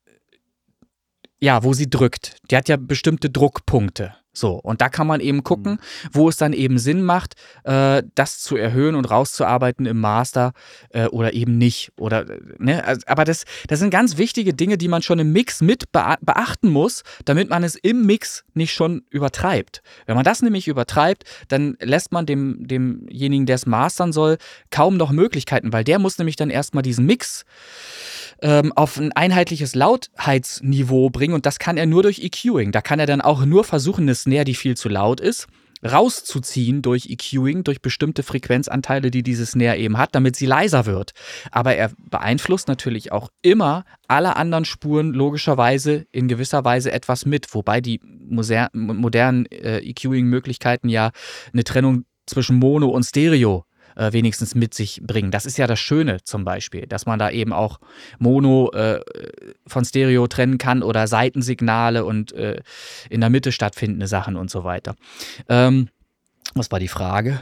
[1.39, 2.35] ja, wo sie drückt.
[2.49, 4.15] Die hat ja bestimmte Druckpunkte.
[4.37, 6.09] So, und da kann man eben gucken, mhm.
[6.11, 7.33] wo es dann eben Sinn macht,
[7.63, 10.53] äh, das zu erhöhen und rauszuarbeiten im Master
[10.89, 11.91] äh, oder eben nicht.
[11.97, 12.25] Oder,
[12.59, 12.83] ne?
[12.85, 16.69] Also, aber das, das sind ganz wichtige Dinge, die man schon im Mix mit beachten
[16.69, 19.81] muss, damit man es im Mix nicht schon übertreibt.
[20.05, 24.37] Wenn man das nämlich übertreibt, dann lässt man dem, demjenigen, der es mastern soll,
[24.69, 27.43] kaum noch Möglichkeiten, weil der muss nämlich dann erstmal diesen Mix
[28.41, 32.71] ähm, auf ein einheitliches Lautheitsniveau bringen und das kann er nur durch EQing.
[32.71, 35.47] Da kann er dann auch nur versuchen, eine Snare, die viel zu laut ist,
[35.85, 41.11] rauszuziehen durch EQing, durch bestimmte Frequenzanteile, die diese Snare eben hat, damit sie leiser wird.
[41.51, 47.53] Aber er beeinflusst natürlich auch immer alle anderen Spuren logischerweise in gewisser Weise etwas mit,
[47.53, 48.01] wobei die
[48.73, 51.11] modernen äh, EQing-Möglichkeiten ja
[51.53, 53.66] eine Trennung zwischen Mono und Stereo
[53.97, 55.31] äh, wenigstens mit sich bringen.
[55.31, 57.79] Das ist ja das Schöne zum Beispiel, dass man da eben auch
[58.19, 59.01] Mono äh,
[59.65, 62.61] von Stereo trennen kann oder Seitensignale und äh,
[63.09, 64.95] in der Mitte stattfindende Sachen und so weiter.
[65.49, 65.89] Ähm,
[66.53, 67.41] was war die Frage?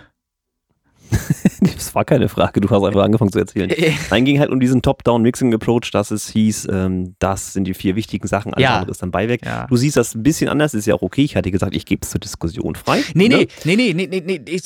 [1.61, 3.71] das war keine Frage, du hast einfach angefangen zu erzählen.
[4.09, 8.27] Nein, ging halt um diesen Top-Down-Mixing-Approach, dass es hieß, ähm, das sind die vier wichtigen
[8.27, 8.75] Sachen, alles ja.
[8.75, 9.45] andere ist dann Beiweg.
[9.45, 9.67] Ja.
[9.67, 11.23] Du siehst das ein bisschen anders, ist ja auch okay.
[11.23, 13.03] Ich hatte gesagt, ich gebe es zur Diskussion frei.
[13.13, 13.47] Nee, ne?
[13.63, 14.61] nee, nee, nee, nee, nee, nee,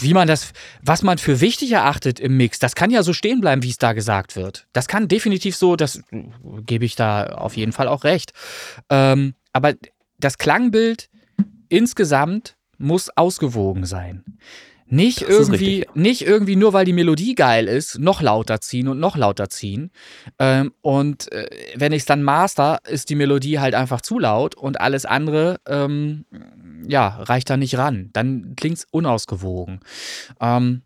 [0.00, 0.52] wie man das,
[0.82, 3.78] was man für wichtig erachtet im Mix, das kann ja so stehen bleiben, wie es
[3.78, 4.66] da gesagt wird.
[4.72, 6.02] Das kann definitiv so, das
[6.66, 8.32] gebe ich da auf jeden Fall auch recht.
[8.88, 9.74] Ähm, aber
[10.18, 11.08] das Klangbild
[11.68, 14.24] insgesamt muss ausgewogen sein.
[14.92, 19.16] Nicht irgendwie, nicht irgendwie nur, weil die Melodie geil ist, noch lauter ziehen und noch
[19.16, 19.92] lauter ziehen.
[20.40, 24.56] Ähm, und äh, wenn ich es dann master, ist die Melodie halt einfach zu laut
[24.56, 26.24] und alles andere, ähm,
[26.88, 28.10] ja, reicht da nicht ran.
[28.12, 29.78] Dann klingt es unausgewogen.
[30.40, 30.82] Ähm,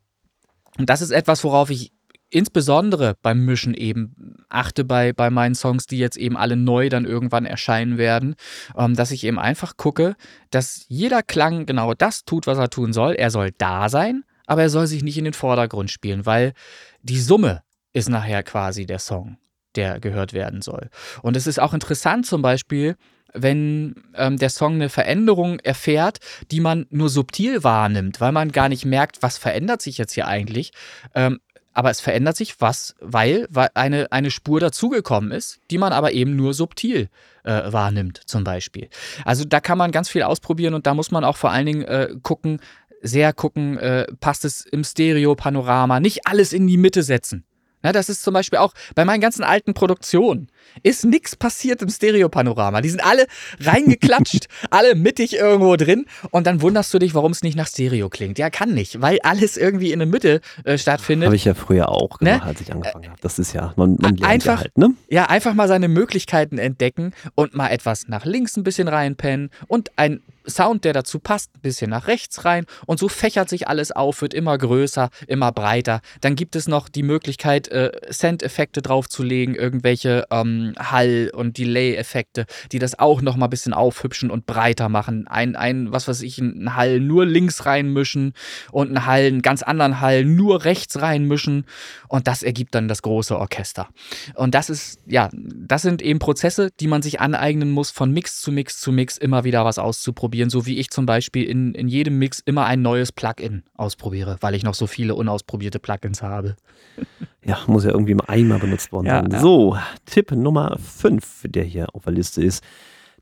[0.79, 1.94] und das ist etwas, worauf ich
[2.35, 7.05] insbesondere beim Mischen eben achte bei, bei meinen Songs, die jetzt eben alle neu dann
[7.05, 8.35] irgendwann erscheinen werden,
[8.77, 10.17] ähm, dass ich eben einfach gucke,
[10.51, 13.15] dass jeder Klang genau das tut, was er tun soll.
[13.15, 16.55] Er soll da sein, aber er soll sich nicht in den Vordergrund spielen, weil
[17.03, 17.63] die Summe
[17.93, 19.39] ist nachher quasi der Song,
[19.77, 20.91] der gehört werden soll.
[21.23, 22.97] Und es ist auch interessant zum Beispiel,
[23.33, 26.19] wenn ähm, der Song eine Veränderung erfährt,
[26.51, 30.27] die man nur subtil wahrnimmt, weil man gar nicht merkt, was verändert sich jetzt hier
[30.27, 30.73] eigentlich.
[31.15, 31.39] Ähm,
[31.75, 36.13] aber es verändert sich was, weil, weil eine, eine Spur dazugekommen ist, die man aber
[36.13, 37.09] eben nur subtil
[37.43, 38.89] äh, wahrnimmt, zum Beispiel.
[39.25, 41.83] Also da kann man ganz viel ausprobieren und da muss man auch vor allen Dingen
[41.83, 42.61] äh, gucken,
[43.03, 47.45] sehr gucken, äh, passt es im Stereo-Panorama, nicht alles in die Mitte setzen.
[47.85, 50.49] Na, das ist zum Beispiel auch bei meinen ganzen alten Produktionen.
[50.83, 52.81] Ist nichts passiert im Stereopanorama.
[52.81, 53.27] Die sind alle
[53.61, 56.07] reingeklatscht, alle mittig irgendwo drin.
[56.31, 58.39] Und dann wunderst du dich, warum es nicht nach Stereo klingt.
[58.39, 61.27] Ja, kann nicht, weil alles irgendwie in der Mitte äh, stattfindet.
[61.27, 62.43] Habe ich ja früher auch gemacht, ne?
[62.43, 63.21] als ich angefangen habe.
[63.21, 64.95] Das ist ja, man, man lernt einfach, ja halt, ne?
[65.11, 69.91] Ja, einfach mal seine Möglichkeiten entdecken und mal etwas nach links ein bisschen reinpennen und
[69.97, 73.93] ein Sound, der dazu passt, ein bisschen nach rechts rein und so fächert sich alles
[73.93, 76.01] auf, wird immer größer, immer breiter.
[76.21, 82.79] Dann gibt es noch die Möglichkeit, äh, Send-Effekte draufzulegen, irgendwelche ähm, Hall- und Delay-Effekte, die
[82.79, 85.27] das auch noch mal ein bisschen aufhübschen und breiter machen.
[85.29, 88.35] Ein, ein was weiß ich, ein Hall nur links reinmischen
[88.71, 91.65] und ein Hall, einen ganz anderen Hall nur rechts reinmischen
[92.09, 93.89] und das ergibt dann das große Orchester.
[94.35, 98.41] Und das ist, ja, das sind eben Prozesse, die man sich aneignen muss, von Mix
[98.41, 101.89] zu Mix zu Mix immer wieder was auszuprobieren, so wie ich zum Beispiel in, in
[101.89, 106.57] jedem Mix immer ein neues Plugin ausprobiere, weil ich noch so viele unausprobierte Plugins habe.
[107.47, 109.31] Ja, muss ja irgendwie mal einmal benutzt worden ja, sein.
[109.31, 109.39] Ja.
[109.39, 109.77] So,
[110.07, 112.65] Tipp Nummer 5, der hier auf der Liste ist,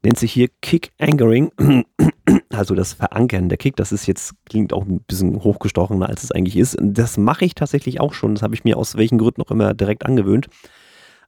[0.04, 1.50] nennt sich hier Kick Angering,
[2.50, 3.74] also das Verankern der Kick.
[3.74, 6.76] Das ist jetzt, klingt auch ein bisschen hochgestochener, als es eigentlich ist.
[6.80, 8.36] Das mache ich tatsächlich auch schon.
[8.36, 10.46] Das habe ich mir aus welchen Gründen noch immer direkt angewöhnt.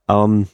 [0.08, 0.46] Ähm,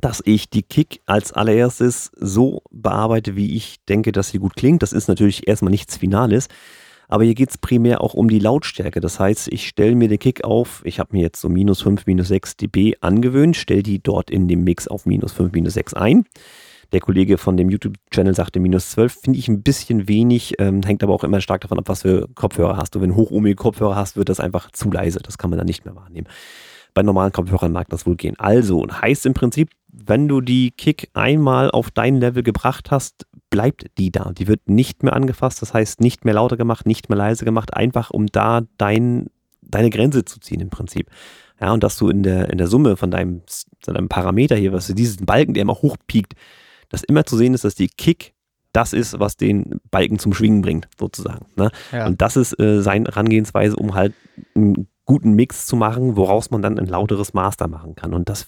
[0.00, 4.82] dass ich die Kick als allererstes so bearbeite, wie ich denke, dass sie gut klingt.
[4.82, 6.48] Das ist natürlich erstmal nichts Finales.
[7.08, 9.00] Aber hier geht es primär auch um die Lautstärke.
[9.00, 12.06] Das heißt, ich stelle mir den Kick auf, ich habe mir jetzt so minus 5,
[12.06, 15.94] minus 6 dB angewöhnt, stelle die dort in dem Mix auf minus 5, minus 6
[15.94, 16.26] ein.
[16.92, 21.02] Der Kollege von dem YouTube-Channel sagte minus 12, finde ich ein bisschen wenig, ähm, hängt
[21.02, 23.00] aber auch immer stark davon ab, was für Kopfhörer hast du.
[23.00, 25.20] Wenn du hochohmige Kopfhörer hast, wird das einfach zu leise.
[25.20, 26.28] Das kann man dann nicht mehr wahrnehmen.
[26.94, 28.34] Bei normalen Kopfhörern mag das wohl gehen.
[28.38, 33.86] Also, heißt im Prinzip, wenn du die Kick einmal auf dein Level gebracht hast, bleibt
[33.98, 34.32] die da.
[34.32, 37.74] Die wird nicht mehr angefasst, das heißt nicht mehr lauter gemacht, nicht mehr leise gemacht,
[37.74, 39.26] einfach um da dein,
[39.62, 41.10] deine Grenze zu ziehen im Prinzip.
[41.60, 43.42] Ja, und dass du in der, in der Summe von deinem,
[43.80, 46.34] von deinem Parameter hier, was du diesen Balken, der immer hochpiekt,
[46.88, 48.34] dass immer zu sehen ist, dass die Kick
[48.72, 51.46] das ist, was den Balken zum Schwingen bringt, sozusagen.
[51.56, 51.70] Ne?
[51.90, 52.06] Ja.
[52.06, 54.14] Und das ist äh, seine Herangehensweise, um halt
[54.54, 58.12] ein guten Mix zu machen, woraus man dann ein lauteres Master machen kann.
[58.12, 58.46] Und das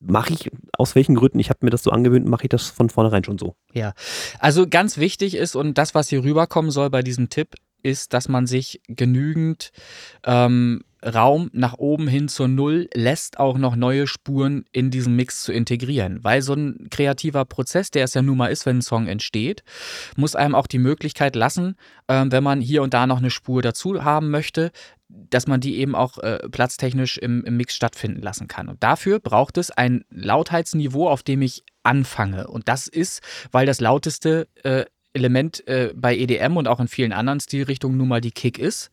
[0.00, 1.38] mache ich aus welchen Gründen?
[1.38, 3.54] Ich habe mir das so angewöhnt, mache ich das von vornherein schon so.
[3.72, 3.94] Ja,
[4.40, 8.28] also ganz wichtig ist und das, was hier rüberkommen soll bei diesem Tipp, ist, dass
[8.28, 9.70] man sich genügend
[10.26, 15.42] ähm, Raum nach oben hin zur Null lässt, auch noch neue Spuren in diesen Mix
[15.42, 16.22] zu integrieren.
[16.22, 19.62] Weil so ein kreativer Prozess, der es ja nun mal ist, wenn ein Song entsteht,
[20.16, 21.76] muss einem auch die Möglichkeit lassen,
[22.08, 24.72] äh, wenn man hier und da noch eine Spur dazu haben möchte,
[25.30, 28.68] dass man die eben auch äh, platztechnisch im, im Mix stattfinden lassen kann.
[28.68, 32.48] Und dafür braucht es ein Lautheitsniveau, auf dem ich anfange.
[32.48, 33.20] Und das ist,
[33.52, 38.08] weil das lauteste äh, Element äh, bei EDM und auch in vielen anderen Stilrichtungen nun
[38.08, 38.90] mal die Kick ist,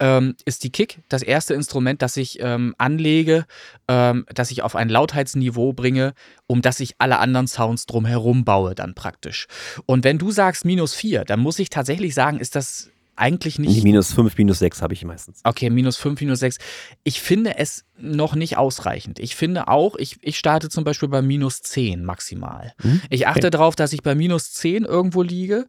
[0.00, 3.46] ähm, ist die Kick das erste Instrument, das ich ähm, anlege,
[3.86, 6.14] ähm, das ich auf ein Lautheitsniveau bringe,
[6.46, 9.46] um das ich alle anderen Sounds drumherum baue dann praktisch.
[9.86, 13.82] Und wenn du sagst minus 4, dann muss ich tatsächlich sagen, ist das eigentlich nicht.
[13.84, 15.40] Minus 5, minus 6 habe ich meistens.
[15.44, 16.58] Okay, minus 5, minus 6.
[17.04, 19.18] Ich finde es noch nicht ausreichend.
[19.18, 22.72] Ich finde auch, ich, ich starte zum Beispiel bei minus 10 maximal.
[22.82, 23.00] Hm?
[23.10, 23.50] Ich achte okay.
[23.50, 25.66] darauf, dass ich bei minus 10 irgendwo liege.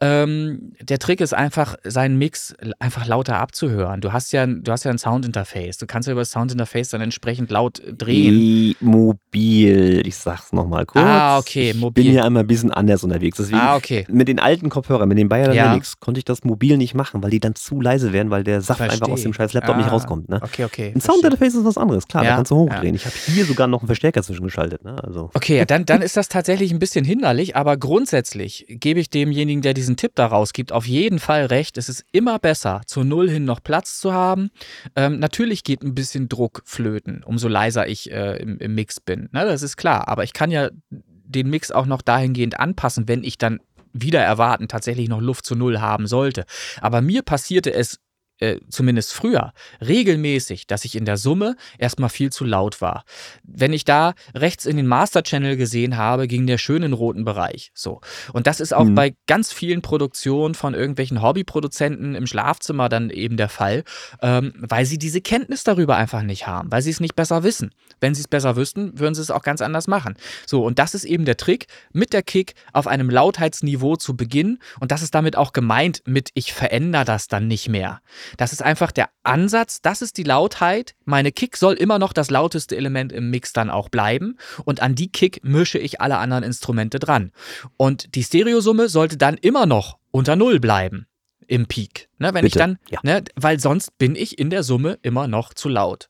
[0.00, 4.00] Ähm, der Trick ist einfach, seinen Mix einfach lauter abzuhören.
[4.00, 5.78] Du hast ja, du hast ja ein Soundinterface.
[5.78, 8.74] Du kannst ja über das Soundinterface dann entsprechend laut drehen.
[8.80, 11.04] mobil, ich sag's nochmal kurz.
[11.04, 12.02] Ah, okay, mobil.
[12.02, 13.38] Ich bin ja einmal ein bisschen anders unterwegs.
[13.38, 14.06] Deswegen ah, okay.
[14.08, 15.78] Mit den alten Kopfhörern, mit den Bayer ja.
[16.00, 18.78] konnte ich das mobil nicht machen, weil die dann zu leise werden, weil der Saft
[18.78, 18.94] Versteh.
[18.94, 20.28] einfach aus dem scheiß Laptop ah, nicht rauskommt.
[20.28, 20.40] Ne?
[20.42, 20.92] Okay, okay.
[20.94, 22.94] Ein Soundinterface ist was was anderes, klar, ja, da kannst du hochdrehen.
[22.94, 23.00] Ja.
[23.00, 24.84] Ich habe hier sogar noch einen Verstärker zwischengeschaltet.
[24.84, 25.02] Ne?
[25.02, 25.30] Also.
[25.34, 29.74] Okay, dann, dann ist das tatsächlich ein bisschen hinderlich, aber grundsätzlich gebe ich demjenigen, der
[29.74, 31.78] diesen Tipp daraus gibt, auf jeden Fall recht.
[31.78, 34.50] Es ist immer besser, zur Null hin noch Platz zu haben.
[34.94, 39.28] Ähm, natürlich geht ein bisschen Druck flöten, umso leiser ich äh, im, im, Mix bin.
[39.32, 39.44] Ne?
[39.44, 43.38] Das ist klar, aber ich kann ja den Mix auch noch dahingehend anpassen, wenn ich
[43.38, 43.60] dann
[43.92, 46.44] wieder erwarten tatsächlich noch Luft zu Null haben sollte.
[46.80, 47.98] Aber mir passierte es
[48.38, 53.04] äh, zumindest früher, regelmäßig, dass ich in der Summe erstmal viel zu laut war.
[53.42, 57.24] Wenn ich da rechts in den Master Channel gesehen habe, ging der schön in roten
[57.24, 57.70] Bereich.
[57.74, 58.00] So.
[58.32, 58.94] Und das ist auch mhm.
[58.94, 63.84] bei ganz vielen Produktionen von irgendwelchen Hobbyproduzenten im Schlafzimmer dann eben der Fall,
[64.20, 67.70] ähm, weil sie diese Kenntnis darüber einfach nicht haben, weil sie es nicht besser wissen.
[68.00, 70.16] Wenn sie es besser wüssten, würden sie es auch ganz anders machen.
[70.46, 74.58] So, und das ist eben der Trick, mit der Kick auf einem Lautheitsniveau zu beginnen.
[74.80, 78.00] Und das ist damit auch gemeint mit, ich verändere das dann nicht mehr.
[78.36, 80.94] Das ist einfach der Ansatz, das ist die Lautheit.
[81.04, 84.36] Meine Kick soll immer noch das lauteste Element im Mix dann auch bleiben.
[84.64, 87.32] Und an die Kick mische ich alle anderen Instrumente dran.
[87.76, 91.06] Und die Stereosumme sollte dann immer noch unter Null bleiben
[91.46, 92.08] im Peak.
[92.18, 92.46] Ne, wenn Bitte.
[92.46, 93.00] ich dann, ja.
[93.02, 96.08] ne, weil sonst bin ich in der Summe immer noch zu laut.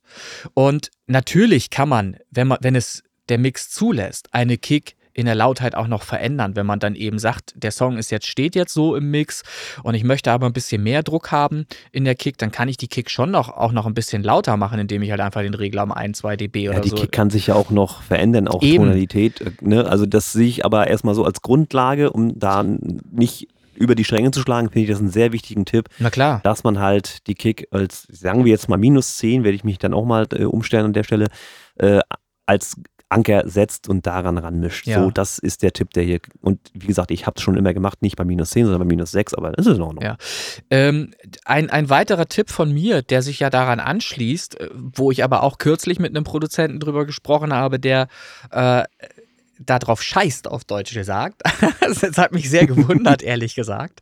[0.55, 5.35] Und natürlich kann man, wenn man, wenn es der Mix zulässt, eine Kick in der
[5.35, 8.75] Lautheit auch noch verändern, wenn man dann eben sagt, der Song ist jetzt, steht jetzt
[8.75, 9.45] so im Mix
[9.83, 12.77] und ich möchte aber ein bisschen mehr Druck haben in der Kick, dann kann ich
[12.77, 15.55] die Kick schon noch auch noch ein bisschen lauter machen, indem ich halt einfach den
[15.55, 16.97] Regler um 1, 2 dB oder ja, die so.
[16.97, 18.85] Die Kick kann sich ja auch noch verändern, auch Eben.
[18.85, 19.63] Tonalität.
[19.63, 19.87] Ne?
[19.87, 24.33] Also das sehe ich aber erstmal so als Grundlage, um da nicht über die Stränge
[24.33, 25.89] zu schlagen, finde ich das einen sehr wichtigen Tipp.
[25.99, 26.41] Na klar.
[26.43, 29.79] Dass man halt die Kick als, sagen wir jetzt mal minus 10, werde ich mich
[29.79, 31.29] dann auch mal äh, umstellen an der Stelle,
[31.77, 32.01] äh,
[32.47, 32.77] als
[33.09, 34.87] Anker setzt und daran ranmischt.
[34.87, 35.01] Ja.
[35.01, 36.19] So, das ist der Tipp, der hier.
[36.41, 38.87] Und wie gesagt, ich habe es schon immer gemacht, nicht bei minus 10, sondern bei
[38.87, 40.05] minus 6, aber das ist in Ordnung.
[40.05, 40.17] Ja.
[40.71, 41.13] Ähm,
[41.45, 45.43] ein, ein weiterer Tipp von mir, der sich ja daran anschließt, äh, wo ich aber
[45.45, 48.09] auch kürzlich mit einem Produzenten drüber gesprochen habe, der
[48.51, 48.83] äh,
[49.59, 51.43] darauf scheißt, auf Deutsch gesagt.
[51.81, 54.01] das hat mich sehr gewundert, ehrlich gesagt.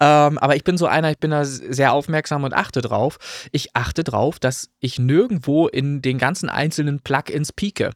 [0.00, 3.18] Ähm, aber ich bin so einer, ich bin da sehr aufmerksam und achte drauf.
[3.52, 7.90] Ich achte drauf, dass ich nirgendwo in den ganzen einzelnen Plugins pieke.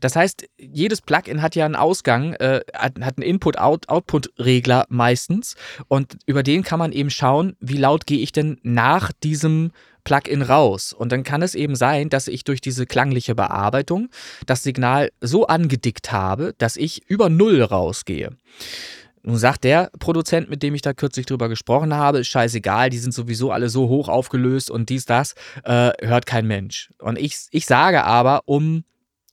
[0.00, 5.54] Das heißt, jedes Plugin hat ja einen Ausgang, äh, hat, einen Input-Output-Regler meistens
[5.88, 9.72] und über den kann man eben schauen, wie laut gehe ich denn nach diesem
[10.08, 10.94] Plugin raus.
[10.94, 14.08] Und dann kann es eben sein, dass ich durch diese klangliche Bearbeitung
[14.46, 18.30] das Signal so angedickt habe, dass ich über Null rausgehe.
[19.22, 23.12] Nun sagt der Produzent, mit dem ich da kürzlich drüber gesprochen habe, scheißegal, die sind
[23.12, 26.90] sowieso alle so hoch aufgelöst und dies, das, äh, hört kein Mensch.
[26.98, 28.84] Und ich, ich sage aber, um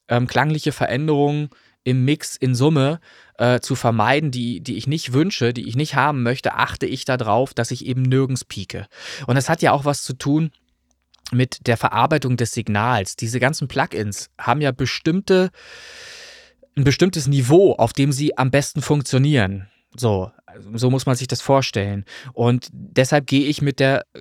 [0.10, 1.50] ähm, klangliche Veränderungen
[1.86, 3.00] im Mix in Summe
[3.38, 7.06] äh, zu vermeiden, die, die ich nicht wünsche, die ich nicht haben möchte, achte ich
[7.06, 8.88] darauf, dass ich eben nirgends pieke.
[9.28, 10.52] Und das hat ja auch was zu tun
[11.32, 13.16] mit der Verarbeitung des Signals.
[13.16, 15.50] Diese ganzen Plugins haben ja bestimmte,
[16.76, 19.68] ein bestimmtes Niveau, auf dem sie am besten funktionieren.
[19.96, 20.32] So,
[20.74, 22.06] so muss man sich das vorstellen.
[22.34, 24.20] Und deshalb gehe ich mit der äh,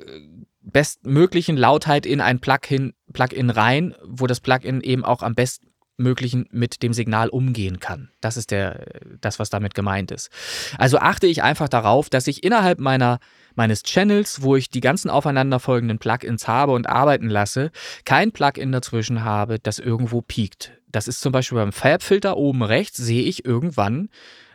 [0.63, 6.83] bestmöglichen Lautheit in ein Plugin, Plugin rein, wo das Plugin eben auch am bestmöglichen mit
[6.83, 8.11] dem Signal umgehen kann.
[8.21, 8.87] Das ist der,
[9.21, 10.31] das, was damit gemeint ist.
[10.79, 13.19] Also achte ich einfach darauf, dass ich innerhalb meiner
[13.55, 17.71] meines Channels, wo ich die ganzen aufeinanderfolgenden Plugins habe und arbeiten lasse,
[18.05, 20.73] kein Plugin dazwischen habe, das irgendwo piekt.
[20.91, 24.09] Das ist zum Beispiel beim Farbfilter oben rechts, sehe ich irgendwann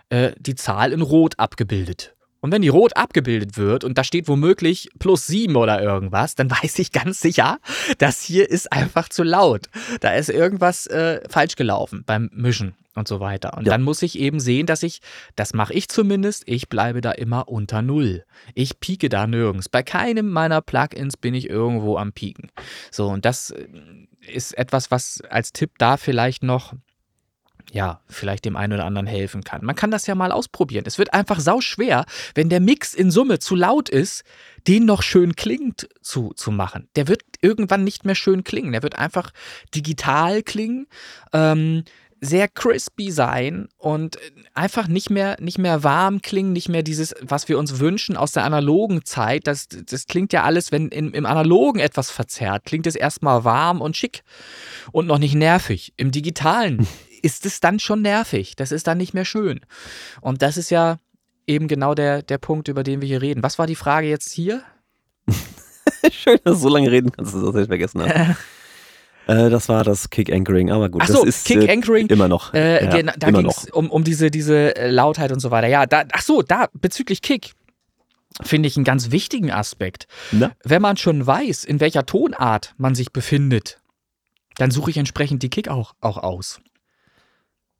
[0.09, 2.15] äh, die Zahl in Rot abgebildet.
[2.41, 6.49] Und wenn die rot abgebildet wird und da steht womöglich plus sieben oder irgendwas, dann
[6.63, 7.59] weiß ich ganz sicher,
[7.97, 9.67] das hier ist einfach zu laut.
[9.99, 13.57] Da ist irgendwas äh, falsch gelaufen beim Mischen und so weiter.
[13.57, 13.71] Und ja.
[13.71, 14.99] dann muss ich eben sehen, dass ich,
[15.35, 18.25] das mache ich zumindest, ich bleibe da immer unter Null.
[18.53, 19.69] Ich pieke da nirgends.
[19.69, 22.51] Bei keinem meiner Plugins bin ich irgendwo am Pieken.
[22.91, 23.67] So, und das äh,
[24.27, 26.73] ist etwas, was als Tipp da vielleicht noch
[27.71, 29.63] ja, vielleicht dem einen oder anderen helfen kann.
[29.63, 30.85] Man kann das ja mal ausprobieren.
[30.87, 32.05] Es wird einfach sau schwer,
[32.35, 34.23] wenn der Mix in Summe zu laut ist,
[34.67, 36.89] den noch schön klingt zu, zu machen.
[36.95, 38.71] Der wird irgendwann nicht mehr schön klingen.
[38.71, 39.31] Der wird einfach
[39.73, 40.87] digital klingen.
[41.33, 41.83] Ähm,
[42.21, 44.17] sehr crispy sein und
[44.53, 48.31] einfach nicht mehr, nicht mehr warm klingen, nicht mehr dieses, was wir uns wünschen aus
[48.31, 49.47] der analogen Zeit.
[49.47, 53.81] Das, das klingt ja alles, wenn in, im Analogen etwas verzerrt, klingt es erstmal warm
[53.81, 54.23] und schick
[54.91, 55.93] und noch nicht nervig.
[55.97, 56.87] Im Digitalen
[57.21, 58.55] ist es dann schon nervig.
[58.55, 59.61] Das ist dann nicht mehr schön.
[60.21, 60.97] Und das ist ja
[61.47, 63.43] eben genau der, der Punkt, über den wir hier reden.
[63.43, 64.61] Was war die Frage jetzt hier?
[66.11, 68.37] Schön, dass du so lange reden kannst, dass du das jetzt vergessen hast.
[69.29, 71.03] Äh, das war das Kick Anchoring, aber gut.
[71.03, 72.07] Ach so, das ist Kick äh, Anchoring.
[72.07, 72.53] Immer noch.
[72.53, 75.67] Äh, ja, genau, da ging es um, um diese, diese äh, Lautheit und so weiter.
[75.67, 77.53] Ja, da, ach so, da bezüglich Kick
[78.41, 80.07] finde ich einen ganz wichtigen Aspekt.
[80.31, 80.51] Na?
[80.63, 83.79] Wenn man schon weiß, in welcher Tonart man sich befindet,
[84.55, 86.59] dann suche ich entsprechend die Kick auch, auch aus.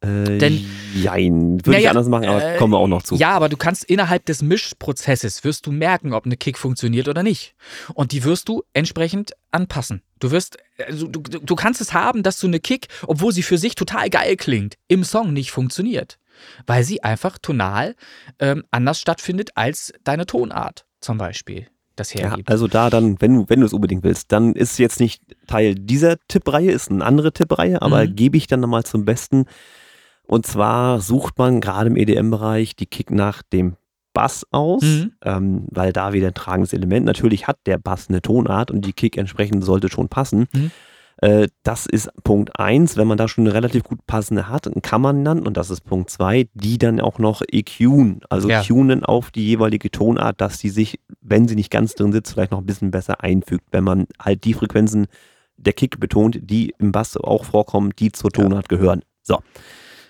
[0.02, 3.16] Äh, Denn, jein, würde ich anders machen, aber äh, kommen wir auch noch zu.
[3.16, 7.24] Ja, aber du kannst innerhalb des Mischprozesses wirst du merken, ob eine Kick funktioniert oder
[7.24, 7.56] nicht.
[7.96, 10.04] Und die wirst du entsprechend anpassen.
[10.20, 13.58] Du wirst, also du, du, kannst es haben, dass so eine Kick, obwohl sie für
[13.58, 16.20] sich total geil klingt, im Song nicht funktioniert.
[16.66, 17.96] Weil sie einfach tonal
[18.40, 21.68] ähm, anders stattfindet als deine Tonart, zum Beispiel
[22.00, 22.50] das hergibt.
[22.50, 25.00] Ja, also da dann, wenn du, wenn du es unbedingt willst, dann ist es jetzt
[25.00, 28.16] nicht Teil dieser Tippreihe, ist eine andere Tippreihe, aber mhm.
[28.16, 29.46] gebe ich dann nochmal zum Besten
[30.24, 33.78] und zwar sucht man gerade im EDM-Bereich die Kick nach dem
[34.14, 35.12] Bass aus, mhm.
[35.24, 37.06] ähm, weil da wieder ein tragendes Element.
[37.06, 40.48] Natürlich hat der Bass eine Tonart und die Kick entsprechend sollte schon passen.
[40.54, 40.72] Mhm.
[41.22, 42.98] Äh, das ist Punkt 1.
[42.98, 45.82] Wenn man da schon eine relativ gut passende hat, kann man dann, und das ist
[45.82, 48.64] Punkt 2, die dann auch noch EQen, also ja.
[48.64, 52.52] tunen auf die jeweilige Tonart, dass die sich, wenn sie nicht ganz drin sitzt, vielleicht
[52.52, 55.08] noch ein bisschen besser einfügt, wenn man halt die Frequenzen
[55.58, 58.78] der Kick betont, die im Bass auch vorkommen, die zur Tonart ja.
[58.78, 59.02] gehören.
[59.22, 59.40] So.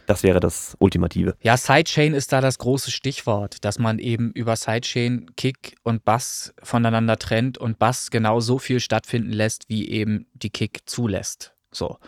[0.10, 1.36] Das wäre das Ultimative.
[1.40, 6.52] Ja, Sidechain ist da das große Stichwort, dass man eben über Sidechain Kick und Bass
[6.64, 11.54] voneinander trennt und Bass genau so viel stattfinden lässt, wie eben die Kick zulässt.
[11.72, 12.00] So.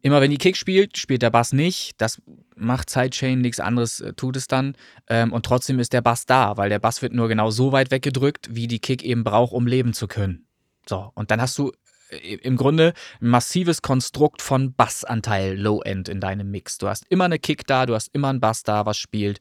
[0.00, 2.00] Immer wenn die Kick spielt, spielt der Bass nicht.
[2.00, 2.22] Das
[2.54, 4.74] macht Sidechain nichts anderes, äh, tut es dann.
[5.06, 7.90] Ähm, und trotzdem ist der Bass da, weil der Bass wird nur genau so weit
[7.90, 10.46] weggedrückt, wie die Kick eben braucht, um leben zu können.
[10.88, 11.72] So, und dann hast du
[12.10, 16.78] im Grunde ein massives Konstrukt von Bassanteil Low-End in deinem Mix.
[16.78, 19.38] Du hast immer eine Kick da, du hast immer einen Bass da, was spielt.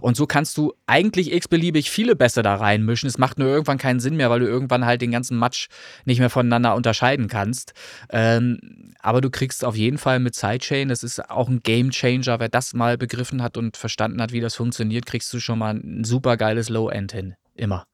[0.00, 3.08] Und so kannst du eigentlich x-beliebig viele Bässe da reinmischen.
[3.08, 5.68] Es macht nur irgendwann keinen Sinn mehr, weil du irgendwann halt den ganzen Matsch
[6.04, 7.72] nicht mehr voneinander unterscheiden kannst.
[8.10, 12.40] Ähm, aber du kriegst auf jeden Fall mit Sidechain, das ist auch ein Game Changer.
[12.40, 15.74] Wer das mal begriffen hat und verstanden hat, wie das funktioniert, kriegst du schon mal
[15.74, 17.34] ein super geiles Low-End hin.
[17.54, 17.84] Immer.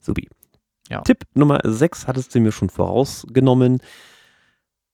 [0.00, 0.28] Subi.
[0.88, 1.02] Ja.
[1.02, 3.80] Tipp Nummer 6 hattest du mir schon vorausgenommen.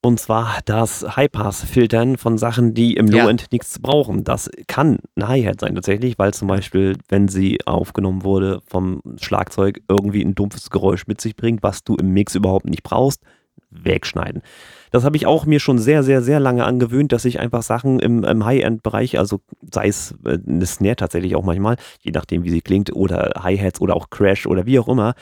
[0.04, 4.22] Und zwar das High-Pass-Filtern von Sachen, die im Low-End nichts brauchen.
[4.22, 9.80] Das kann ein Hi-Hat sein tatsächlich, weil zum Beispiel, wenn sie aufgenommen wurde vom Schlagzeug,
[9.88, 13.22] irgendwie ein dumpfes Geräusch mit sich bringt, was du im Mix überhaupt nicht brauchst,
[13.70, 14.42] wegschneiden.
[14.90, 17.98] Das habe ich auch mir schon sehr, sehr, sehr lange angewöhnt, dass ich einfach Sachen
[17.98, 19.40] im, im High-End-Bereich, also
[19.72, 23.80] sei es äh, eine Snare tatsächlich auch manchmal, je nachdem wie sie klingt, oder Hi-Hats
[23.80, 25.14] oder auch Crash oder wie auch immer,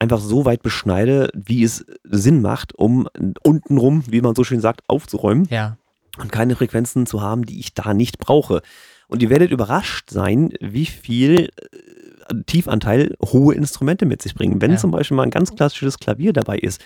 [0.00, 3.06] einfach so weit beschneide, wie es Sinn macht, um
[3.44, 5.46] untenrum, wie man so schön sagt, aufzuräumen.
[5.50, 5.76] Ja.
[6.18, 8.62] Und keine Frequenzen zu haben, die ich da nicht brauche.
[9.06, 11.50] Und ihr werdet überrascht sein, wie viel
[12.30, 14.60] äh, Tiefanteil hohe Instrumente mit sich bringen.
[14.60, 14.76] Wenn ja.
[14.78, 16.80] zum Beispiel mal ein ganz klassisches Klavier dabei ist,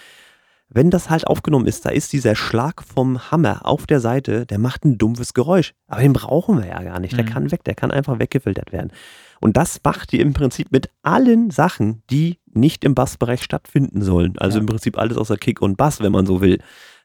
[0.69, 4.59] wenn das halt aufgenommen ist, da ist dieser Schlag vom Hammer auf der Seite, der
[4.59, 5.75] macht ein dumpfes Geräusch.
[5.87, 7.17] Aber den brauchen wir ja gar nicht.
[7.17, 7.29] Der mhm.
[7.29, 8.91] kann weg, der kann einfach weggefiltert werden.
[9.41, 14.39] Und das macht ihr im Prinzip mit allen Sachen, die nicht im Bassbereich stattfinden sollen.
[14.39, 14.61] Also ja.
[14.61, 16.59] im Prinzip alles außer Kick und Bass, wenn man so will.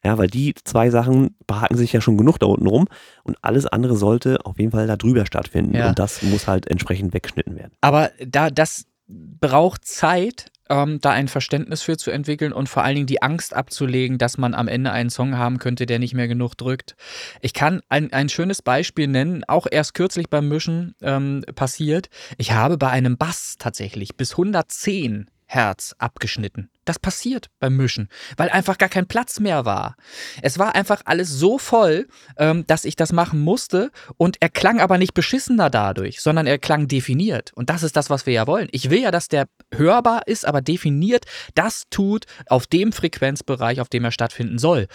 [0.03, 2.88] Ja, weil die zwei Sachen behaken sich ja schon genug da unten rum
[3.23, 5.76] und alles andere sollte auf jeden Fall da drüber stattfinden.
[5.76, 5.89] Ja.
[5.89, 7.73] Und das muss halt entsprechend weggeschnitten werden.
[7.81, 12.96] Aber da das braucht Zeit, ähm, da ein Verständnis für zu entwickeln und vor allen
[12.96, 16.28] Dingen die Angst abzulegen, dass man am Ende einen Song haben könnte, der nicht mehr
[16.28, 16.96] genug drückt.
[17.41, 22.10] Ich kann ein, ein schönes Beispiel nennen, auch erst kürzlich beim Mischen ähm, passiert.
[22.38, 26.70] Ich habe bei einem Bass tatsächlich bis 110 Herz abgeschnitten.
[26.90, 29.95] Das passiert beim Mischen, weil einfach gar kein Platz mehr war.
[30.41, 34.80] Es war einfach alles so voll, ähm, dass ich das machen musste und er klang
[34.80, 37.52] aber nicht beschissener dadurch, sondern er klang definiert.
[37.53, 38.70] Und das ist das, was wir ja wollen.
[38.72, 43.90] Ich will ja, dass der hörbar ist, aber definiert das tut auf dem Frequenzbereich, auf
[43.90, 44.88] dem er stattfinden soll.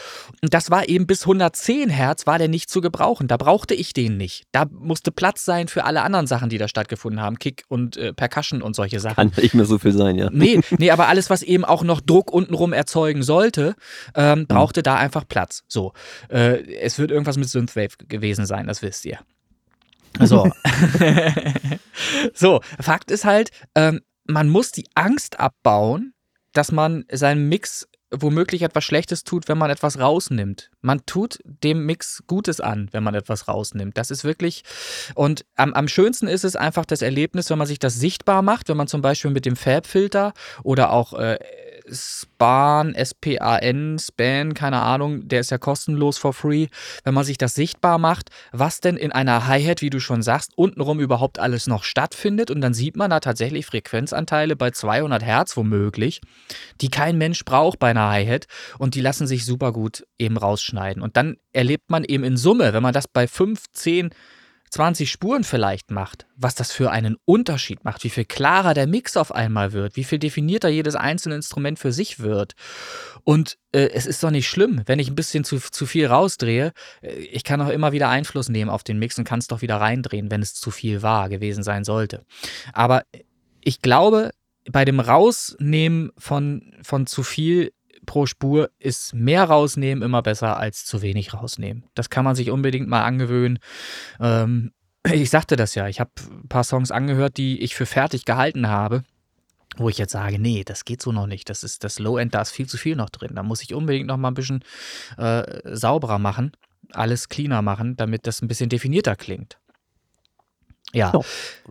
[0.43, 3.29] Und das war eben bis 110 Hertz war der nicht zu gebrauchen.
[3.29, 4.47] Da brauchte ich den nicht.
[4.51, 7.39] Da musste Platz sein für alle anderen Sachen, die da stattgefunden haben.
[7.39, 9.15] Kick und äh, Percussion und solche Sachen.
[9.15, 10.29] Kann nicht mehr so viel sein, ja.
[10.33, 13.75] Nee, nee, aber alles, was eben auch noch Druck untenrum erzeugen sollte,
[14.15, 14.47] ähm, mhm.
[14.47, 15.63] brauchte da einfach Platz.
[15.69, 15.93] So,
[16.29, 19.19] äh, es wird irgendwas mit Synthwave gewesen sein, das wisst ihr.
[20.21, 20.51] So.
[22.35, 26.15] so, Fakt ist halt, ähm, man muss die Angst abbauen,
[26.53, 27.89] dass man seinen Mix
[28.21, 30.71] womöglich etwas Schlechtes tut, wenn man etwas rausnimmt.
[30.81, 33.99] Man tut dem Mix Gutes an, wenn man etwas rausnimmt.
[33.99, 34.63] Das ist wirklich,
[35.15, 38.69] und am, am schönsten ist es einfach das Erlebnis, wenn man sich das sichtbar macht,
[38.69, 40.33] wenn man zum Beispiel mit dem Fab-Filter
[40.63, 41.39] oder auch äh,
[41.91, 46.69] Span, S-P-A-N, Span, keine Ahnung, der ist ja kostenlos for free.
[47.05, 50.53] Wenn man sich das sichtbar macht, was denn in einer Hi-Hat, wie du schon sagst,
[50.57, 55.57] untenrum überhaupt alles noch stattfindet und dann sieht man da tatsächlich Frequenzanteile bei 200 Hertz
[55.57, 56.21] womöglich,
[56.81, 58.47] die kein Mensch braucht bei einer Hi-Hat
[58.79, 61.03] und die lassen sich super gut eben rausschneiden.
[61.03, 64.11] Und dann erlebt man eben in Summe, wenn man das bei 5, 10,
[64.75, 69.17] 20 Spuren vielleicht macht, was das für einen Unterschied macht, wie viel klarer der Mix
[69.17, 72.57] auf einmal wird, wie viel definierter jedes einzelne Instrument für sich wird.
[73.23, 76.73] Und äh, es ist doch nicht schlimm, wenn ich ein bisschen zu, zu viel rausdrehe.
[77.03, 79.63] Äh, ich kann auch immer wieder Einfluss nehmen auf den Mix und kann es doch
[79.63, 82.25] wieder reindrehen, wenn es zu viel war, gewesen sein sollte.
[82.73, 83.05] Aber
[83.61, 84.33] ich glaube,
[84.69, 87.73] bei dem Rausnehmen von, von zu viel
[88.05, 91.85] pro Spur ist mehr rausnehmen immer besser als zu wenig rausnehmen.
[91.95, 93.59] Das kann man sich unbedingt mal angewöhnen.
[94.21, 94.73] Ähm,
[95.13, 98.69] ich sagte das ja, ich habe ein paar Songs angehört, die ich für fertig gehalten
[98.69, 99.05] habe
[99.77, 101.51] wo ich jetzt sage, nee, das geht so noch nicht.
[101.51, 103.33] Das ist das Low-End, da ist viel zu viel noch drin.
[103.35, 104.63] Da muss ich unbedingt noch mal ein bisschen
[105.19, 106.53] äh, sauberer machen,
[106.93, 109.59] alles cleaner machen, damit das ein bisschen definierter klingt.
[110.93, 111.25] Ja, so,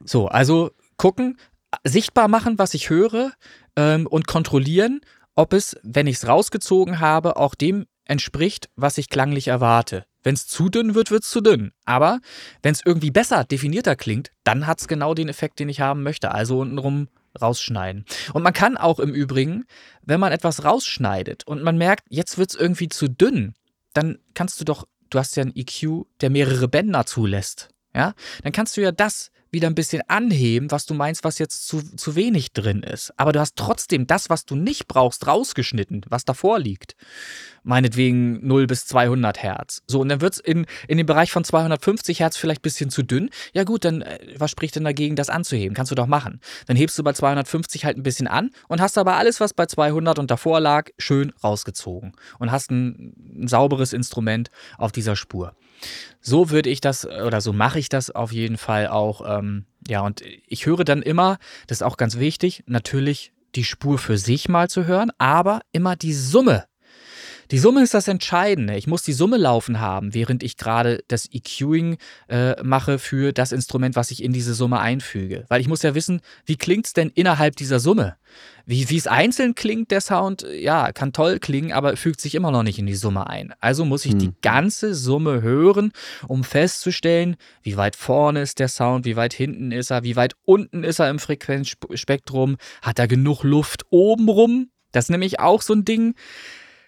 [0.04, 1.38] so also gucken,
[1.84, 3.32] sichtbar machen, was ich höre
[3.76, 5.02] ähm, und kontrollieren
[5.36, 10.06] ob es, wenn ich es rausgezogen habe, auch dem entspricht, was ich klanglich erwarte.
[10.24, 11.72] Wenn es zu dünn wird, wird es zu dünn.
[11.86, 12.20] Aber
[12.62, 16.04] wenn es irgendwie besser definierter klingt, dann hat es genau den Effekt, den ich haben
[16.04, 16.32] möchte.
[16.32, 17.08] Also untenrum
[17.40, 18.06] rausschneiden.
[18.34, 19.66] Und man kann auch im Übrigen,
[20.02, 23.56] wenn man etwas rausschneidet und man merkt, jetzt wird es irgendwie zu dünn,
[23.94, 27.70] dann kannst du doch, du hast ja einen EQ, der mehrere Bänder zulässt.
[27.96, 31.68] Ja, dann kannst du ja das wieder ein bisschen anheben, was du meinst, was jetzt
[31.68, 33.14] zu, zu wenig drin ist.
[33.18, 36.96] Aber du hast trotzdem das, was du nicht brauchst, rausgeschnitten, was davor liegt.
[37.64, 39.84] Meinetwegen 0 bis 200 Hertz.
[39.88, 42.90] So, und dann wird es in, in dem Bereich von 250 Hertz vielleicht ein bisschen
[42.90, 43.30] zu dünn.
[43.54, 45.76] Ja gut, dann äh, was spricht denn dagegen, das anzuheben?
[45.76, 46.42] Kannst du doch machen.
[46.66, 49.68] Dann hebst du bei 250 halt ein bisschen an und hast aber alles, was bei
[49.68, 52.14] 200 und davor lag, schön rausgezogen.
[52.40, 53.14] Und hast ein,
[53.44, 55.56] ein sauberes Instrument auf dieser Spur.
[56.22, 59.22] So würde ich das oder so mache ich das auf jeden Fall auch.
[59.40, 61.38] Ähm, ja, und ich höre dann immer,
[61.68, 65.96] das ist auch ganz wichtig, natürlich die Spur für sich mal zu hören, aber immer
[65.96, 66.66] die Summe
[67.54, 68.76] die Summe ist das Entscheidende.
[68.78, 71.98] Ich muss die Summe laufen haben, während ich gerade das EQing
[72.28, 75.46] äh, mache für das Instrument, was ich in diese Summe einfüge.
[75.50, 78.16] Weil ich muss ja wissen, wie klingt es denn innerhalb dieser Summe?
[78.66, 82.64] Wie es einzeln klingt, der Sound, ja, kann toll klingen, aber fügt sich immer noch
[82.64, 83.54] nicht in die Summe ein.
[83.60, 84.20] Also muss ich hm.
[84.20, 85.92] die ganze Summe hören,
[86.28, 90.34] um festzustellen, wie weit vorne ist der Sound, wie weit hinten ist er, wie weit
[90.44, 94.72] unten ist er im Frequenzspektrum, hat er genug Luft obenrum?
[94.92, 96.16] Das ist nämlich auch so ein Ding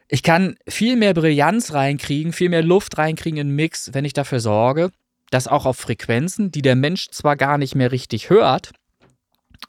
[0.08, 4.14] ich kann viel mehr Brillanz reinkriegen, viel mehr Luft reinkriegen in den Mix, wenn ich
[4.14, 4.92] dafür sorge,
[5.32, 8.72] dass auch auf Frequenzen, die der Mensch zwar gar nicht mehr richtig hört,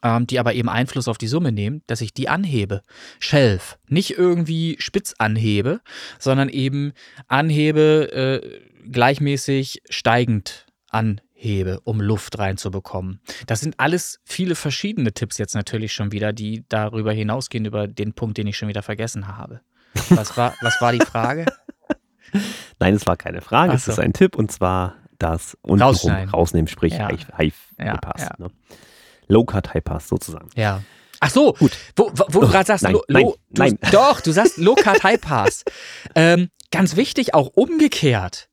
[0.02, 2.82] ähm, die aber eben Einfluss auf die Summe nehmen, dass ich die anhebe.
[3.18, 3.78] Shelf.
[3.88, 5.80] Nicht irgendwie spitz anhebe,
[6.18, 6.92] sondern eben
[7.28, 13.20] anhebe äh, gleichmäßig steigend anhebe, um Luft reinzubekommen.
[13.46, 18.12] Das sind alles viele verschiedene Tipps jetzt natürlich schon wieder, die darüber hinausgehen, über den
[18.12, 19.62] Punkt, den ich schon wieder vergessen habe.
[20.10, 21.46] Was war, was war die Frage?
[22.78, 23.72] Nein, es war keine Frage.
[23.72, 23.76] So.
[23.76, 27.08] Es ist ein Tipp und zwar das untenrum rausnehmen, sprich ja.
[27.08, 28.22] High, High Pass.
[28.22, 28.34] Ja.
[28.38, 28.48] Ne?
[29.28, 30.48] Low Cut High Pass sozusagen.
[30.54, 30.82] Ja.
[31.20, 31.72] Ach so, gut.
[31.96, 33.78] Wo, wo, wo du gerade sagst, nein, low, nein, du, nein.
[33.90, 35.64] doch, du sagst Low Cut High Pass.
[36.14, 38.48] ähm, ganz wichtig, auch umgekehrt.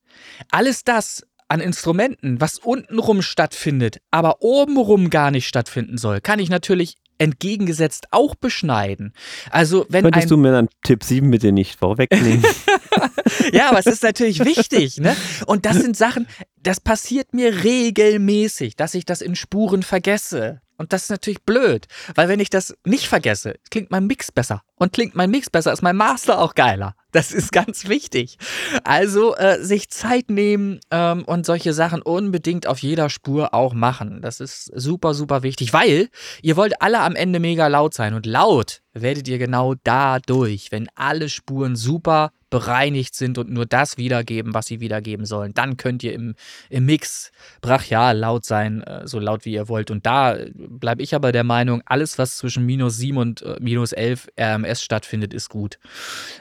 [0.51, 6.49] Alles das an Instrumenten, was untenrum stattfindet, aber obenrum gar nicht stattfinden soll, kann ich
[6.49, 9.13] natürlich entgegengesetzt auch beschneiden.
[9.49, 12.43] Also wenn Könntest du mir dann Tipp 7 bitte nicht vorwegnehmen?
[13.53, 15.15] ja, aber es ist natürlich wichtig, ne?
[15.45, 16.27] Und das sind Sachen,
[16.61, 20.61] das passiert mir regelmäßig, dass ich das in Spuren vergesse.
[20.77, 24.63] Und das ist natürlich blöd, weil wenn ich das nicht vergesse, klingt mein Mix besser.
[24.75, 26.95] Und klingt mein Mix besser, ist mein Master auch geiler.
[27.13, 28.37] Das ist ganz wichtig.
[28.83, 34.21] Also äh, sich Zeit nehmen ähm, und solche Sachen unbedingt auf jeder Spur auch machen.
[34.21, 36.09] Das ist super, super wichtig, weil
[36.41, 38.15] ihr wollt alle am Ende mega laut sein.
[38.15, 43.97] Und laut werdet ihr genau dadurch, wenn alle Spuren super bereinigt sind und nur das
[43.97, 45.55] wiedergeben, was sie wiedergeben sollen.
[45.55, 46.35] Dann könnt ihr im,
[46.69, 49.89] im Mix brachial laut sein, äh, so laut wie ihr wollt.
[49.89, 53.91] Und da bleibe ich aber der Meinung, alles, was zwischen minus 7 und äh, minus
[53.91, 55.79] 11 RMS stattfindet, ist gut.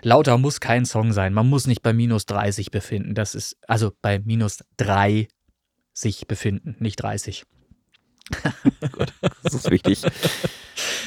[0.02, 1.32] Lauter muss kein Song sein.
[1.32, 3.14] Man muss nicht bei minus 30 befinden.
[3.14, 5.28] Das ist, also bei minus 3
[5.94, 7.44] sich befinden, nicht 30.
[8.92, 9.12] Gut,
[9.42, 10.02] das ist wichtig.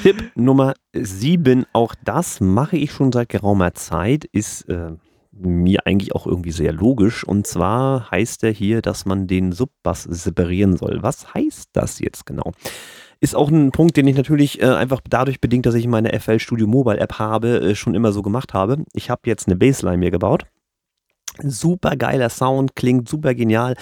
[0.01, 4.91] Tipp Nummer 7, auch das mache ich schon seit geraumer Zeit, ist äh,
[5.31, 7.23] mir eigentlich auch irgendwie sehr logisch.
[7.23, 10.99] Und zwar heißt er hier, dass man den Subbass separieren soll.
[11.01, 12.51] Was heißt das jetzt genau?
[13.19, 16.39] Ist auch ein Punkt, den ich natürlich äh, einfach dadurch bedingt, dass ich meine FL
[16.39, 18.83] Studio Mobile App habe, äh, schon immer so gemacht habe.
[18.93, 20.45] Ich habe jetzt eine Bassline mir gebaut.
[21.39, 23.75] Super geiler Sound, klingt super genial.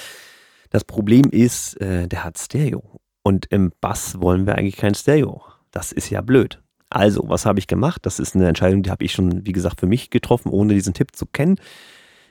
[0.70, 3.00] Das Problem ist, äh, der hat Stereo.
[3.24, 5.42] Und im Bass wollen wir eigentlich kein Stereo.
[5.74, 6.62] Das ist ja blöd.
[6.90, 8.06] Also, was habe ich gemacht?
[8.06, 10.94] Das ist eine Entscheidung, die habe ich schon, wie gesagt, für mich getroffen, ohne diesen
[10.94, 11.58] Tipp zu kennen.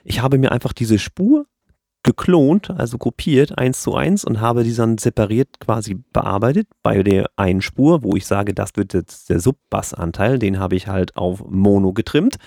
[0.05, 1.45] Ich habe mir einfach diese Spur
[2.03, 7.29] geklont, also kopiert, eins zu eins und habe die dann separiert quasi bearbeitet bei der
[7.35, 11.43] einen Spur, wo ich sage, das wird jetzt der Sub-Bass-Anteil, den habe ich halt auf
[11.45, 12.37] Mono getrimmt.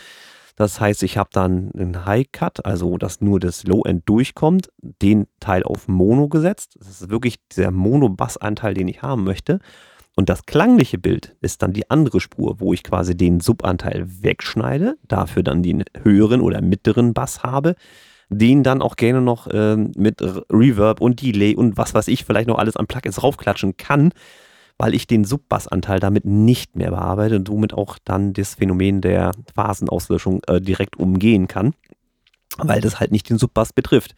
[0.57, 4.71] Das heißt, ich habe dann einen High Cut, also dass nur das Low End durchkommt,
[4.81, 6.77] den Teil auf Mono gesetzt.
[6.79, 9.61] Das ist wirklich der Mono-Bass-Anteil, den ich haben möchte.
[10.17, 14.97] Und das klangliche Bild ist dann die andere Spur, wo ich quasi den Subanteil wegschneide,
[15.07, 17.77] dafür dann den höheren oder mittleren Bass habe,
[18.31, 22.49] den dann auch gerne noch äh, mit Reverb und Delay und was weiß ich vielleicht
[22.49, 24.13] noch alles am Plugins raufklatschen kann,
[24.79, 29.33] weil ich den Subbassanteil damit nicht mehr bearbeite und somit auch dann das Phänomen der
[29.55, 31.75] Phasenauslöschung äh, direkt umgehen kann,
[32.57, 34.15] weil das halt nicht den Subbass betrifft.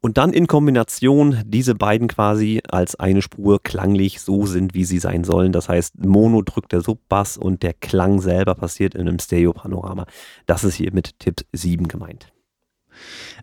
[0.00, 4.98] Und dann in Kombination diese beiden quasi als eine Spur klanglich so sind, wie sie
[4.98, 5.52] sein sollen.
[5.52, 10.06] Das heißt, Mono drückt der Subbass und der Klang selber passiert in einem Stereo-Panorama.
[10.46, 12.32] Das ist hier mit Tipp 7 gemeint.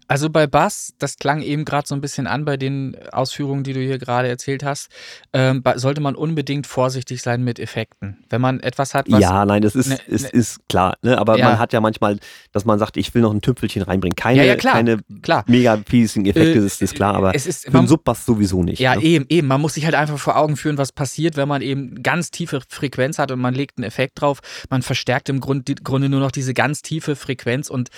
[0.07, 3.73] Also bei Bass, das klang eben gerade so ein bisschen an bei den Ausführungen, die
[3.73, 4.89] du hier gerade erzählt hast,
[5.33, 8.23] ähm, sollte man unbedingt vorsichtig sein mit Effekten.
[8.29, 9.19] Wenn man etwas hat, was.
[9.19, 10.97] Ja, nein, das ist, ne, ist, ne, ist klar.
[11.01, 11.17] Ne?
[11.17, 11.49] Aber ja.
[11.49, 12.19] man hat ja manchmal,
[12.51, 14.15] dass man sagt, ich will noch ein Tüpfelchen reinbringen.
[14.15, 15.43] Keine, ja, ja, klar, keine klar.
[15.47, 18.79] mega fiesigen Effekte, äh, ist, ist klar, aber es ist, für einen Subbass sowieso nicht.
[18.79, 19.01] Ja, ne?
[19.01, 19.47] eben, eben.
[19.47, 22.61] Man muss sich halt einfach vor Augen führen, was passiert, wenn man eben ganz tiefe
[22.69, 24.39] Frequenz hat und man legt einen Effekt drauf.
[24.69, 27.89] Man verstärkt im Grunde nur noch diese ganz tiefe Frequenz und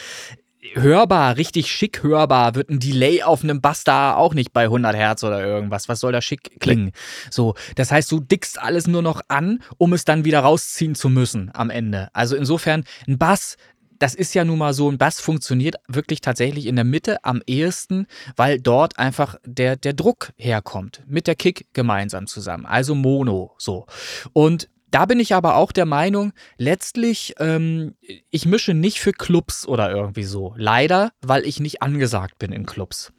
[0.73, 4.95] hörbar, richtig schick hörbar wird ein Delay auf einem Bass da auch nicht bei 100
[4.95, 5.87] Hertz oder irgendwas.
[5.89, 6.91] Was soll da schick klingen?
[7.29, 11.09] So, das heißt, du dickst alles nur noch an, um es dann wieder rausziehen zu
[11.09, 12.09] müssen am Ende.
[12.13, 13.57] Also insofern, ein Bass,
[13.99, 17.41] das ist ja nun mal so, ein Bass funktioniert wirklich tatsächlich in der Mitte am
[17.47, 21.03] ehesten, weil dort einfach der, der Druck herkommt.
[21.07, 22.65] Mit der Kick gemeinsam zusammen.
[22.65, 23.85] Also Mono, so.
[24.33, 27.95] Und da bin ich aber auch der Meinung, letztlich, ähm,
[28.29, 30.53] ich mische nicht für Clubs oder irgendwie so.
[30.57, 33.11] Leider, weil ich nicht angesagt bin in Clubs.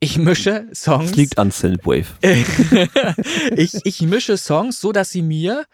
[0.00, 1.10] Ich mische Songs.
[1.10, 2.06] Das liegt an Synthwave.
[3.56, 5.64] ich, ich mische Songs so, dass sie mir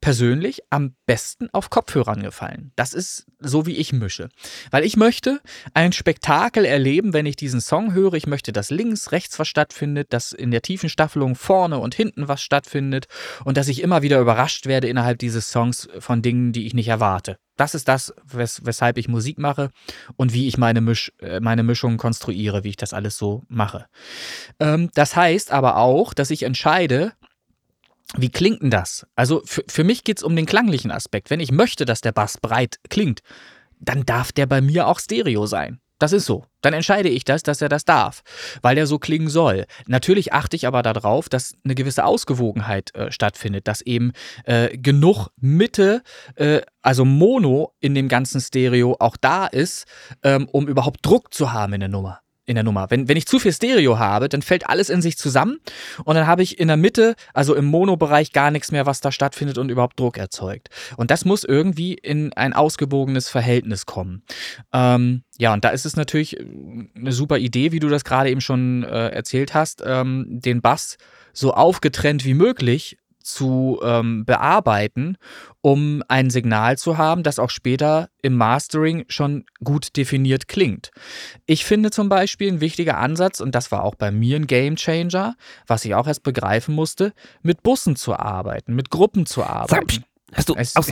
[0.00, 2.72] persönlich am besten auf Kopfhörern gefallen.
[2.76, 4.28] Das ist so, wie ich mische.
[4.70, 5.40] Weil ich möchte
[5.74, 8.14] ein Spektakel erleben, wenn ich diesen Song höre.
[8.14, 12.28] Ich möchte, dass links, rechts was stattfindet, dass in der tiefen Staffelung vorne und hinten
[12.28, 13.06] was stattfindet
[13.44, 16.88] und dass ich immer wieder überrascht werde innerhalb dieses Songs von Dingen, die ich nicht
[16.88, 17.38] erwarte.
[17.56, 19.70] Das ist das, wes weshalb ich Musik mache
[20.16, 23.86] und wie ich meine, Misch äh, meine Mischung konstruiere, wie ich das alles so mache.
[24.60, 27.12] Ähm, das heißt aber auch, dass ich entscheide,
[28.16, 29.06] wie klingt denn das?
[29.16, 31.30] Also für, für mich geht es um den klanglichen Aspekt.
[31.30, 33.20] Wenn ich möchte, dass der Bass breit klingt,
[33.80, 35.80] dann darf der bei mir auch Stereo sein.
[35.98, 36.44] Das ist so.
[36.60, 38.22] Dann entscheide ich das, dass er das darf,
[38.60, 39.64] weil der so klingen soll.
[39.86, 44.12] Natürlich achte ich aber darauf, dass eine gewisse Ausgewogenheit äh, stattfindet, dass eben
[44.44, 46.02] äh, genug Mitte,
[46.34, 49.86] äh, also Mono in dem ganzen Stereo auch da ist,
[50.22, 52.90] ähm, um überhaupt Druck zu haben in der Nummer in der Nummer.
[52.90, 55.58] Wenn, wenn ich zu viel Stereo habe, dann fällt alles in sich zusammen
[56.04, 59.12] und dann habe ich in der Mitte, also im Mono-Bereich, gar nichts mehr, was da
[59.12, 60.68] stattfindet und überhaupt Druck erzeugt.
[60.96, 64.22] Und das muss irgendwie in ein ausgewogenes Verhältnis kommen.
[64.72, 68.40] Ähm, ja, und da ist es natürlich eine super Idee, wie du das gerade eben
[68.40, 70.96] schon äh, erzählt hast, ähm, den Bass
[71.32, 72.96] so aufgetrennt wie möglich
[73.26, 75.16] zu ähm, bearbeiten,
[75.60, 80.90] um ein Signal zu haben, das auch später im Mastering schon gut definiert klingt.
[81.44, 84.76] Ich finde zum Beispiel ein wichtiger Ansatz, und das war auch bei mir ein Game
[84.76, 85.34] Changer,
[85.66, 87.12] was ich auch erst begreifen musste,
[87.42, 90.04] mit Bussen zu arbeiten, mit Gruppen zu arbeiten.
[90.32, 90.74] Hast du aus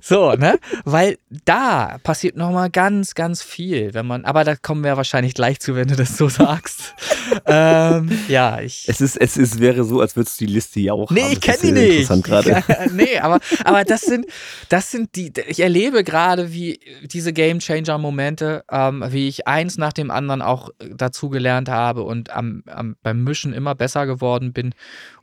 [0.00, 0.58] so, ne?
[0.84, 5.60] Weil da passiert nochmal ganz, ganz viel, wenn man, aber da kommen wir wahrscheinlich gleich
[5.60, 6.94] zu, wenn du das so sagst.
[7.46, 8.88] ähm, ja, ich.
[8.88, 11.28] Es ist, es ist, wäre so, als würdest du die Liste ja auch nee, haben.
[11.28, 12.08] Nee, ich kenne die nicht.
[12.08, 12.64] Interessant gerade.
[12.94, 14.24] nee, aber, aber das sind,
[14.70, 19.76] das sind die, ich erlebe gerade, wie diese Game Changer Momente, ähm, wie ich eins
[19.76, 24.74] nach dem anderen auch dazugelernt habe und am, am, beim Mischen immer besser geworden bin.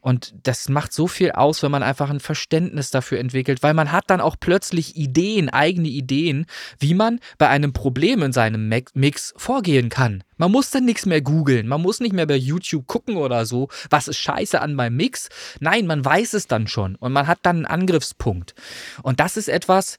[0.05, 3.91] Und das macht so viel aus, wenn man einfach ein Verständnis dafür entwickelt, weil man
[3.91, 6.45] hat dann auch plötzlich Ideen, eigene Ideen,
[6.77, 10.23] wie man bei einem Problem in seinem Mix vorgehen kann.
[10.37, 13.67] Man muss dann nichts mehr googeln, man muss nicht mehr bei YouTube gucken oder so,
[13.89, 15.27] was ist scheiße an meinem Mix.
[15.59, 18.53] Nein, man weiß es dann schon und man hat dann einen Angriffspunkt.
[19.01, 19.97] Und das ist etwas,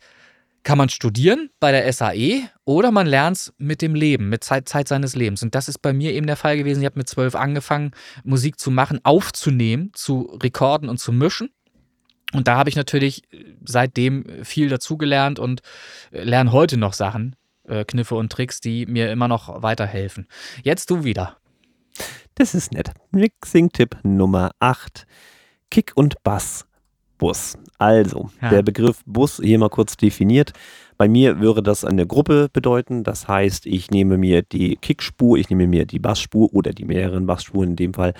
[0.66, 4.68] kann man studieren bei der SAE oder man lernt es mit dem Leben, mit Zeit,
[4.68, 5.44] Zeit seines Lebens.
[5.44, 6.80] Und das ist bei mir eben der Fall gewesen.
[6.80, 7.92] Ich habe mit zwölf angefangen,
[8.24, 11.50] Musik zu machen, aufzunehmen, zu rekorden und zu mischen.
[12.32, 13.22] Und da habe ich natürlich
[13.64, 15.60] seitdem viel dazugelernt und
[16.10, 17.36] äh, lerne heute noch Sachen,
[17.68, 20.26] äh, Kniffe und Tricks, die mir immer noch weiterhelfen.
[20.64, 21.36] Jetzt du wieder.
[22.34, 22.90] Das ist nett.
[23.12, 25.06] Mixing-Tipp Nummer 8.
[25.70, 26.66] Kick und Bass
[27.18, 27.58] Bus.
[27.78, 28.50] Also, ja.
[28.50, 30.52] der Begriff Bus hier mal kurz definiert.
[30.98, 33.04] Bei mir würde das eine Gruppe bedeuten.
[33.04, 37.26] Das heißt, ich nehme mir die Kickspur, ich nehme mir die Bassspur oder die mehreren
[37.26, 38.14] Bassspuren in dem Fall.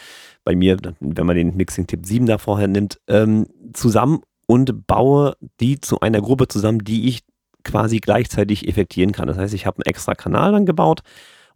[0.45, 5.81] Bei mir, wenn man den Mixing-Tipp 7 da vorher nimmt, ähm, zusammen und baue die
[5.81, 7.23] zu einer Gruppe zusammen, die ich
[7.65, 9.27] quasi gleichzeitig effektieren kann.
[9.27, 11.03] Das heißt, ich habe einen extra Kanal dann gebaut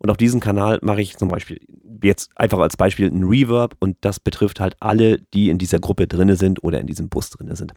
[0.00, 1.60] und auf diesem Kanal mache ich zum Beispiel
[2.02, 6.06] jetzt einfach als Beispiel ein Reverb und das betrifft halt alle, die in dieser Gruppe
[6.06, 7.74] drinne sind oder in diesem Bus drinne sind.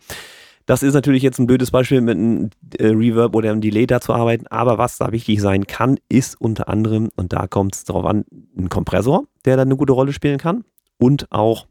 [0.65, 3.99] Das ist natürlich jetzt ein blödes Beispiel mit einem äh, Reverb oder einem Delay da
[3.99, 7.83] zu arbeiten, aber was da wichtig sein kann, ist unter anderem, und da kommt es
[7.83, 8.23] darauf an,
[8.57, 10.63] ein Kompressor, der da eine gute Rolle spielen kann
[10.97, 11.67] und auch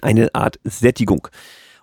[0.00, 1.28] eine Art Sättigung,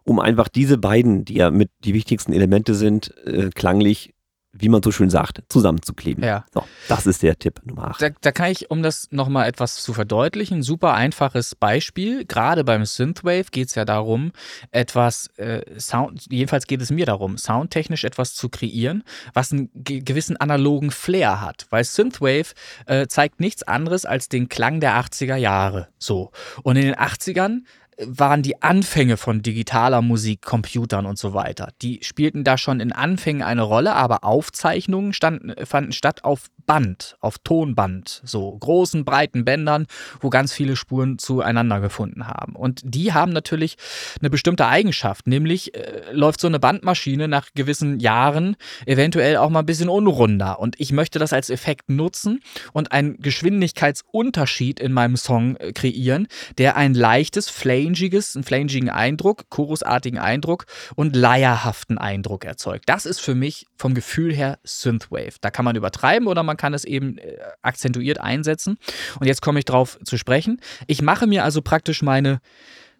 [0.04, 4.13] um einfach diese beiden, die ja mit die wichtigsten Elemente sind, äh, klanglich
[4.54, 6.24] wie man so schön sagt, zusammenzukleben.
[6.24, 6.46] Ja.
[6.54, 8.02] So, das ist der Tipp Nummer 8.
[8.02, 12.24] Da, da kann ich, um das nochmal etwas zu verdeutlichen, super einfaches Beispiel.
[12.26, 14.32] Gerade beim Synthwave geht es ja darum,
[14.72, 19.04] etwas, äh, Sound, jedenfalls geht es mir darum, soundtechnisch etwas zu kreieren,
[19.34, 21.66] was einen gewissen analogen Flair hat.
[21.72, 22.54] Weil Synthwave
[22.86, 25.88] äh, zeigt nichts anderes als den Klang der 80er Jahre.
[25.98, 26.32] So.
[26.62, 27.62] Und in den 80ern
[28.08, 31.70] waren die Anfänge von digitaler Musik, Computern und so weiter.
[31.82, 37.18] Die spielten da schon in Anfängen eine Rolle, aber Aufzeichnungen standen, fanden statt auf Band,
[37.20, 39.88] auf Tonband, so großen, breiten Bändern,
[40.22, 42.56] wo ganz viele Spuren zueinander gefunden haben.
[42.56, 43.78] Und die haben natürlich
[44.20, 49.60] eine bestimmte Eigenschaft, nämlich äh, läuft so eine Bandmaschine nach gewissen Jahren eventuell auch mal
[49.60, 50.60] ein bisschen unrunder.
[50.60, 52.40] Und ich möchte das als Effekt nutzen
[52.72, 56.28] und einen Geschwindigkeitsunterschied in meinem Song äh, kreieren,
[56.58, 60.66] der ein leichtes, flangiges, einen flangigen Eindruck, chorusartigen Eindruck
[60.96, 62.84] und leierhaften Eindruck erzeugt.
[62.88, 65.34] Das ist für mich vom Gefühl her Synthwave.
[65.42, 68.78] Da kann man übertreiben oder man kann es eben äh, akzentuiert einsetzen.
[69.20, 70.60] Und jetzt komme ich drauf zu sprechen.
[70.88, 72.40] Ich mache mir also praktisch meine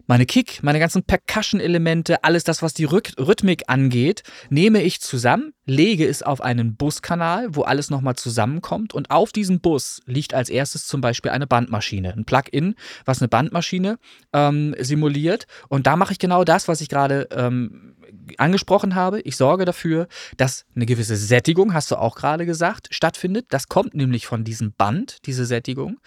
[0.06, 6.06] meine Kick, meine ganzen Percussion-Elemente, alles das, was die Rhythmik angeht, nehme ich zusammen, lege
[6.06, 8.92] es auf einen Buskanal, wo alles nochmal zusammenkommt.
[8.92, 12.74] Und auf diesem Bus liegt als erstes zum Beispiel eine Bandmaschine, ein Plugin,
[13.04, 13.98] was eine Bandmaschine
[14.32, 15.46] ähm, simuliert.
[15.68, 17.96] Und da mache ich genau das, was ich gerade ähm,
[18.38, 19.20] angesprochen habe.
[19.20, 23.46] Ich sorge dafür, dass eine gewisse Sättigung, hast du auch gerade gesagt, stattfindet.
[23.50, 25.98] Das kommt nämlich von diesem Band, diese Sättigung.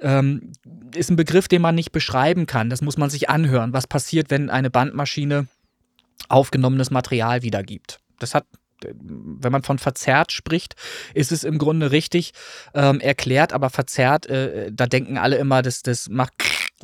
[0.00, 0.52] Ähm,
[0.94, 2.70] ist ein Begriff, den man nicht beschreiben kann.
[2.70, 3.72] Das muss man sich anhören.
[3.72, 5.46] Was passiert, wenn eine Bandmaschine
[6.28, 7.98] aufgenommenes Material wiedergibt?
[8.18, 8.46] Das hat
[8.92, 10.74] wenn man von verzerrt spricht,
[11.14, 12.32] ist es im Grunde richtig
[12.74, 16.36] ähm, erklärt, aber verzerrt, äh, da denken alle immer, das, das macht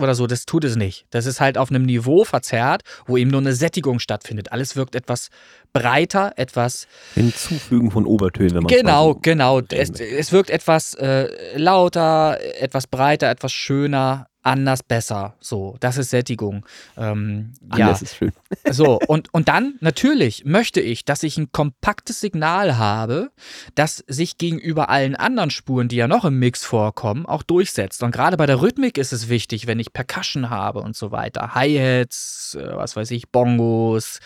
[0.02, 1.06] oder so, das tut es nicht.
[1.10, 4.52] Das ist halt auf einem Niveau verzerrt, wo eben nur eine Sättigung stattfindet.
[4.52, 5.30] Alles wirkt etwas
[5.72, 6.86] breiter, etwas.
[7.14, 9.60] Hinzufügen von Obertönen, wenn man Genau, so genau.
[9.70, 15.34] Es, es, wirkt etwas äh, lauter, etwas breiter, etwas schöner, anders besser.
[15.40, 16.64] So, das ist Sättigung.
[16.96, 18.04] Ähm, anders ja.
[18.04, 18.32] ist schön.
[18.70, 23.30] so, und, und dann natürlich möchte ich, dass ich ein kompaktes Signal habe,
[23.74, 28.02] das sich gegenüber allen anderen Spuren, die ja noch im Mix vorkommen, auch durchsetzt.
[28.02, 31.54] Und gerade bei der Rhythmik ist es wichtig, wenn ich Percussion habe und so weiter.
[31.54, 34.20] Hi-Hats, äh, was weiß ich, Bongos,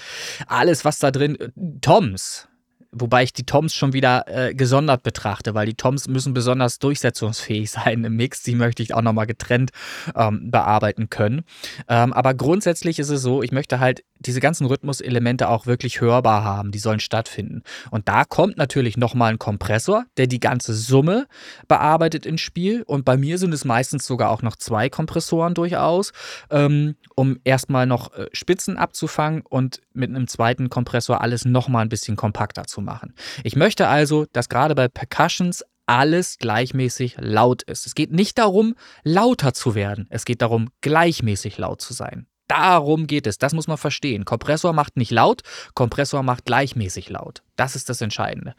[0.46, 1.50] alles, was da drin, äh,
[1.80, 2.48] Toms,
[2.96, 7.70] Wobei ich die Toms schon wieder äh, gesondert betrachte, weil die Toms müssen besonders durchsetzungsfähig
[7.70, 8.42] sein im Mix.
[8.42, 9.70] Die möchte ich auch nochmal getrennt
[10.14, 11.42] ähm, bearbeiten können.
[11.88, 16.44] Ähm, aber grundsätzlich ist es so, ich möchte halt diese ganzen Rhythmuselemente auch wirklich hörbar
[16.44, 16.70] haben.
[16.70, 17.62] Die sollen stattfinden.
[17.90, 21.26] Und da kommt natürlich nochmal ein Kompressor, der die ganze Summe
[21.68, 22.82] bearbeitet ins Spiel.
[22.82, 26.12] Und bei mir sind es meistens sogar auch noch zwei Kompressoren durchaus,
[26.50, 31.88] ähm, um erstmal noch äh, Spitzen abzufangen und mit einem zweiten Kompressor alles nochmal ein
[31.88, 33.14] bisschen kompakter zu machen.
[33.42, 37.86] Ich möchte also, dass gerade bei Percussions alles gleichmäßig laut ist.
[37.86, 40.06] Es geht nicht darum, lauter zu werden.
[40.08, 42.26] Es geht darum, gleichmäßig laut zu sein.
[42.48, 43.38] Darum geht es.
[43.38, 44.24] Das muss man verstehen.
[44.24, 45.42] Kompressor macht nicht laut,
[45.74, 47.42] Kompressor macht gleichmäßig laut.
[47.56, 48.54] Das ist das Entscheidende.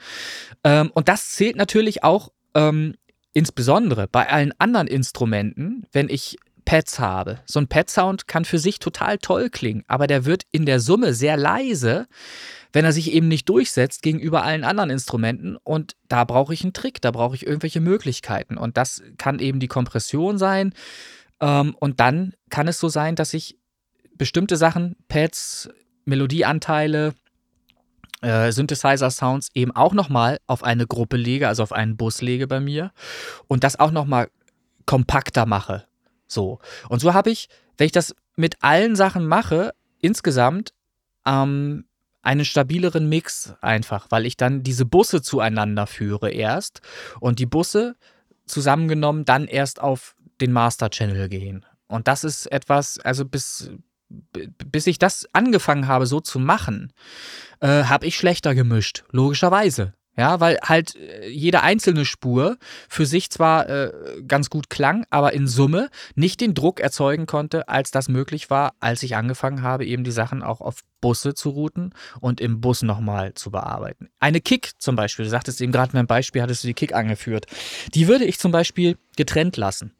[0.63, 2.95] Ähm, und das zählt natürlich auch ähm,
[3.33, 7.39] insbesondere bei allen anderen Instrumenten, wenn ich Pads habe.
[7.45, 11.13] So ein Pad-Sound kann für sich total toll klingen, aber der wird in der Summe
[11.13, 12.07] sehr leise,
[12.73, 15.57] wenn er sich eben nicht durchsetzt gegenüber allen anderen Instrumenten.
[15.63, 18.57] Und da brauche ich einen Trick, da brauche ich irgendwelche Möglichkeiten.
[18.57, 20.73] Und das kann eben die Kompression sein.
[21.39, 23.57] Ähm, und dann kann es so sein, dass ich
[24.17, 25.69] bestimmte Sachen, Pads,
[26.05, 27.13] Melodieanteile,
[28.21, 32.59] äh, Synthesizer-Sounds eben auch nochmal auf eine Gruppe lege, also auf einen Bus lege bei
[32.59, 32.91] mir
[33.47, 34.29] und das auch nochmal
[34.85, 35.85] kompakter mache.
[36.27, 36.59] So.
[36.89, 40.73] Und so habe ich, wenn ich das mit allen Sachen mache, insgesamt
[41.25, 41.85] ähm,
[42.21, 46.81] einen stabileren Mix einfach, weil ich dann diese Busse zueinander führe erst
[47.19, 47.95] und die Busse
[48.45, 51.65] zusammengenommen dann erst auf den Master Channel gehen.
[51.87, 53.71] Und das ist etwas, also bis,
[54.71, 56.93] bis ich das angefangen habe, so zu machen,
[57.59, 59.93] äh, habe ich schlechter gemischt, logischerweise.
[60.17, 63.91] Ja, weil halt äh, jede einzelne Spur für sich zwar äh,
[64.25, 68.75] ganz gut klang, aber in Summe nicht den Druck erzeugen konnte, als das möglich war,
[68.79, 72.81] als ich angefangen habe, eben die Sachen auch auf Busse zu routen und im Bus
[72.81, 74.09] nochmal zu bearbeiten.
[74.19, 76.93] Eine Kick zum Beispiel, du sagtest eben gerade in meinem Beispiel, hattest du die Kick
[76.93, 77.47] angeführt,
[77.93, 79.91] die würde ich zum Beispiel getrennt lassen.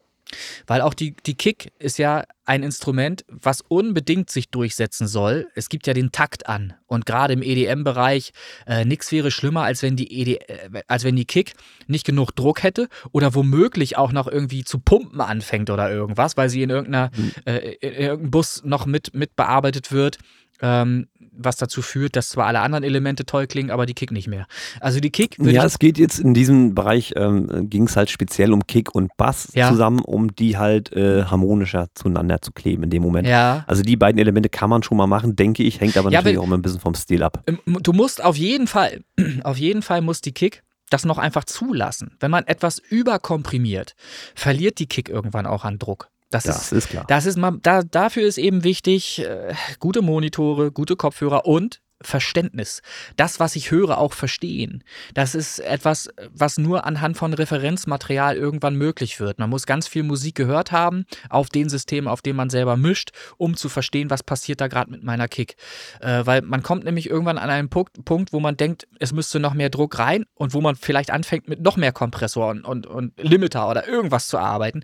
[0.68, 5.48] Weil auch die, die Kick ist ja ein Instrument, was unbedingt sich durchsetzen soll.
[5.56, 6.74] Es gibt ja den Takt an.
[6.86, 8.32] Und gerade im EDM-Bereich,
[8.68, 11.54] äh, nichts wäre schlimmer, als wenn, die ED, äh, als wenn die Kick
[11.88, 16.50] nicht genug Druck hätte oder womöglich auch noch irgendwie zu pumpen anfängt oder irgendwas, weil
[16.50, 17.32] sie in, irgendeiner, mhm.
[17.46, 20.20] äh, in irgendeinem Bus noch mit, mit bearbeitet wird
[20.62, 21.08] Ähm,
[21.38, 24.48] was dazu führt, dass zwar alle anderen Elemente toll klingen, aber die Kick nicht mehr.
[24.80, 25.38] Also die Kick.
[25.40, 29.16] Ja, es geht jetzt in diesem Bereich, ähm, ging es halt speziell um Kick und
[29.18, 29.70] Bass ja.
[29.70, 33.28] zusammen, um die halt äh, harmonischer zueinander zu kleben in dem Moment.
[33.28, 33.64] Ja.
[33.68, 36.40] Also die beiden Elemente kann man schon mal machen, denke ich, hängt aber ja, natürlich
[36.40, 37.44] auch mal ein bisschen vom Stil ab.
[37.82, 39.02] Du musst auf jeden Fall,
[39.44, 42.16] auf jeden Fall muss die Kick das noch einfach zulassen.
[42.20, 43.96] Wenn man etwas überkomprimiert,
[44.36, 46.10] verliert die Kick irgendwann auch an Druck.
[46.30, 47.06] Das, das ist, ist, klar.
[47.08, 52.82] Das ist mal, da, dafür ist eben wichtig, äh, gute Monitore, gute Kopfhörer und Verständnis.
[53.16, 54.84] Das, was ich höre, auch verstehen.
[55.14, 59.40] Das ist etwas, was nur anhand von Referenzmaterial irgendwann möglich wird.
[59.40, 63.12] Man muss ganz viel Musik gehört haben auf den Systemen, auf denen man selber mischt,
[63.38, 65.56] um zu verstehen, was passiert da gerade mit meiner Kick.
[66.02, 69.40] Äh, weil man kommt nämlich irgendwann an einen Punkt, Punkt, wo man denkt, es müsste
[69.40, 73.14] noch mehr Druck rein und wo man vielleicht anfängt mit noch mehr Kompressoren und, und
[73.22, 74.84] Limiter oder irgendwas zu arbeiten.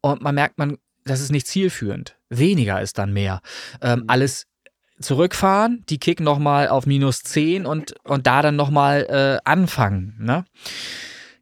[0.00, 2.16] Und man merkt, man das ist nicht zielführend.
[2.28, 3.40] Weniger ist dann mehr.
[3.80, 4.04] Ähm, mhm.
[4.08, 4.46] alles
[5.02, 10.16] zurückfahren, die Kick nochmal auf minus 10 und, und da dann nochmal äh, anfangen.
[10.18, 10.44] Ne?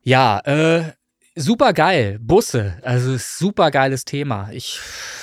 [0.02, 0.92] Ja, äh,
[1.34, 2.18] super geil.
[2.20, 4.50] Busse, also super geiles Thema.
[4.52, 4.80] Ich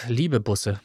[0.07, 0.79] liebe Busse.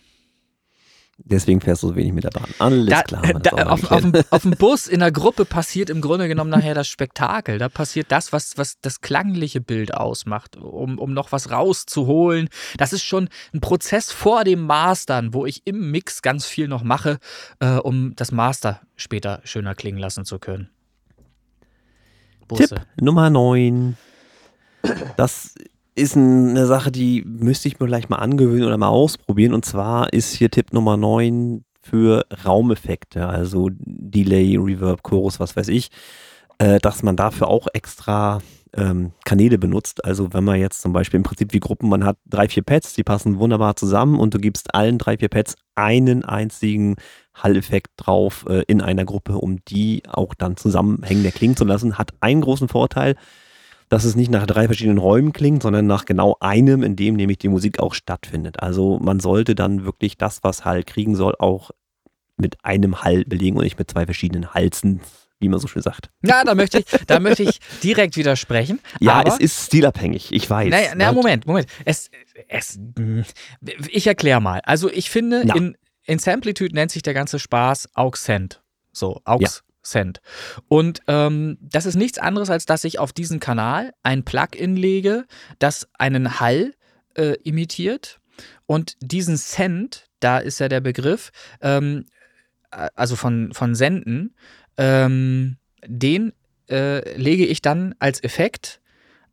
[1.25, 2.49] Deswegen fährst du so wenig mit der Bahn.
[2.59, 3.23] Alles da, klar.
[3.23, 6.75] Da, auf, auf, dem, auf, dem, Bus in der Gruppe passiert im Grunde genommen nachher
[6.75, 7.59] das Spektakel.
[7.59, 12.49] Da passiert das, was, was das klangliche Bild ausmacht, um, um noch was rauszuholen.
[12.77, 16.83] Das ist schon ein Prozess vor dem Mastern, wo ich im Mix ganz viel noch
[16.83, 17.19] mache,
[17.61, 20.71] äh, um das Master später schöner klingen lassen zu können.
[22.49, 22.75] Busse.
[22.75, 23.97] Tipp Nummer 9.
[25.17, 25.55] Das
[25.95, 29.55] ist eine Sache, die müsste ich mir gleich mal angewöhnen oder mal ausprobieren.
[29.55, 35.69] Und zwar ist hier Tipp Nummer 9 für Raumeffekte, also Delay, Reverb, Chorus, was weiß
[35.69, 35.91] ich,
[36.59, 38.41] äh, dass man dafür auch extra
[38.75, 40.05] ähm, Kanäle benutzt.
[40.05, 42.95] Also wenn man jetzt zum Beispiel im Prinzip wie Gruppen, man hat drei, vier Pads,
[42.95, 46.97] die passen wunderbar zusammen und du gibst allen drei, vier Pads einen einzigen
[47.35, 52.13] Hall-Effekt drauf äh, in einer Gruppe, um die auch dann zusammenhängender klingen zu lassen, hat
[52.21, 53.17] einen großen Vorteil
[53.93, 57.37] dass es nicht nach drei verschiedenen Räumen klingt, sondern nach genau einem, in dem nämlich
[57.37, 58.63] die Musik auch stattfindet.
[58.63, 61.73] Also man sollte dann wirklich das, was Hall kriegen soll, auch
[62.39, 65.03] mit einem Hall belegen und nicht mit zwei verschiedenen Halsen,
[65.41, 66.09] wie man so schön sagt.
[66.25, 68.81] Ja, da möchte ich, da möchte ich direkt widersprechen.
[68.99, 70.71] Ja, es ist stilabhängig, ich weiß.
[70.71, 71.67] Naja, na, Moment, Moment.
[71.85, 72.09] Es,
[72.49, 72.81] es,
[73.91, 74.63] ich erkläre mal.
[74.65, 78.63] Also ich finde, in, in Samplitude nennt sich der ganze Spaß Auxent.
[78.91, 79.39] So, Aux.
[79.39, 79.51] Ja.
[79.83, 80.21] Cent.
[80.69, 85.27] Und ähm, das ist nichts anderes, als dass ich auf diesen Kanal ein Plugin lege,
[85.59, 86.75] das einen Hall
[87.15, 88.21] äh, imitiert.
[88.67, 91.31] Und diesen Cent, da ist ja der Begriff,
[91.61, 92.07] ähm,
[92.71, 94.35] also von, von Senden,
[94.79, 96.33] ähm, den
[96.71, 98.81] äh, lege ich dann als Effekt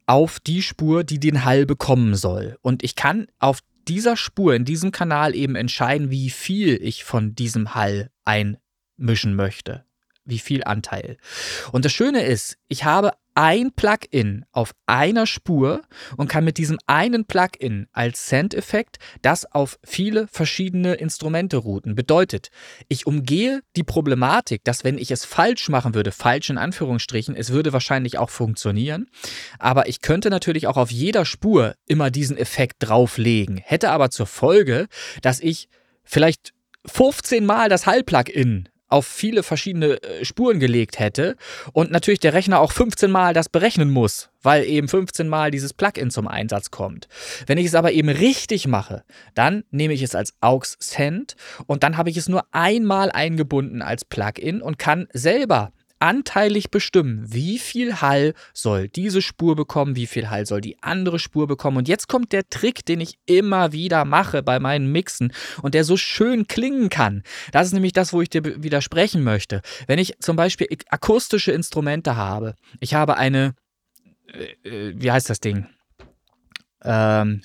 [0.08, 2.58] auf die Spur, die den Hall bekommen soll.
[2.62, 7.36] Und ich kann auf dieser Spur, in diesem Kanal eben entscheiden, wie viel ich von
[7.36, 9.86] diesem Hall einmischen möchte
[10.30, 11.18] wie viel Anteil.
[11.72, 15.84] Und das Schöne ist, ich habe ein Plugin auf einer Spur
[16.18, 21.96] und kann mit diesem einen Plugin als Send-Effekt das auf viele verschiedene Instrumente routen.
[21.96, 22.50] Bedeutet,
[22.90, 27.52] ich umgehe die Problematik, dass wenn ich es falsch machen würde, falsch in Anführungsstrichen, es
[27.52, 29.10] würde wahrscheinlich auch funktionieren,
[29.58, 34.28] aber ich könnte natürlich auch auf jeder Spur immer diesen Effekt drauflegen, hätte aber zur
[34.28, 34.88] Folge,
[35.22, 35.70] dass ich
[36.04, 36.54] vielleicht
[36.86, 41.36] 15 Mal das Hall-Plugin auf viele verschiedene äh, Spuren gelegt hätte
[41.74, 45.74] und natürlich der Rechner auch 15 Mal das berechnen muss, weil eben 15 Mal dieses
[45.74, 47.08] Plugin zum Einsatz kommt.
[47.48, 49.04] Wenn ich es aber eben richtig mache,
[49.36, 51.36] dann nehme ich es als AUX Send
[51.68, 57.26] und dann habe ich es nur einmal eingebunden als Plugin und kann selber anteilig bestimmen,
[57.28, 61.78] wie viel Hall soll diese Spur bekommen, wie viel Hall soll die andere Spur bekommen.
[61.78, 65.84] Und jetzt kommt der Trick, den ich immer wieder mache bei meinen Mixen und der
[65.84, 67.24] so schön klingen kann.
[67.52, 69.62] Das ist nämlich das, wo ich dir widersprechen möchte.
[69.88, 73.56] Wenn ich zum Beispiel akustische Instrumente habe, ich habe eine,
[74.28, 75.68] äh, äh wie heißt das Ding?
[76.84, 77.42] Ähm,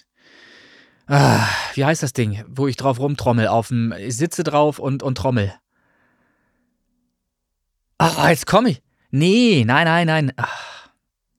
[1.07, 5.03] ah, wie heißt das Ding, wo ich drauf rumtrommel, auf dem, ich sitze drauf und,
[5.03, 5.53] und trommel.
[7.99, 8.83] Ah, jetzt komme ich.
[9.11, 10.33] Nee, nein, nein, nein.
[10.37, 10.91] Ach,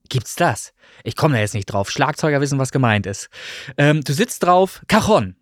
[0.08, 0.72] gibt's das?
[1.04, 1.90] Ich komme da jetzt nicht drauf.
[1.90, 3.28] Schlagzeuger wissen, was gemeint ist.
[3.76, 5.36] Ähm, du sitzt drauf, Cajon.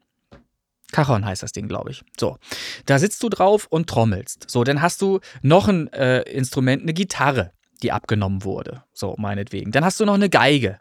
[0.93, 2.03] Cajon heißt das Ding, glaube ich.
[2.19, 2.39] So,
[2.87, 4.49] da sitzt du drauf und trommelst.
[4.49, 7.53] So, dann hast du noch ein äh, Instrument, eine Gitarre
[7.85, 8.83] die abgenommen wurde.
[8.93, 9.71] So, meinetwegen.
[9.71, 10.81] Dann hast du noch eine Geige.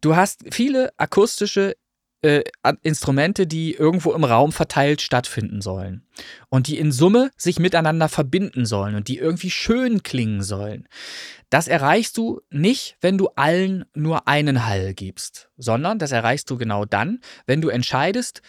[0.00, 1.74] Du hast viele akustische
[2.24, 2.42] äh,
[2.82, 6.06] Instrumente, die irgendwo im Raum verteilt stattfinden sollen.
[6.48, 10.88] Und die in Summe sich miteinander verbinden sollen und die irgendwie schön klingen sollen.
[11.50, 16.56] Das erreichst du nicht, wenn du allen nur einen Hall gibst, sondern das erreichst du
[16.56, 18.40] genau dann, wenn du entscheidest,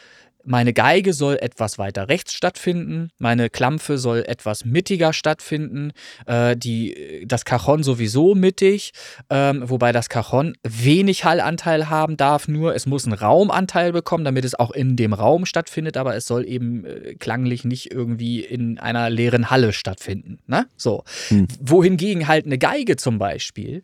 [0.46, 5.92] meine Geige soll etwas weiter rechts stattfinden, meine Klampfe soll etwas mittiger stattfinden,
[6.26, 8.92] äh, die, das Cajon sowieso mittig,
[9.30, 14.46] ähm, wobei das Cajon wenig Hallanteil haben darf, nur es muss einen Raumanteil bekommen, damit
[14.46, 18.80] es auch in dem Raum stattfindet, aber es soll eben äh, klanglich nicht irgendwie in
[18.80, 20.40] einer leeren Halle stattfinden.
[20.48, 20.68] Ne?
[20.78, 21.04] So.
[21.30, 21.48] Hm.
[21.60, 23.84] Wohingegen halt eine Geige zum Beispiel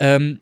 [0.00, 0.40] ähm,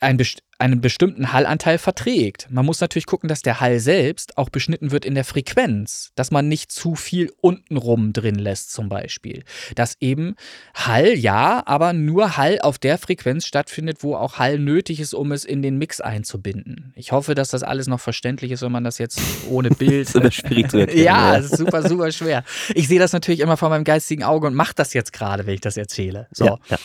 [0.00, 2.48] ein, best einen bestimmten Hallanteil verträgt.
[2.50, 6.30] Man muss natürlich gucken, dass der Hall selbst auch beschnitten wird in der Frequenz, dass
[6.30, 9.42] man nicht zu viel untenrum drin lässt zum Beispiel.
[9.74, 10.34] Dass eben
[10.74, 15.32] Hall ja, aber nur Hall auf der Frequenz stattfindet, wo auch Hall nötig ist, um
[15.32, 16.92] es in den Mix einzubinden.
[16.94, 19.18] Ich hoffe, dass das alles noch verständlich ist, wenn man das jetzt
[19.48, 20.14] ohne Bild.
[20.14, 21.04] das ist schwierig zu erklären.
[21.04, 22.44] ja, es ist super, super schwer.
[22.74, 25.54] Ich sehe das natürlich immer vor meinem geistigen Auge und mache das jetzt gerade, wenn
[25.54, 26.28] ich das erzähle.
[26.32, 26.44] So.
[26.44, 26.78] Ja, ja.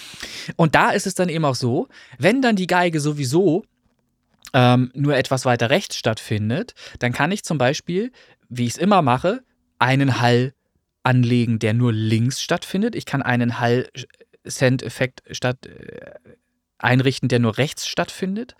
[0.55, 3.64] Und da ist es dann eben auch so, wenn dann die Geige sowieso
[4.53, 8.11] ähm, nur etwas weiter rechts stattfindet, dann kann ich zum Beispiel,
[8.49, 9.43] wie ich es immer mache,
[9.79, 10.53] einen Hall
[11.03, 12.95] anlegen, der nur links stattfindet.
[12.95, 16.11] Ich kann einen Hall-Send-Effekt statt äh,
[16.77, 18.55] einrichten, der nur rechts stattfindet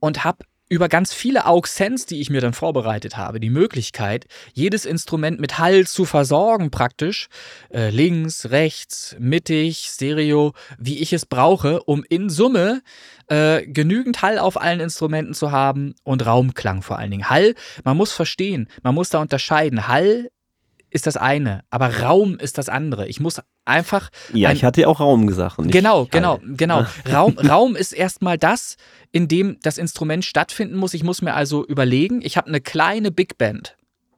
[0.00, 4.24] und habe über ganz viele Aux-Sends, die ich mir dann vorbereitet habe, die Möglichkeit,
[4.54, 7.28] jedes Instrument mit Hall zu versorgen, praktisch,
[7.70, 12.80] äh, links, rechts, mittig, Stereo, wie ich es brauche, um in Summe
[13.26, 17.28] äh, genügend Hall auf allen Instrumenten zu haben und Raumklang vor allen Dingen.
[17.28, 17.54] Hall,
[17.84, 19.88] man muss verstehen, man muss da unterscheiden.
[19.88, 20.30] Hall
[20.92, 23.08] ist das eine, aber Raum ist das andere.
[23.08, 24.10] Ich muss einfach.
[24.32, 25.56] Ja, ein, ich hatte ja auch Raum gesagt.
[25.58, 26.84] genau, genau, genau.
[27.10, 28.76] Raum, Raum ist erstmal das,
[29.10, 30.94] in dem das Instrument stattfinden muss.
[30.94, 33.76] Ich muss mir also überlegen, ich habe eine kleine Big Band.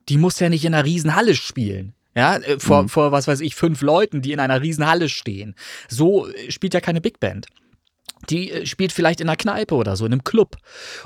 [0.08, 1.94] Die muss ja nicht in einer Riesenhalle spielen.
[2.16, 2.88] Ja, äh, vor, mhm.
[2.88, 5.54] vor, was weiß ich, fünf Leuten, die in einer Riesenhalle stehen.
[5.88, 7.46] So spielt ja keine Big Band
[8.30, 10.56] die äh, spielt vielleicht in einer Kneipe oder so, in einem Club.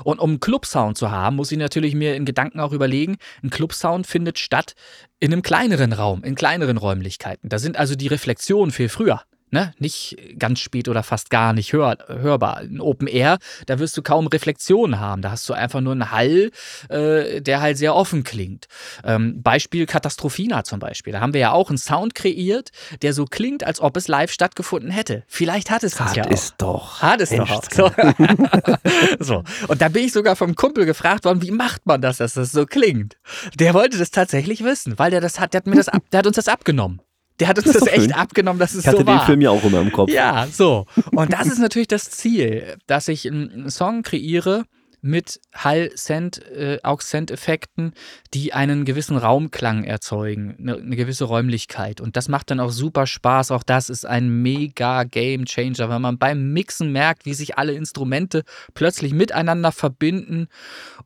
[0.03, 3.49] Und um einen Club-Sound zu haben, muss ich natürlich mir in Gedanken auch überlegen, ein
[3.49, 4.75] Club-Sound findet statt
[5.19, 7.49] in einem kleineren Raum, in kleineren Räumlichkeiten.
[7.49, 9.21] Da sind also die Reflexionen viel früher
[9.51, 12.61] ne, nicht ganz spät oder fast gar nicht hör, hörbar.
[12.61, 15.21] In Open Air, da wirst du kaum Reflexionen haben.
[15.21, 16.51] Da hast du einfach nur einen Hall,
[16.89, 18.67] äh, der halt sehr offen klingt.
[19.03, 21.13] Ähm, Beispiel Katastrophina zum Beispiel.
[21.13, 22.69] Da haben wir ja auch einen Sound kreiert,
[23.01, 25.23] der so klingt, als ob es live stattgefunden hätte.
[25.27, 26.31] Vielleicht hat es das hat ja auch.
[26.31, 27.01] Ist doch.
[27.01, 27.63] Hat es doch.
[27.71, 27.91] So.
[29.19, 29.43] so.
[29.67, 32.51] Und da bin ich sogar vom Kumpel gefragt worden, wie macht man das, dass das
[32.51, 33.17] so klingt?
[33.55, 36.19] Der wollte das tatsächlich wissen, weil der das hat, der hat mir das ab, der
[36.19, 37.01] hat uns das abgenommen.
[37.39, 38.11] Der hat uns das, das echt schön.
[38.11, 38.93] abgenommen, dass es so war.
[38.93, 40.11] Ich hatte den Film ja auch immer im Kopf.
[40.11, 40.85] Ja, so.
[41.11, 44.65] Und das ist natürlich das Ziel, dass ich einen Song kreiere,
[45.01, 46.79] mit Hall-Send, äh,
[48.33, 52.01] die einen gewissen Raumklang erzeugen, eine, eine, gewisse Räumlichkeit.
[52.01, 53.51] Und das macht dann auch super Spaß.
[53.51, 57.73] Auch das ist ein mega Game Changer, weil man beim Mixen merkt, wie sich alle
[57.73, 58.43] Instrumente
[58.73, 60.47] plötzlich miteinander verbinden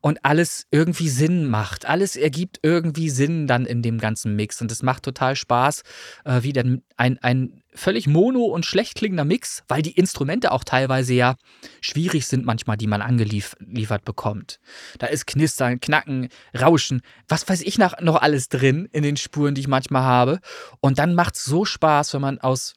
[0.00, 1.86] und alles irgendwie Sinn macht.
[1.86, 4.60] Alles ergibt irgendwie Sinn dann in dem ganzen Mix.
[4.60, 5.82] Und es macht total Spaß,
[6.24, 10.64] äh, wie dann ein, ein völlig mono und schlecht klingender Mix, weil die Instrumente auch
[10.64, 11.36] teilweise ja
[11.80, 14.60] schwierig sind manchmal, die man angeliefert bekommt.
[14.98, 16.28] Da ist Knistern, Knacken,
[16.58, 20.40] Rauschen, was weiß ich noch, noch alles drin in den Spuren, die ich manchmal habe.
[20.80, 22.74] Und dann macht es so Spaß, wenn man aus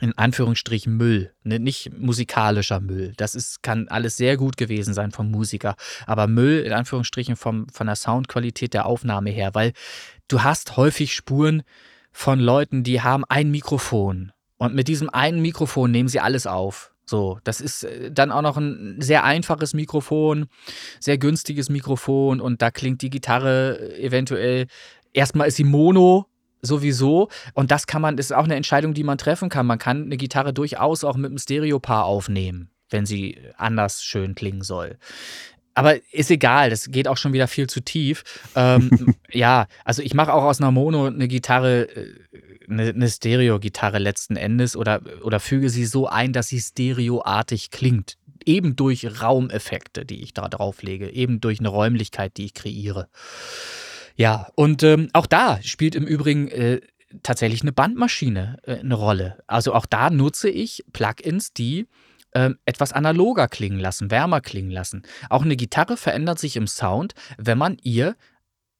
[0.00, 3.14] in Anführungsstrichen Müll, ne, nicht musikalischer Müll.
[3.16, 5.74] Das ist, kann alles sehr gut gewesen sein vom Musiker,
[6.06, 9.72] aber Müll in Anführungsstrichen vom, von der Soundqualität der Aufnahme her, weil
[10.28, 11.62] du hast häufig Spuren,
[12.12, 14.32] von Leuten, die haben ein Mikrofon.
[14.58, 16.92] Und mit diesem einen Mikrofon nehmen sie alles auf.
[17.04, 20.46] So, das ist äh, dann auch noch ein sehr einfaches Mikrofon,
[21.00, 24.66] sehr günstiges Mikrofon und da klingt die Gitarre eventuell,
[25.12, 26.26] erstmal ist sie Mono,
[26.62, 27.28] sowieso.
[27.54, 29.66] Und das kann man, das ist auch eine Entscheidung, die man treffen kann.
[29.66, 34.62] Man kann eine Gitarre durchaus auch mit einem Stereopaar aufnehmen, wenn sie anders schön klingen
[34.62, 34.96] soll.
[35.74, 38.24] Aber ist egal, das geht auch schon wieder viel zu tief.
[38.54, 42.14] Ähm, ja, also ich mache auch aus einer Mono eine Gitarre, äh,
[42.68, 48.16] eine, eine Stereo-Gitarre letzten Endes oder, oder füge sie so ein, dass sie stereoartig klingt.
[48.44, 53.08] Eben durch Raumeffekte, die ich da drauflege, eben durch eine Räumlichkeit, die ich kreiere.
[54.16, 56.80] Ja, und ähm, auch da spielt im Übrigen äh,
[57.22, 59.38] tatsächlich eine Bandmaschine äh, eine Rolle.
[59.46, 61.86] Also auch da nutze ich Plugins, die
[62.34, 65.02] ähm, etwas analoger klingen lassen, wärmer klingen lassen.
[65.28, 68.16] Auch eine Gitarre verändert sich im Sound, wenn man ihr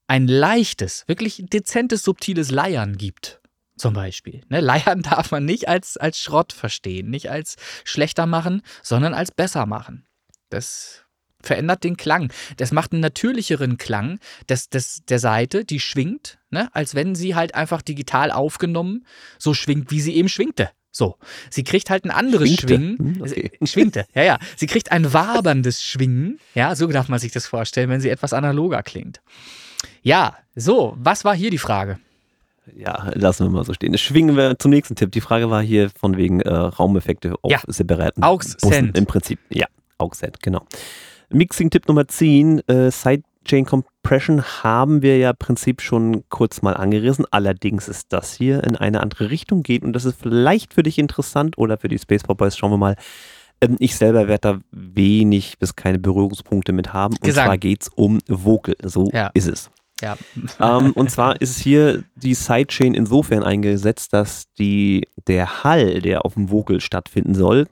[0.06, 3.40] ein leichtes, wirklich dezentes, subtiles Leiern gibt.
[3.76, 4.42] Zum Beispiel.
[4.48, 9.30] Ne, Leiern darf man nicht als, als Schrott verstehen, nicht als schlechter machen, sondern als
[9.30, 10.06] besser machen.
[10.50, 11.04] Das
[11.42, 12.32] verändert den Klang.
[12.56, 17.34] Das macht einen natürlicheren Klang des, des, der Seite, die schwingt, ne, als wenn sie
[17.34, 19.04] halt einfach digital aufgenommen
[19.38, 20.70] so schwingt, wie sie eben schwingte.
[20.94, 21.16] So,
[21.51, 22.66] sie kriegt halt ein anderes Schwingte.
[22.77, 22.98] Schwingen.
[22.98, 23.51] Hm, okay.
[23.66, 24.39] Schwingte, ja, ja.
[24.56, 26.39] Sie kriegt ein waberndes Schwingen.
[26.55, 29.20] Ja, so darf man sich das vorstellen, wenn sie etwas analoger klingt.
[30.02, 31.98] Ja, so, was war hier die Frage?
[32.77, 33.97] Ja, lassen wir mal so stehen.
[33.98, 35.10] Schwingen wir zum nächsten Tipp.
[35.12, 37.60] Die Frage war hier von wegen äh, Raumeffekte auf Ja.
[37.66, 38.93] separaten Aux Bussen.
[38.94, 39.66] Im Prinzip, ja,
[39.98, 40.64] Aux Send, genau.
[41.31, 42.90] Mixing-Tipp Nummer 10, äh,
[43.44, 47.27] Sidechain Compression haben wir ja im Prinzip schon kurz mal angerissen.
[47.31, 50.98] Allerdings ist das hier in eine andere Richtung geht und das ist vielleicht für dich
[50.98, 52.97] interessant oder für die Space Popeyes, schauen wir mal.
[53.60, 57.14] Ähm, ich selber werde da wenig bis keine Berührungspunkte mit haben.
[57.14, 57.47] Und Gesang.
[57.47, 58.77] zwar geht es um Vocal.
[58.85, 59.31] So Ja.
[59.35, 59.70] ist es.
[60.01, 60.16] Ja.
[60.60, 66.35] ähm, und zwar ist hier die Sidechain insofern eingesetzt, dass die, der Hall, der auf
[66.35, 67.66] dem Vocal stattfinden soll,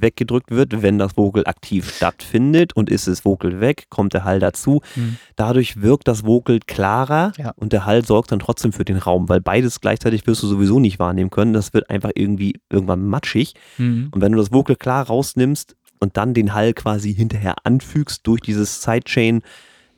[0.00, 4.38] weggedrückt wird, wenn das Vocal aktiv stattfindet und ist es Vocal weg, kommt der Hall
[4.40, 4.80] dazu.
[4.94, 5.16] Hm.
[5.36, 7.52] Dadurch wirkt das Vocal klarer Ja.
[7.56, 10.80] und der Hall sorgt dann trotzdem für den Raum, weil beides gleichzeitig wirst du sowieso
[10.80, 11.52] nicht wahrnehmen können.
[11.52, 13.54] Das wird einfach irgendwie irgendwann matschig.
[13.78, 14.08] Mhm.
[14.12, 18.40] Und wenn du das Vocal klar rausnimmst und dann den Hall quasi hinterher anfügst durch
[18.40, 19.42] dieses Sidechain,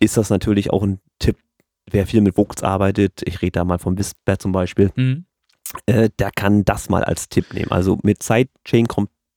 [0.01, 1.37] ist das natürlich auch ein Tipp,
[1.91, 3.23] wer viel mit Vocals arbeitet.
[3.25, 4.91] Ich rede da mal vom Whisper zum Beispiel.
[4.97, 5.25] Mhm.
[5.87, 7.71] Äh, der kann das mal als Tipp nehmen.
[7.71, 8.87] Also mit Sidechain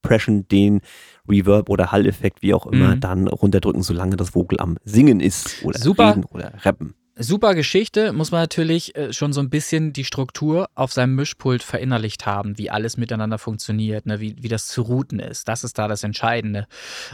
[0.07, 0.81] Compression den
[1.27, 2.99] Reverb oder Hall-Effekt, wie auch immer, Mhm.
[3.01, 6.09] dann runterdrücken, solange das Vocal am Singen ist oder Super.
[6.09, 6.93] reden oder rappen.
[7.19, 11.63] Super Geschichte, muss man natürlich äh, schon so ein bisschen die Struktur auf seinem Mischpult
[11.63, 14.19] verinnerlicht haben, wie alles miteinander funktioniert, ne?
[14.19, 15.47] wie, wie das zu routen ist.
[15.47, 16.67] Das ist da das Entscheidende.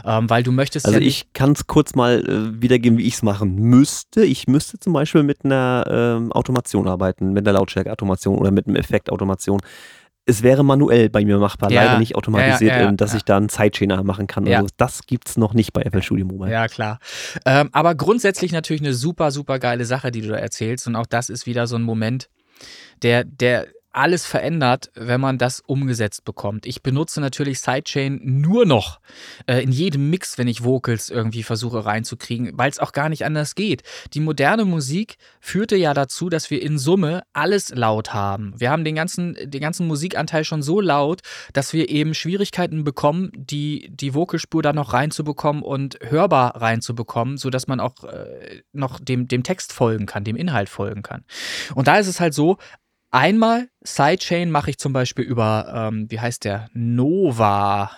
[0.04, 3.14] Ähm, weil du möchtest Also ja ich kann es kurz mal äh, wiedergeben, wie ich
[3.14, 4.26] es machen müsste.
[4.26, 8.76] Ich müsste zum Beispiel mit einer ähm, Automation arbeiten, mit einer Lautstärke-Automation oder mit einem
[8.76, 9.62] Effekt-Automation.
[10.26, 13.24] Es wäre manuell bei mir machbar, Ja, leider nicht automatisiert, ja, ja, ähm, dass ich
[13.24, 14.48] da einen Sidechainer machen kann.
[14.48, 16.50] Also das gibt es noch nicht bei FL Studio Mobile.
[16.50, 16.98] Ja, klar.
[17.44, 20.86] Ähm, aber grundsätzlich natürlich eine super, super geile Sache, die du da erzählst.
[20.86, 22.30] Und auch das ist wieder so ein Moment,
[23.02, 26.66] der, der alles verändert, wenn man das umgesetzt bekommt.
[26.66, 29.00] Ich benutze natürlich Sidechain nur noch
[29.46, 33.24] äh, in jedem Mix, wenn ich Vocals irgendwie versuche reinzukriegen, weil es auch gar nicht
[33.24, 33.82] anders geht.
[34.12, 38.52] Die moderne Musik führte ja dazu, dass wir in Summe alles laut haben.
[38.58, 41.20] Wir haben den ganzen, den ganzen Musikanteil schon so laut,
[41.52, 47.68] dass wir eben Schwierigkeiten bekommen, die, die Vocalspur da noch reinzubekommen und hörbar reinzubekommen, sodass
[47.68, 51.24] man auch äh, noch dem, dem Text folgen kann, dem Inhalt folgen kann.
[51.74, 52.58] Und da ist es halt so,
[53.14, 57.90] einmal Sidechain mache ich zum Beispiel über, ähm, wie heißt der, Nova.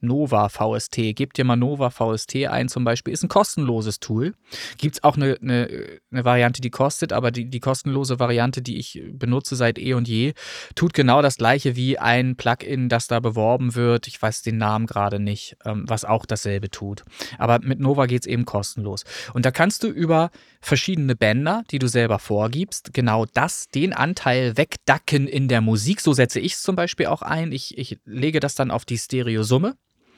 [0.00, 1.14] Nova VST.
[1.14, 3.12] Gebt dir mal Nova VST ein zum Beispiel.
[3.12, 4.34] Ist ein kostenloses Tool.
[4.78, 8.78] Gibt es auch eine, eine, eine Variante, die kostet, aber die, die kostenlose Variante, die
[8.78, 10.34] ich benutze seit eh und je,
[10.74, 14.06] tut genau das gleiche wie ein Plugin, das da beworben wird.
[14.06, 17.04] Ich weiß den Namen gerade nicht, ähm, was auch dasselbe tut.
[17.38, 19.04] Aber mit Nova geht es eben kostenlos.
[19.34, 24.56] Und da kannst du über verschiedene Bänder, die du selber vorgibst, genau das, den Anteil
[24.56, 26.00] wegdacken in der Musik.
[26.00, 27.52] So setze ich es zum Beispiel auch ein.
[27.52, 29.76] Ich, ich lege das dann auf die Stereosumme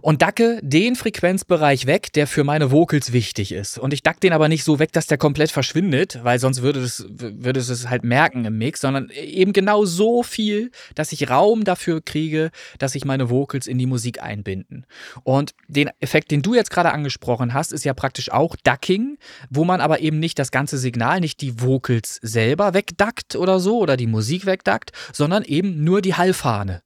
[0.00, 3.78] und dacke den Frequenzbereich weg, der für meine Vocals wichtig ist.
[3.78, 6.80] Und ich dack den aber nicht so weg, dass der komplett verschwindet, weil sonst würde
[6.80, 11.28] es, würde es es halt merken im Mix, sondern eben genau so viel, dass ich
[11.28, 14.86] Raum dafür kriege, dass sich meine Vocals in die Musik einbinden.
[15.24, 19.18] Und den Effekt, den du jetzt gerade angesprochen hast, ist ja praktisch auch Ducking,
[19.50, 23.78] wo man aber eben nicht das ganze Signal, nicht die Vocals selber wegdackt oder so
[23.78, 26.82] oder die Musik wegdackt, sondern eben nur die Hallfahne.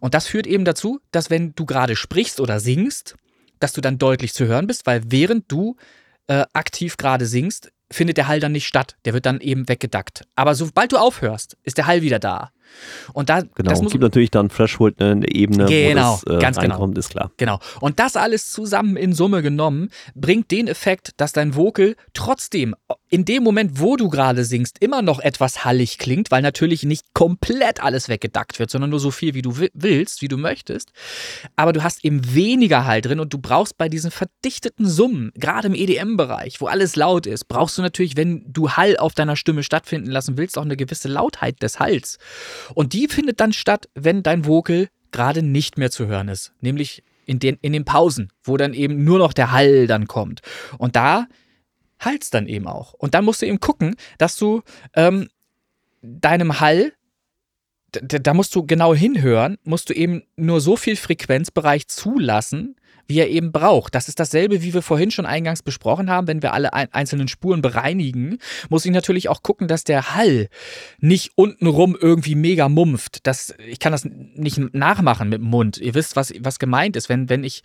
[0.00, 3.16] Und das führt eben dazu, dass wenn du gerade sprichst oder singst,
[3.58, 5.76] dass du dann deutlich zu hören bist, weil während du
[6.26, 8.96] äh, aktiv gerade singst, findet der Hall dann nicht statt.
[9.04, 10.24] Der wird dann eben weggedackt.
[10.36, 12.52] Aber sobald du aufhörst, ist der Hall wieder da.
[13.12, 16.36] Und da, Genau, das muss, gibt natürlich dann Threshold, ne, eine Ebene, Genau, wo das
[16.36, 16.86] äh, ganz genau.
[16.92, 17.32] ist klar.
[17.36, 17.58] Genau.
[17.80, 22.76] Und das alles zusammen in Summe genommen, bringt den Effekt, dass dein Vocal trotzdem
[23.10, 27.12] in dem Moment, wo du gerade singst, immer noch etwas hallig klingt, weil natürlich nicht
[27.12, 30.92] komplett alles weggedackt wird, sondern nur so viel, wie du wi- willst, wie du möchtest.
[31.56, 35.66] Aber du hast eben weniger Hall drin und du brauchst bei diesen verdichteten Summen, gerade
[35.66, 39.64] im EDM-Bereich, wo alles laut ist, brauchst du natürlich, wenn du Hall auf deiner Stimme
[39.64, 42.18] stattfinden lassen willst, auch eine gewisse Lautheit des Halls.
[42.74, 46.52] Und die findet dann statt, wenn dein Vocal gerade nicht mehr zu hören ist.
[46.60, 50.42] Nämlich in den, in den Pausen, wo dann eben nur noch der Hall dann kommt.
[50.78, 51.26] Und da
[52.00, 52.94] hallt's dann eben auch.
[52.94, 54.62] Und dann musst du eben gucken, dass du
[54.94, 55.28] ähm,
[56.02, 56.92] deinem Hall,
[57.92, 62.76] da, musst du genau hinhören, musst du eben nur so viel Frequenzbereich zulassen,
[63.10, 63.96] wie er eben braucht.
[63.96, 66.28] Das ist dasselbe, wie wir vorhin schon eingangs besprochen haben.
[66.28, 70.48] Wenn wir alle ein einzelnen Spuren bereinigen, muss ich natürlich auch gucken, dass der Hall
[71.00, 73.26] nicht untenrum irgendwie mega mumpft.
[73.26, 75.78] Das, ich kann das nicht nachmachen mit dem Mund.
[75.78, 77.08] Ihr wisst, was, was gemeint ist.
[77.08, 77.62] Wenn, wenn ich,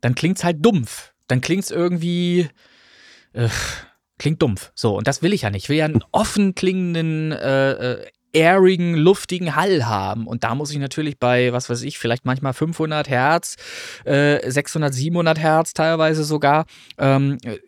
[0.00, 1.12] dann klingt's halt dumpf.
[1.28, 2.48] Dann klingt's irgendwie,
[3.36, 3.48] äh,
[4.18, 4.72] klingt dumpf.
[4.74, 5.64] So, und das will ich ja nicht.
[5.64, 10.26] Ich will ja einen offen klingenden, äh, äh, airigen, luftigen Hall haben.
[10.26, 13.56] Und da muss ich natürlich bei, was weiß ich, vielleicht manchmal 500 Hertz,
[14.04, 16.66] äh, 600, 700 Hertz teilweise sogar,
[16.98, 17.58] ähm, äh,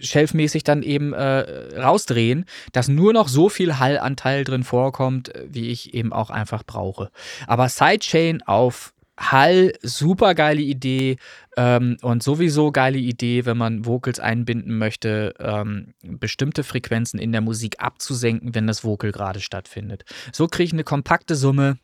[0.00, 5.94] shelfmäßig dann eben äh, rausdrehen, dass nur noch so viel Hallanteil drin vorkommt, wie ich
[5.94, 7.10] eben auch einfach brauche.
[7.46, 11.16] Aber Sidechain auf Hall, super geile Idee
[11.56, 17.40] ähm, und sowieso geile Idee, wenn man Vocals einbinden möchte, ähm, bestimmte Frequenzen in der
[17.40, 20.04] Musik abzusenken, wenn das Vocal gerade stattfindet.
[20.32, 21.78] So kriege ich eine kompakte Summe,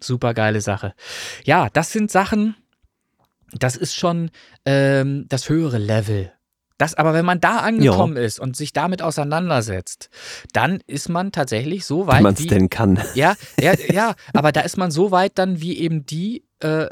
[0.00, 0.94] super geile Sache.
[1.44, 2.54] Ja, das sind Sachen,
[3.52, 4.30] das ist schon
[4.64, 6.32] ähm, das höhere Level
[6.78, 8.22] das aber, wenn man da angekommen ja.
[8.22, 10.10] ist und sich damit auseinandersetzt,
[10.52, 12.16] dann ist man tatsächlich so weit.
[12.16, 13.00] Wenn man es denn kann.
[13.14, 16.88] Ja, ja, ja, aber da ist man so weit dann, wie eben die äh,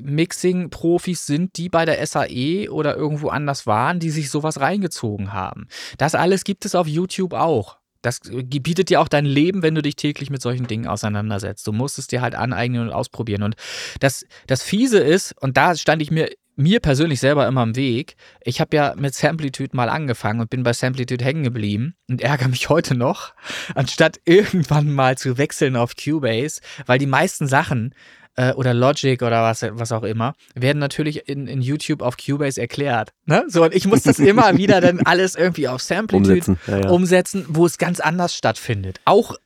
[0.00, 5.68] Mixing-Profis sind, die bei der SAE oder irgendwo anders waren, die sich sowas reingezogen haben.
[5.96, 7.78] Das alles gibt es auf YouTube auch.
[8.02, 11.66] Das bietet dir auch dein Leben, wenn du dich täglich mit solchen Dingen auseinandersetzt.
[11.66, 13.42] Du musst es dir halt aneignen und ausprobieren.
[13.42, 13.56] Und
[13.98, 18.16] das, das Fiese ist, und da stand ich mir mir persönlich selber immer im Weg.
[18.42, 22.48] Ich habe ja mit Samplitude mal angefangen und bin bei Samplitude hängen geblieben und ärgere
[22.48, 23.32] mich heute noch,
[23.74, 27.94] anstatt irgendwann mal zu wechseln auf Cubase, weil die meisten Sachen
[28.34, 32.60] äh, oder Logic oder was, was auch immer, werden natürlich in, in YouTube auf Cubase
[32.60, 33.10] erklärt.
[33.24, 33.44] Ne?
[33.46, 36.88] So, und ich muss das immer wieder dann alles irgendwie auf Samplitude umsetzen, ja, ja.
[36.90, 39.00] umsetzen, wo es ganz anders stattfindet.
[39.04, 39.36] Auch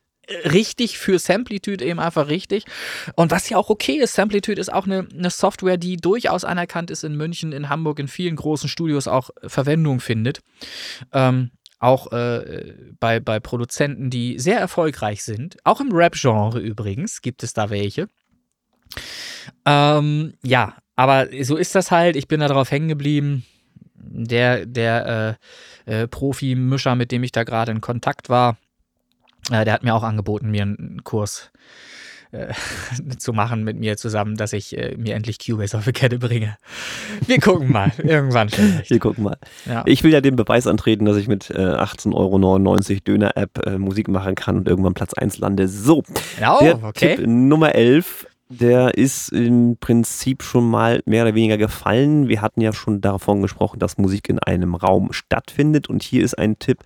[0.45, 2.65] richtig für Samplitude eben einfach richtig.
[3.17, 6.91] Und was ja auch okay ist, Samplitude ist auch eine, eine, Software, die durchaus anerkannt
[6.91, 10.41] ist in München, in Hamburg, in vielen großen Studios auch Verwendung findet.
[11.13, 15.57] Ähm, auch äh, bei, bei Produzenten, die sehr erfolgreich sind.
[15.65, 18.09] Auch im Rap-Genre übrigens gibt es da welche.
[19.65, 22.15] Ähm, ja, aber so ist das halt.
[22.15, 23.45] Ich bin da drauf hängen geblieben.
[23.95, 25.39] Der, der
[25.87, 28.57] äh, äh, Profi-Mischer, mit dem ich da gerade in Kontakt war,
[29.51, 31.51] äh, der hat mir auch angeboten, mir einen Kurs
[32.33, 32.53] äh,
[33.19, 36.57] zu machen mit mir zusammen, dass ich äh, mir endlich Cubase auf die Kette bringe.
[37.27, 38.91] Wir gucken mal, irgendwann vielleicht.
[38.91, 39.37] Wir gucken mal.
[39.67, 39.83] Ja.
[39.87, 44.09] Ich will ja den Beweis antreten, dass ich mit äh, 18,99 Euro Döner-App äh, Musik
[44.09, 45.69] machen kann und irgendwann Platz 1 lande.
[45.69, 47.17] So, oh, der okay.
[47.17, 48.27] Tipp Nummer 11
[48.59, 52.29] der ist im Prinzip schon mal mehr oder weniger gefallen.
[52.29, 55.89] Wir hatten ja schon davon gesprochen, dass Musik in einem Raum stattfindet.
[55.89, 56.81] Und hier ist ein Tipp,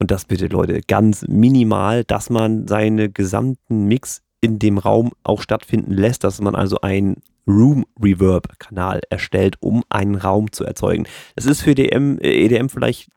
[0.00, 5.42] und das bitte Leute, ganz minimal, dass man seine gesamten Mix in dem Raum auch
[5.42, 11.06] stattfinden lässt, dass man also einen Room Reverb Kanal erstellt, um einen Raum zu erzeugen.
[11.34, 13.10] Das ist für DM, EDM äh, vielleicht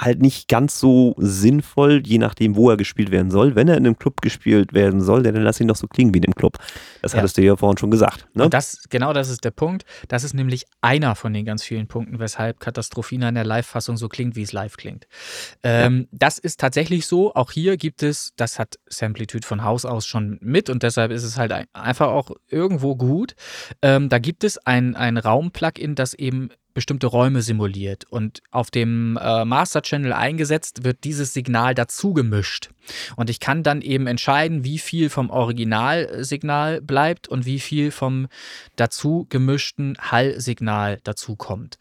[0.00, 3.54] halt nicht ganz so sinnvoll, je nachdem, wo er gespielt werden soll.
[3.54, 6.18] Wenn er in einem Club gespielt werden soll, dann lass ihn doch so klingen wie
[6.18, 6.58] in einem Club.
[7.02, 7.18] Das ja.
[7.18, 8.26] hattest du ja vorhin schon gesagt.
[8.34, 8.44] Ne?
[8.44, 9.84] Und das, genau das ist der Punkt.
[10.08, 14.08] Das ist nämlich einer von den ganz vielen Punkten, weshalb Katastrophina in der Live-Fassung so
[14.08, 15.06] klingt, wie es live klingt.
[15.62, 16.18] Ähm, ja.
[16.18, 17.34] Das ist tatsächlich so.
[17.34, 21.24] Auch hier gibt es, das hat Samplitude von Haus aus schon mit und deshalb ist
[21.24, 23.34] es halt einfach auch irgendwo gut.
[23.82, 29.18] Ähm, da gibt es ein, ein Raum-Plugin, das eben bestimmte Räume simuliert und auf dem
[29.18, 32.68] äh, Master Channel eingesetzt wird dieses Signal dazu gemischt.
[33.16, 38.28] Und ich kann dann eben entscheiden, wie viel vom Originalsignal bleibt und wie viel vom
[38.76, 41.78] dazu gemischten Hallsignal dazu kommt.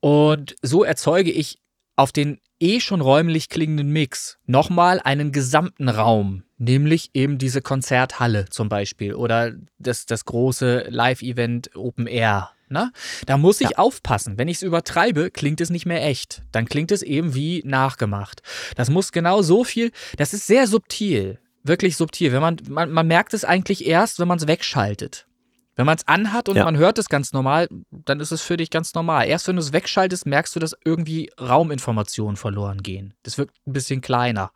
[0.00, 1.58] Und so erzeuge ich
[1.96, 8.50] auf den eh schon räumlich klingenden Mix nochmal einen gesamten Raum, nämlich eben diese Konzerthalle
[8.50, 12.92] zum Beispiel oder das, das große Live-Event Open Air Ne?
[13.26, 13.78] Da muss ich ja.
[13.78, 14.38] aufpassen.
[14.38, 16.42] Wenn ich es übertreibe, klingt es nicht mehr echt.
[16.50, 18.42] Dann klingt es eben wie nachgemacht.
[18.74, 21.38] Das muss genau so viel, das ist sehr subtil.
[21.62, 22.32] Wirklich subtil.
[22.32, 25.26] Wenn man, man, man merkt es eigentlich erst, wenn man es wegschaltet.
[25.76, 26.64] Wenn man es anhat und ja.
[26.64, 29.26] man hört es ganz normal, dann ist es für dich ganz normal.
[29.26, 33.12] Erst wenn du es wegschaltest, merkst du, dass irgendwie Rauminformationen verloren gehen.
[33.22, 34.50] Das wirkt ein bisschen kleiner.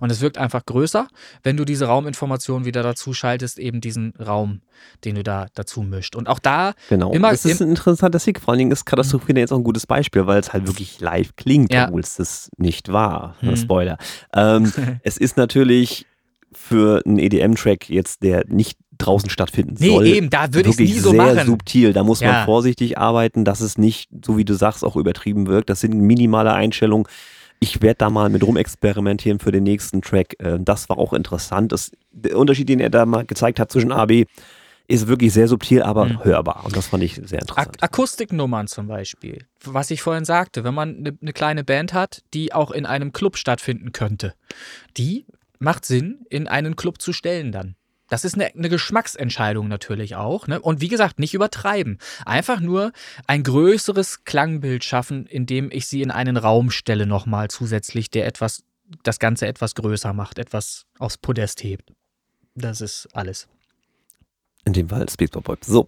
[0.00, 1.08] Und es wirkt einfach größer,
[1.42, 4.60] wenn du diese Rauminformationen wieder dazu schaltest, eben diesen Raum,
[5.04, 6.14] den du da dazu mischt.
[6.14, 7.10] Und auch da genau.
[7.12, 7.30] immer.
[7.30, 8.40] Das ist ein interessanter Sieg.
[8.40, 11.34] Vor allen Dingen ist Katastrophe jetzt auch ein gutes Beispiel, weil es halt wirklich live
[11.36, 11.86] klingt, ja.
[11.86, 13.36] obwohl es das nicht war.
[13.40, 13.56] Hm.
[13.56, 13.96] Spoiler.
[14.34, 14.70] Ähm,
[15.02, 16.06] es ist natürlich
[16.52, 20.04] für einen EDM-Track jetzt, der nicht draußen stattfinden nee, soll.
[20.04, 21.46] Nee, eben, da würde ich es nie so sehr machen.
[21.46, 21.92] subtil.
[21.92, 22.32] Da muss ja.
[22.32, 25.70] man vorsichtig arbeiten, dass es nicht, so wie du sagst, auch übertrieben wirkt.
[25.70, 27.06] Das sind minimale Einstellungen.
[27.58, 30.36] Ich werde da mal mit rumexperimentieren für den nächsten Track.
[30.38, 31.72] Äh, das war auch interessant.
[31.72, 34.24] Das, der Unterschied, den er da mal gezeigt hat zwischen AB,
[34.88, 36.24] ist wirklich sehr subtil, aber mhm.
[36.24, 36.64] hörbar.
[36.64, 37.76] Und das fand ich sehr interessant.
[37.80, 39.44] Ak Akustiknummern zum Beispiel.
[39.64, 43.12] Was ich vorhin sagte, wenn man eine ne kleine Band hat, die auch in einem
[43.12, 44.34] Club stattfinden könnte,
[44.96, 45.26] die
[45.58, 47.74] macht Sinn, in einen Club zu stellen dann.
[48.08, 50.46] Das ist eine, eine Geschmacksentscheidung natürlich auch.
[50.46, 50.60] Ne?
[50.60, 51.98] Und wie gesagt, nicht übertreiben.
[52.24, 52.92] Einfach nur
[53.26, 58.64] ein größeres Klangbild schaffen, indem ich sie in einen Raum stelle nochmal zusätzlich, der etwas
[59.02, 61.92] das Ganze etwas größer macht, etwas aufs Podest hebt.
[62.54, 63.48] Das ist alles.
[64.64, 65.58] In dem Fall Speedpop.
[65.64, 65.86] So,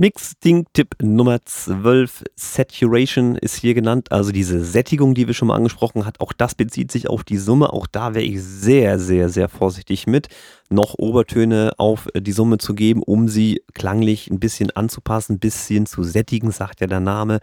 [0.00, 6.06] Mixing-Tipp Nummer 12, Saturation ist hier genannt, also diese Sättigung, die wir schon mal angesprochen
[6.06, 9.48] hat, auch das bezieht sich auf die Summe, auch da wäre ich sehr, sehr, sehr
[9.48, 10.28] vorsichtig mit,
[10.70, 15.84] noch Obertöne auf die Summe zu geben, um sie klanglich ein bisschen anzupassen, ein bisschen
[15.86, 17.40] zu sättigen, sagt ja der Name.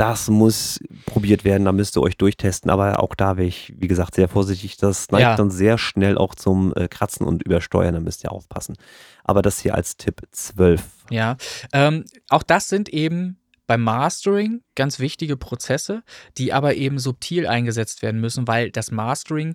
[0.00, 3.86] Das muss probiert werden, da müsst ihr euch durchtesten, aber auch da wäre ich, wie
[3.86, 4.78] gesagt, sehr vorsichtig.
[4.78, 5.36] Das neigt ja.
[5.36, 8.76] dann sehr schnell auch zum äh, Kratzen und Übersteuern, da müsst ihr aufpassen.
[9.24, 10.82] Aber das hier als Tipp 12.
[11.10, 11.36] Ja,
[11.74, 16.02] ähm, auch das sind eben beim Mastering ganz wichtige Prozesse,
[16.38, 19.54] die aber eben subtil eingesetzt werden müssen, weil das Mastering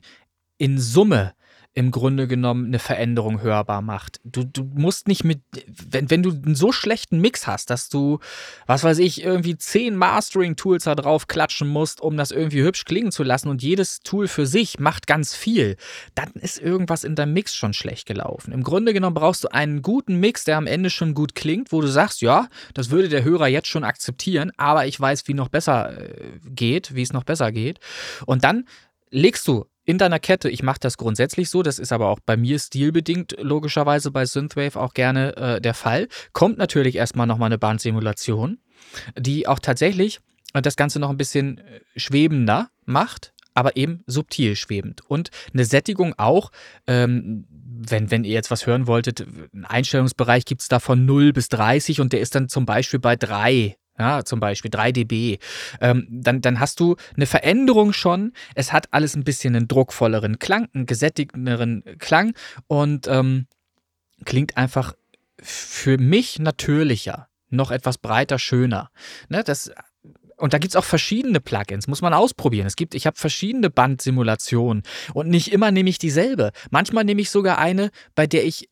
[0.59, 1.33] in Summe
[1.77, 4.21] im Grunde genommen eine Veränderung hörbar macht.
[4.23, 8.19] Du, du musst nicht mit, wenn, wenn du einen so schlechten Mix hast, dass du,
[8.65, 13.11] was weiß ich, irgendwie zehn Mastering-Tools da drauf klatschen musst, um das irgendwie hübsch klingen
[13.11, 15.75] zu lassen und jedes Tool für sich macht ganz viel,
[16.15, 18.53] dann ist irgendwas in deinem Mix schon schlecht gelaufen.
[18.53, 21.81] Im Grunde genommen brauchst du einen guten Mix, der am Ende schon gut klingt, wo
[21.81, 25.49] du sagst, ja, das würde der Hörer jetzt schon akzeptieren, aber ich weiß, wie noch
[25.49, 27.81] besser äh, geht, wie es noch besser geht.
[28.25, 28.65] Und dann
[29.09, 32.37] legst du in deiner Kette, ich mache das grundsätzlich so, das ist aber auch bei
[32.37, 37.57] mir stilbedingt, logischerweise bei Synthwave auch gerne äh, der Fall, kommt natürlich erstmal nochmal eine
[37.57, 38.59] Bandsimulation,
[39.17, 40.19] die auch tatsächlich
[40.53, 45.01] äh, das Ganze noch ein bisschen äh, schwebender macht, aber eben subtil schwebend.
[45.07, 46.51] Und eine Sättigung auch,
[46.87, 49.21] ähm, wenn, wenn ihr jetzt was hören wolltet,
[49.53, 52.99] einen Einstellungsbereich gibt es da von 0 bis 30 und der ist dann zum Beispiel
[52.99, 55.37] bei 3 ja, zum Beispiel 3 dB,
[55.81, 58.33] ähm, dann, dann hast du eine Veränderung schon.
[58.53, 62.33] Es hat alles ein bisschen einen druckvolleren Klang, einen gesättigteren Klang
[62.67, 63.47] und ähm,
[64.25, 64.93] klingt einfach
[65.41, 68.89] für mich natürlicher, noch etwas breiter, schöner.
[69.29, 69.71] Ne, das,
[70.37, 72.67] und da gibt es auch verschiedene Plugins, muss man ausprobieren.
[72.67, 76.51] Es gibt, ich habe verschiedene Bandsimulationen und nicht immer nehme ich dieselbe.
[76.71, 78.69] Manchmal nehme ich sogar eine, bei der ich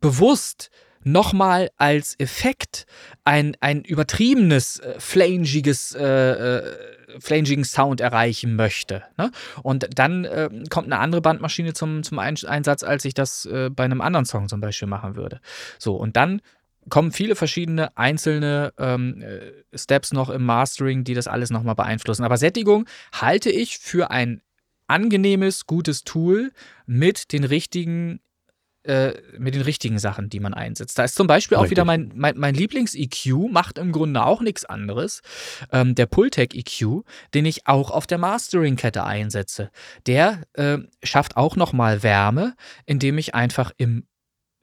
[0.00, 0.70] bewusst
[1.04, 2.86] nochmal als Effekt
[3.24, 6.76] ein, ein übertriebenes, äh, flangiges, äh, äh,
[7.20, 9.02] flangigen Sound erreichen möchte.
[9.18, 9.30] Ne?
[9.62, 13.84] Und dann äh, kommt eine andere Bandmaschine zum, zum Einsatz, als ich das äh, bei
[13.84, 15.40] einem anderen Song zum Beispiel machen würde.
[15.78, 16.40] So, und dann
[16.88, 22.24] kommen viele verschiedene einzelne ähm, äh, Steps noch im Mastering, die das alles nochmal beeinflussen.
[22.24, 24.42] Aber Sättigung halte ich für ein
[24.88, 26.52] angenehmes, gutes Tool
[26.86, 28.20] mit den richtigen
[28.84, 30.98] äh, mit den richtigen Sachen, die man einsetzt.
[30.98, 31.68] Da ist zum Beispiel Richtig.
[31.68, 35.22] auch wieder mein, mein, mein Lieblings-EQ, macht im Grunde auch nichts anderes.
[35.70, 37.04] Ähm, der Pultec EQ,
[37.34, 39.70] den ich auch auf der Mastering-Kette einsetze.
[40.06, 42.54] Der äh, schafft auch nochmal Wärme,
[42.86, 44.06] indem ich einfach im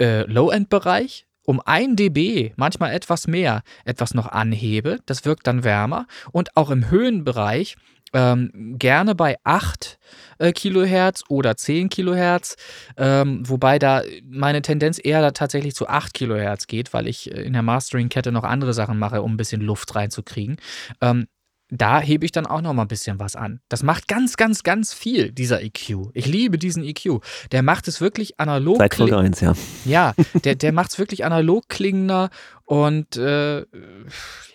[0.01, 4.99] äh, Low-End-Bereich um 1 dB, manchmal etwas mehr, etwas noch anhebe.
[5.07, 6.05] Das wirkt dann wärmer.
[6.31, 7.75] Und auch im Höhenbereich
[8.14, 9.99] ähm, gerne bei 8
[10.40, 12.56] äh, Kilohertz oder 10 Kilohertz,
[12.98, 17.53] ähm, wobei da meine Tendenz eher tatsächlich zu 8 Kilohertz geht, weil ich äh, in
[17.53, 20.57] der Mastering-Kette noch andere Sachen mache, um ein bisschen Luft reinzukriegen.
[21.02, 21.27] Ähm,
[21.71, 23.59] da hebe ich dann auch noch mal ein bisschen was an.
[23.69, 26.09] Das macht ganz, ganz, ganz viel, dieser EQ.
[26.13, 27.21] Ich liebe diesen EQ.
[27.51, 28.77] Der macht es wirklich analog.
[28.77, 29.53] Seit Folge 1, ja.
[29.85, 30.13] Ja,
[30.43, 32.29] der, der macht es wirklich analog klingender
[32.65, 33.65] und äh,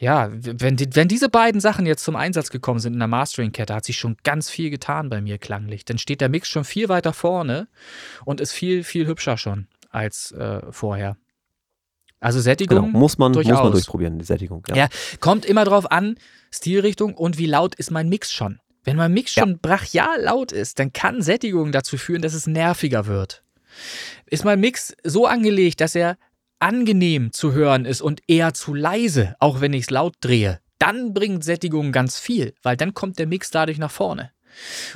[0.01, 3.75] ja, wenn, die, wenn diese beiden Sachen jetzt zum Einsatz gekommen sind in der Mastering-Kette,
[3.75, 5.85] hat sich schon ganz viel getan bei mir klanglich.
[5.85, 7.69] Dann steht der Mix schon viel weiter vorne
[8.25, 11.17] und ist viel, viel hübscher schon als äh, vorher.
[12.25, 12.87] Also Sättigung.
[12.87, 14.65] Genau, muss man, muss man durchprobieren, die Sättigung.
[14.69, 14.75] Ja.
[14.75, 14.89] ja,
[15.21, 16.17] kommt immer drauf an,
[16.51, 18.61] Stilrichtung und wie laut ist mein Mix schon.
[18.83, 23.05] Wenn mein Mix schon brachial laut ist, dann kann Sättigung dazu führen, dass es nerviger
[23.05, 23.45] wird.
[24.25, 26.17] Ist mein Mix so angelegt, dass er
[26.61, 31.13] angenehm zu hören ist und eher zu leise, auch wenn ich es laut drehe, dann
[31.13, 34.31] bringt Sättigung ganz viel, weil dann kommt der Mix dadurch nach vorne.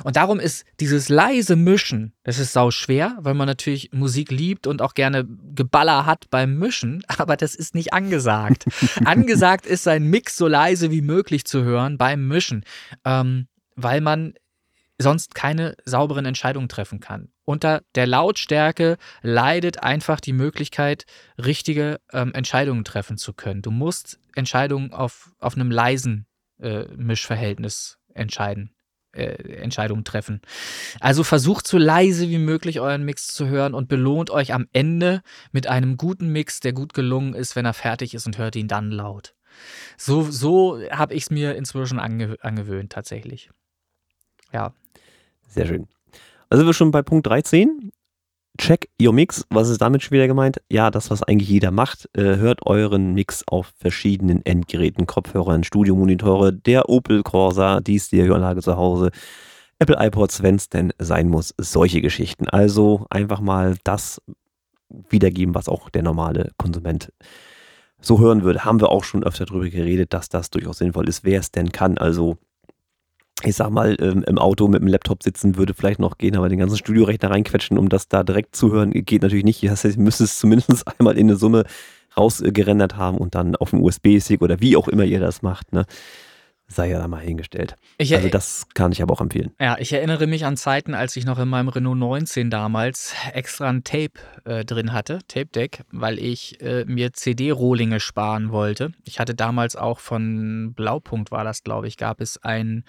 [0.03, 4.67] Und darum ist dieses leise Mischen, das ist sau schwer, weil man natürlich Musik liebt
[4.67, 8.65] und auch gerne Geballer hat beim Mischen, aber das ist nicht angesagt.
[9.05, 12.63] angesagt ist sein Mix so leise wie möglich zu hören beim Mischen,
[13.05, 14.33] ähm, weil man
[15.01, 17.29] sonst keine sauberen Entscheidungen treffen kann.
[17.45, 21.05] Unter der Lautstärke leidet einfach die Möglichkeit,
[21.37, 23.61] richtige ähm, Entscheidungen treffen zu können.
[23.61, 26.27] Du musst Entscheidungen auf, auf einem leisen
[26.59, 28.75] äh, Mischverhältnis entscheiden
[29.11, 30.41] äh, Entscheidungen treffen.
[30.99, 35.21] Also versucht so leise wie möglich euren Mix zu hören und belohnt euch am Ende
[35.51, 38.67] mit einem guten Mix, der gut gelungen ist, wenn er fertig ist und hört ihn
[38.67, 39.35] dann laut.
[39.97, 43.49] So, so habe ich es mir inzwischen ange angewöhnt, tatsächlich.
[44.53, 44.73] Ja.
[45.47, 45.87] Sehr schön.
[46.49, 47.91] Also sind wir schon bei Punkt 13.
[48.59, 49.45] Check your Mix.
[49.49, 50.61] Was ist damit schon wieder gemeint?
[50.69, 52.09] Ja, das, was eigentlich jeder macht.
[52.13, 58.75] Äh, hört euren Mix auf verschiedenen Endgeräten, Kopfhörern, Studiomonitore, der Opel Corsa, die Stereoanlage zu
[58.75, 59.11] Hause.
[59.79, 62.49] Apple iPods, wenn es denn sein muss, solche Geschichten.
[62.49, 64.21] Also einfach mal das
[65.09, 67.13] wiedergeben, was auch der normale Konsument
[68.01, 68.65] so hören würde.
[68.65, 71.71] Haben wir auch schon öfter darüber geredet, dass das durchaus sinnvoll ist, wer es denn
[71.71, 71.97] kann.
[71.97, 72.37] Also
[73.43, 76.49] ich sag mal, ähm, im Auto mit dem Laptop sitzen würde vielleicht noch gehen, aber
[76.49, 79.63] den ganzen Studiorechner reinquetschen, um das da direkt zu hören, geht natürlich nicht.
[79.63, 81.63] Das heißt, ich müsste es zumindest einmal in eine Summe
[82.17, 85.71] rausgerendert haben und dann auf einen USB-Stick oder wie auch immer ihr das macht.
[85.73, 85.85] Ne?
[86.69, 87.75] Sei ja da mal hingestellt.
[87.97, 89.51] Ich, also das kann ich aber auch empfehlen.
[89.59, 93.69] Ja, ich erinnere mich an Zeiten, als ich noch in meinem Renault 19 damals extra
[93.69, 94.13] ein Tape
[94.45, 98.91] äh, drin hatte, Tape Deck, weil ich äh, mir CD-Rohlinge sparen wollte.
[99.03, 102.83] Ich hatte damals auch von Blaupunkt war das, glaube ich, gab es ein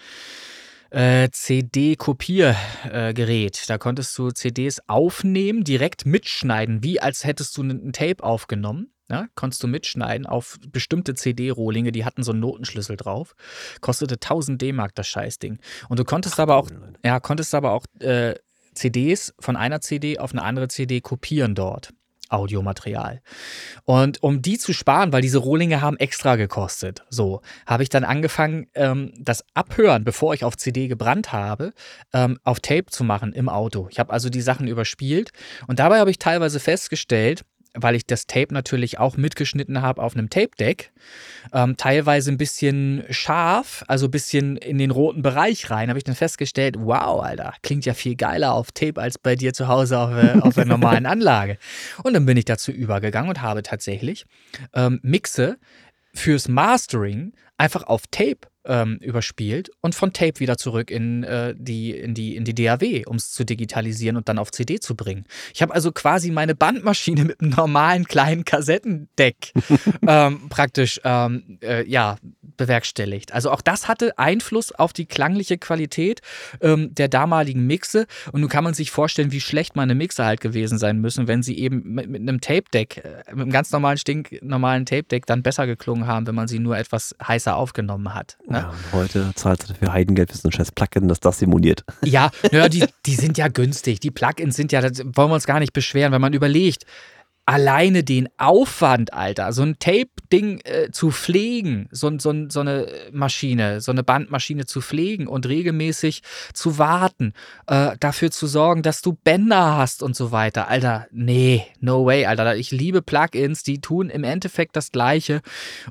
[0.90, 3.64] äh, CD-Kopiergerät.
[3.68, 8.92] Da konntest du CDs aufnehmen, direkt mitschneiden, wie als hättest du ein Tape aufgenommen.
[9.10, 13.34] Ja, konntest du mitschneiden auf bestimmte CD-Rohlinge, die hatten so einen Notenschlüssel drauf.
[13.80, 15.58] Kostete 1000 D-Mark das Scheißding.
[15.88, 16.68] Und du konntest Ach, aber auch,
[17.04, 18.34] ja, konntest aber auch äh,
[18.72, 21.92] CDs von einer CD auf eine andere CD kopieren dort.
[22.30, 23.20] Audiomaterial.
[23.84, 28.04] Und um die zu sparen, weil diese Rohlinge haben extra gekostet, so, habe ich dann
[28.04, 31.72] angefangen, ähm, das Abhören, bevor ich auf CD gebrannt habe,
[32.12, 33.88] ähm, auf Tape zu machen im Auto.
[33.90, 35.32] Ich habe also die Sachen überspielt
[35.66, 37.44] und dabei habe ich teilweise festgestellt,
[37.74, 40.92] weil ich das Tape natürlich auch mitgeschnitten habe auf einem Tape-Deck,
[41.52, 46.04] ähm, teilweise ein bisschen scharf, also ein bisschen in den roten Bereich rein, habe ich
[46.04, 49.98] dann festgestellt, wow, Alter, klingt ja viel geiler auf Tape als bei dir zu Hause
[49.98, 51.58] auf, äh, auf der normalen Anlage.
[52.02, 54.26] Und dann bin ich dazu übergegangen und habe tatsächlich
[54.74, 55.58] ähm, Mixe
[56.12, 61.92] fürs Mastering einfach auf Tape ähm, überspielt und von Tape wieder zurück in, äh, die,
[61.92, 65.24] in, die, in die DAW, um es zu digitalisieren und dann auf CD zu bringen.
[65.54, 69.52] Ich habe also quasi meine Bandmaschine mit einem normalen kleinen Kassettendeck
[70.06, 72.16] ähm, praktisch ähm, äh, ja,
[72.56, 73.32] bewerkstelligt.
[73.32, 76.20] Also auch das hatte Einfluss auf die klangliche Qualität
[76.60, 78.06] ähm, der damaligen Mixe.
[78.32, 81.42] Und nun kann man sich vorstellen, wie schlecht meine Mixe halt gewesen sein müssen, wenn
[81.42, 85.66] sie eben mit, mit einem Tape-Deck, äh, mit einem ganz normalen, stinknormalen Tape-Deck dann besser
[85.66, 88.36] geklungen haben, wenn man sie nur etwas heißer aufgenommen hat.
[88.50, 88.58] Ne?
[88.58, 91.84] Ja, heute zahlt du dafür Heidengeld für so ein scheiß Plugin, das das simuliert.
[92.04, 94.00] Ja, ja die, die sind ja günstig.
[94.00, 96.84] Die Plugins sind ja, da wollen wir uns gar nicht beschweren, wenn man überlegt,
[97.50, 103.80] alleine den Aufwand, Alter, so ein Tape-Ding äh, zu pflegen, so, so, so eine Maschine,
[103.80, 106.22] so eine Bandmaschine zu pflegen und regelmäßig
[106.52, 107.32] zu warten,
[107.66, 110.68] äh, dafür zu sorgen, dass du Bänder hast und so weiter.
[110.68, 112.54] Alter, nee, no way, Alter.
[112.54, 115.40] Ich liebe Plugins, die tun im Endeffekt das Gleiche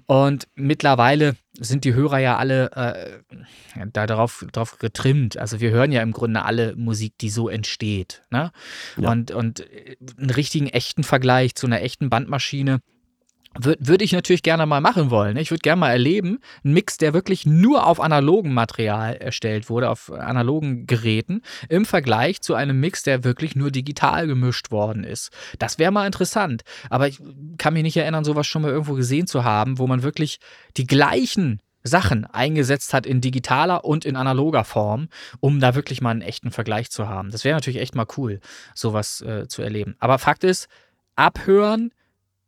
[0.05, 5.37] und mittlerweile sind die Hörer ja alle äh, da darauf, darauf getrimmt.
[5.37, 8.23] Also wir hören ja im Grunde alle Musik, die so entsteht.
[8.29, 8.51] Ne?
[8.97, 9.11] Ja.
[9.11, 12.79] Und, und äh, einen richtigen, echten Vergleich zu einer echten Bandmaschine
[13.61, 15.37] würde würd ich natürlich gerne mal machen wollen.
[15.37, 19.89] Ich würde gerne mal erleben, einen Mix, der wirklich nur auf analogen Material erstellt wurde,
[19.89, 25.31] auf analogen Geräten, im Vergleich zu einem Mix, der wirklich nur digital gemischt worden ist.
[25.59, 26.63] Das wäre mal interessant.
[26.89, 27.19] Aber ich
[27.57, 30.39] kann mich nicht erinnern, sowas schon mal irgendwo gesehen zu haben, wo man wirklich
[30.77, 35.07] die gleichen Sachen eingesetzt hat in digitaler und in analoger Form,
[35.39, 37.31] um da wirklich mal einen echten Vergleich zu haben.
[37.31, 38.39] Das wäre natürlich echt mal cool,
[38.75, 39.95] sowas äh, zu erleben.
[39.99, 40.67] Aber Fakt ist,
[41.15, 41.91] abhören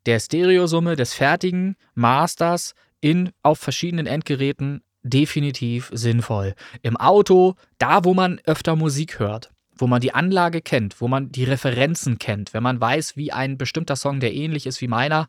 [0.06, 6.54] der Stereosumme des fertigen Masters in, auf verschiedenen Endgeräten definitiv sinnvoll.
[6.82, 11.32] Im Auto, da wo man öfter Musik hört, wo man die Anlage kennt, wo man
[11.32, 15.28] die Referenzen kennt, wenn man weiß, wie ein bestimmter Song, der ähnlich ist wie meiner,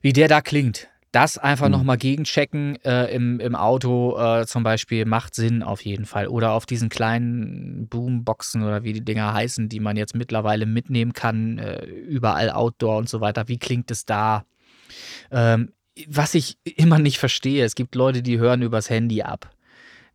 [0.00, 0.88] wie der da klingt.
[1.14, 1.72] Das einfach mhm.
[1.72, 6.26] nochmal gegenchecken äh, im, im Auto äh, zum Beispiel macht Sinn auf jeden Fall.
[6.26, 11.12] Oder auf diesen kleinen Boomboxen oder wie die Dinger heißen, die man jetzt mittlerweile mitnehmen
[11.12, 13.46] kann, äh, überall Outdoor und so weiter.
[13.46, 14.44] Wie klingt es da?
[15.30, 15.72] Ähm,
[16.08, 19.50] was ich immer nicht verstehe, es gibt Leute, die hören übers Handy ab.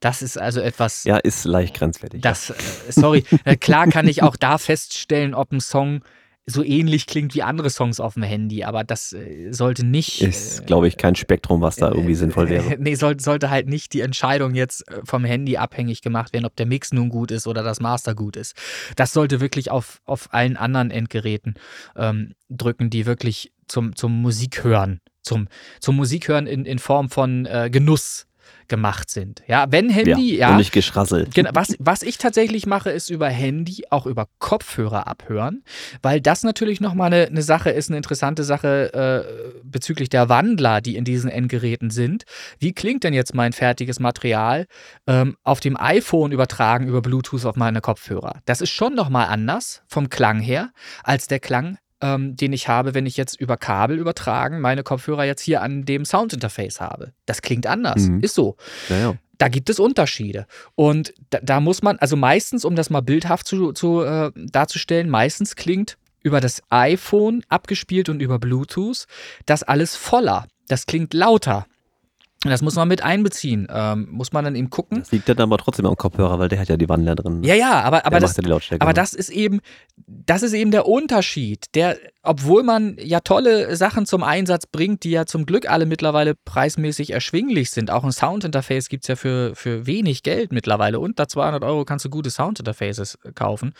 [0.01, 1.05] Das ist also etwas.
[1.05, 2.21] Ja, ist leicht grenzwertig.
[2.21, 2.55] Das, äh,
[2.89, 6.01] sorry, äh, klar kann ich auch da feststellen, ob ein Song
[6.49, 10.21] so ähnlich klingt wie andere Songs auf dem Handy, aber das äh, sollte nicht.
[10.21, 12.75] Ist, glaube ich, kein Spektrum, was da irgendwie sinnvoll wäre.
[12.79, 16.55] nee, sollte, sollte halt nicht die Entscheidung jetzt äh, vom Handy abhängig gemacht werden, ob
[16.55, 18.55] der Mix nun gut ist oder das Master gut ist.
[18.95, 21.55] Das sollte wirklich auf, auf allen anderen Endgeräten
[21.95, 25.47] ähm, drücken, die wirklich zum, zum Musikhören, zum,
[25.79, 28.25] zum Musikhören in, in Form von äh, Genuss
[28.69, 29.43] gemacht sind.
[29.47, 30.47] Ja, wenn Handy, ja.
[30.47, 31.33] ja und nicht geschrasselt.
[31.33, 35.63] Genau, was, was ich tatsächlich mache, ist über Handy auch über Kopfhörer abhören,
[36.01, 40.81] weil das natürlich nochmal eine, eine Sache ist, eine interessante Sache äh, bezüglich der Wandler,
[40.81, 42.23] die in diesen Endgeräten sind.
[42.59, 44.67] Wie klingt denn jetzt mein fertiges Material
[45.07, 48.39] ähm, auf dem iPhone übertragen über Bluetooth auf meine Kopfhörer?
[48.45, 50.71] Das ist schon nochmal anders vom Klang her,
[51.03, 55.25] als der Klang ähm, den ich habe, wenn ich jetzt über Kabel übertragen meine Kopfhörer
[55.25, 57.13] jetzt hier an dem Soundinterface habe.
[57.25, 58.07] Das klingt anders.
[58.07, 58.21] Mhm.
[58.21, 58.55] Ist so.
[58.89, 59.15] Ja, ja.
[59.37, 60.45] da gibt es Unterschiede.
[60.75, 65.09] Und da, da, muss man, also meistens, um das mal bildhaft zu, zu äh, darzustellen,
[65.09, 69.05] meistens klingt über das iPhone abgespielt und über Bluetooth
[69.45, 70.47] das alles voller.
[70.67, 71.65] Das klingt lauter.
[72.45, 73.67] Das muss man mit einbeziehen.
[73.69, 74.99] Ähm, muss man dann eben gucken.
[74.99, 77.43] Das liegt dann aber trotzdem am Kopfhörer, weil der hat ja die Wandler drin.
[77.43, 79.59] Ja, ja, aber, aber, das, ja aber das ist eben,
[79.97, 81.65] das ist eben der Unterschied.
[81.75, 86.33] Der, obwohl man ja tolle Sachen zum Einsatz bringt, die ja zum Glück alle mittlerweile
[86.33, 87.91] preismäßig erschwinglich sind.
[87.91, 91.01] Auch ein Soundinterface gibt es ja für, für wenig Geld mittlerweile.
[91.01, 93.73] Unter 200 Euro kannst du gute Soundinterfaces kaufen.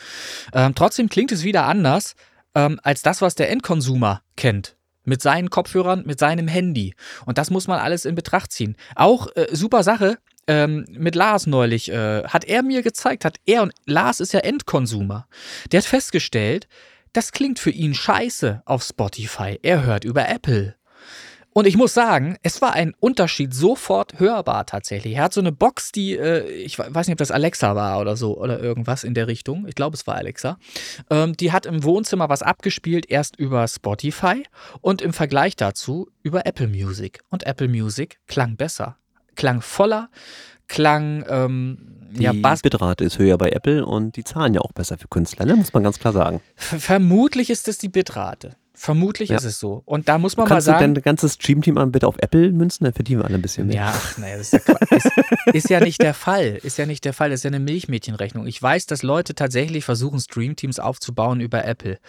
[0.54, 2.16] Ähm, trotzdem klingt es wieder anders
[2.56, 4.76] ähm, als das, was der Endkonsumer kennt
[5.10, 6.94] mit seinen Kopfhörern, mit seinem Handy.
[7.26, 8.78] Und das muss man alles in Betracht ziehen.
[8.96, 10.18] Auch äh, super Sache.
[10.48, 14.40] Ähm, mit Lars neulich äh, hat er mir gezeigt, hat er und Lars ist ja
[14.40, 15.28] Endkonsumer.
[15.72, 16.68] Der hat festgestellt,
[17.14, 19.60] das klingt für ihn scheiße auf Spotify.
[19.62, 20.76] Er hört über Apple.
[21.54, 25.16] Und ich muss sagen, es war ein Unterschied sofort hörbar tatsächlich.
[25.16, 28.16] Er hat so eine Box, die, äh, ich weiß nicht, ob das Alexa war oder
[28.16, 29.66] so oder irgendwas in der Richtung.
[29.68, 30.58] Ich glaube, es war Alexa.
[31.10, 34.44] Ähm, die hat im Wohnzimmer was abgespielt, erst über Spotify
[34.82, 37.22] und im Vergleich dazu über Apple Music.
[37.30, 38.98] Und Apple Music klang besser.
[39.36, 40.10] Klang voller,
[40.68, 42.62] klang, ähm, die ja, Bass.
[42.62, 45.56] Bitrate ist höher bei Apple und die zahlen ja auch besser für Künstler, ne?
[45.56, 46.42] muss man ganz klar sagen.
[46.56, 48.56] Vermutlich ist es die Bitrate.
[48.82, 49.36] Vermutlich ja.
[49.36, 49.82] ist es so.
[49.84, 50.86] Und da muss man Kannst mal sagen.
[50.86, 52.86] Kannst du dein ganzes Streamteam an bitte auf Apple münzen?
[52.86, 53.76] Dann verdienen wir alle ein bisschen mehr.
[53.76, 55.12] Ja, naja, das ist ja, ist,
[55.54, 56.58] ist ja nicht der Fall.
[56.64, 57.30] Ist ja nicht der Fall.
[57.30, 58.48] Das ist ja eine Milchmädchenrechnung.
[58.48, 62.00] Ich weiß, dass Leute tatsächlich versuchen, Streamteams aufzubauen über Apple.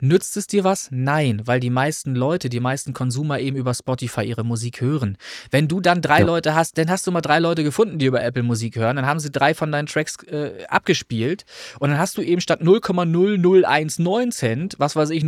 [0.00, 0.88] Nützt es dir was?
[0.90, 5.18] Nein, weil die meisten Leute, die meisten Konsumer eben über Spotify ihre Musik hören.
[5.50, 6.24] Wenn du dann drei ja.
[6.24, 8.96] Leute hast, dann hast du mal drei Leute gefunden, die über Apple Musik hören.
[8.96, 11.44] Dann haben sie drei von deinen Tracks äh, abgespielt.
[11.80, 15.22] Und dann hast du eben statt 0,0019 Cent, was weiß ich,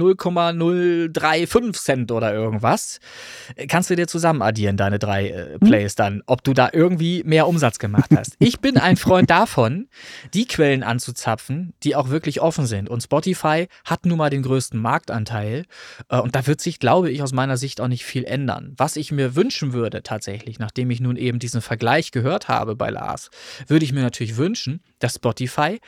[0.87, 3.01] 0,035 5 Cent oder irgendwas,
[3.69, 5.59] kannst du dir zusammen addieren, deine drei äh?
[5.59, 8.37] Plays dann, ob du da irgendwie mehr Umsatz gemacht hast.
[8.47, 9.89] Ich bin ein Freund davon,
[10.35, 12.89] die Quellen anzuzapfen, die auch wirklich offen sind.
[12.89, 15.65] Und Spotify hat nun mal den größten Marktanteil.
[16.09, 18.75] Äh, und da wird sich, glaube ich, aus meiner Sicht auch nicht viel ändern.
[18.77, 22.91] Was ich mir wünschen würde tatsächlich, nachdem ich nun eben diesen Vergleich gehört habe bei
[22.91, 23.31] Lars,
[23.67, 25.81] würde ich mir natürlich wünschen, dass Spotify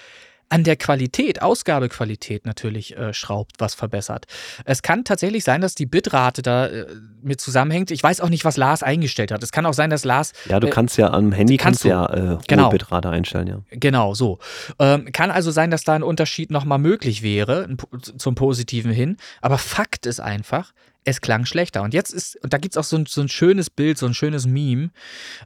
[0.49, 4.27] an der Qualität, Ausgabequalität natürlich äh, schraubt, was verbessert.
[4.65, 6.87] Es kann tatsächlich sein, dass die Bitrate da äh,
[7.23, 7.91] mit zusammenhängt.
[7.91, 9.43] Ich weiß auch nicht, was Lars eingestellt hat.
[9.43, 10.33] Es kann auch sein, dass Lars.
[10.49, 12.70] Ja, du äh, kannst ja am Handy kannst, kannst du ja äh, genau.
[12.70, 13.61] Bitrate einstellen, ja.
[13.70, 14.39] Genau, so.
[14.79, 17.69] Ähm, kann also sein, dass da ein Unterschied nochmal möglich wäre,
[18.16, 19.16] zum Positiven hin.
[19.43, 20.73] Aber Fakt ist einfach,
[21.09, 21.82] es klang schlechter.
[21.82, 24.06] Und jetzt ist, und da gibt es auch so ein, so ein schönes Bild, so
[24.06, 24.90] ein schönes Meme,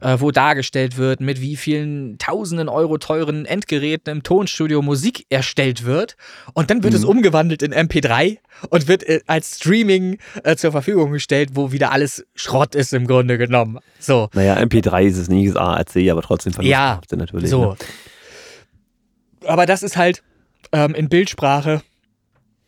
[0.01, 5.85] äh, wo dargestellt wird, mit wie vielen tausenden Euro teuren Endgeräten im Tonstudio Musik erstellt
[5.85, 6.15] wird.
[6.53, 6.99] Und dann wird mhm.
[6.99, 8.37] es umgewandelt in MP3
[8.69, 13.07] und wird äh, als Streaming äh, zur Verfügung gestellt, wo wieder alles Schrott ist im
[13.07, 13.79] Grunde genommen.
[13.99, 14.29] So.
[14.33, 17.49] Naja, MP3 ist es nicht das ARC, aber trotzdem ja, natürlich.
[17.49, 17.71] So.
[17.71, 17.77] Ne?
[19.45, 20.23] Aber das ist halt
[20.71, 21.81] ähm, in Bildsprache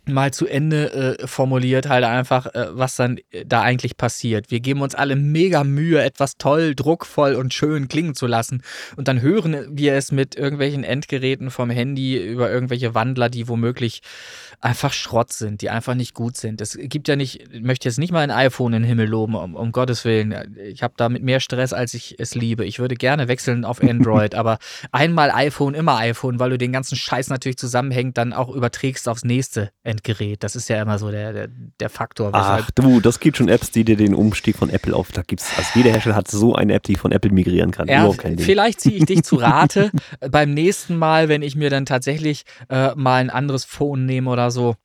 [0.07, 4.51] mal zu Ende äh, formuliert, halt einfach, äh, was dann äh, da eigentlich passiert.
[4.51, 8.61] Wir geben uns alle mega Mühe, etwas toll, druckvoll und schön klingen zu lassen.
[8.95, 14.01] Und dann hören wir es mit irgendwelchen Endgeräten vom Handy über irgendwelche Wandler, die womöglich
[14.61, 16.61] einfach Schrott sind, die einfach nicht gut sind.
[16.61, 19.35] Es gibt ja nicht, ich möchte jetzt nicht mal ein iPhone in den Himmel loben,
[19.35, 20.55] um, um Gottes Willen.
[20.57, 22.65] Ich habe damit mehr Stress, als ich es liebe.
[22.65, 24.57] Ich würde gerne wechseln auf Android, aber
[24.91, 29.23] einmal iPhone, immer iPhone, weil du den ganzen Scheiß natürlich zusammenhängt, dann auch überträgst aufs
[29.23, 30.43] nächste Endgerät.
[30.43, 31.49] Das ist ja immer so der, der,
[31.79, 32.31] der Faktor.
[32.33, 35.11] Ach du, das gibt schon Apps, die dir den Umstieg von Apple auf.
[35.11, 37.87] Da gibt's, also jeder Hersteller hat so eine App, die von Apple migrieren kann.
[37.87, 42.45] Ja, vielleicht ziehe ich dich zu Rate beim nächsten Mal, wenn ich mir dann tatsächlich
[42.69, 44.75] äh, mal ein anderes Phone nehme oder so.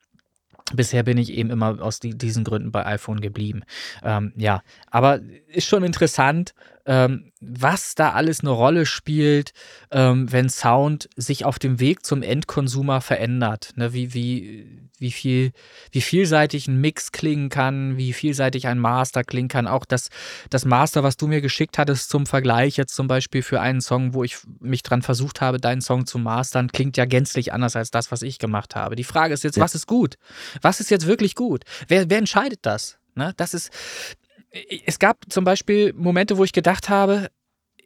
[0.73, 3.63] Bisher bin ich eben immer aus die, diesen Gründen bei iPhone geblieben.
[4.05, 6.55] Ähm, ja, aber ist schon interessant,
[6.87, 9.53] ähm, was da alles eine Rolle spielt,
[9.91, 13.73] ähm, wenn Sound sich auf dem Weg zum Endkonsumer verändert.
[13.75, 15.53] Ne, wie, wie, wie, viel,
[15.91, 19.67] wie vielseitig ein Mix klingen kann, wie vielseitig ein Master klingen kann.
[19.67, 20.09] Auch das,
[20.51, 24.15] das Master, was du mir geschickt hattest zum Vergleich, jetzt zum Beispiel für einen Song,
[24.15, 27.91] wo ich mich dran versucht habe, deinen Song zu mastern, klingt ja gänzlich anders als
[27.91, 28.95] das, was ich gemacht habe.
[28.95, 29.63] Die Frage ist jetzt, ja.
[29.63, 30.17] was ist gut?
[30.63, 31.65] Was ist jetzt wirklich gut?
[31.89, 32.99] Wer, wer entscheidet das?
[33.15, 33.33] Ne?
[33.37, 33.71] Das ist,
[34.85, 37.31] es gab zum Beispiel Momente, wo ich gedacht habe,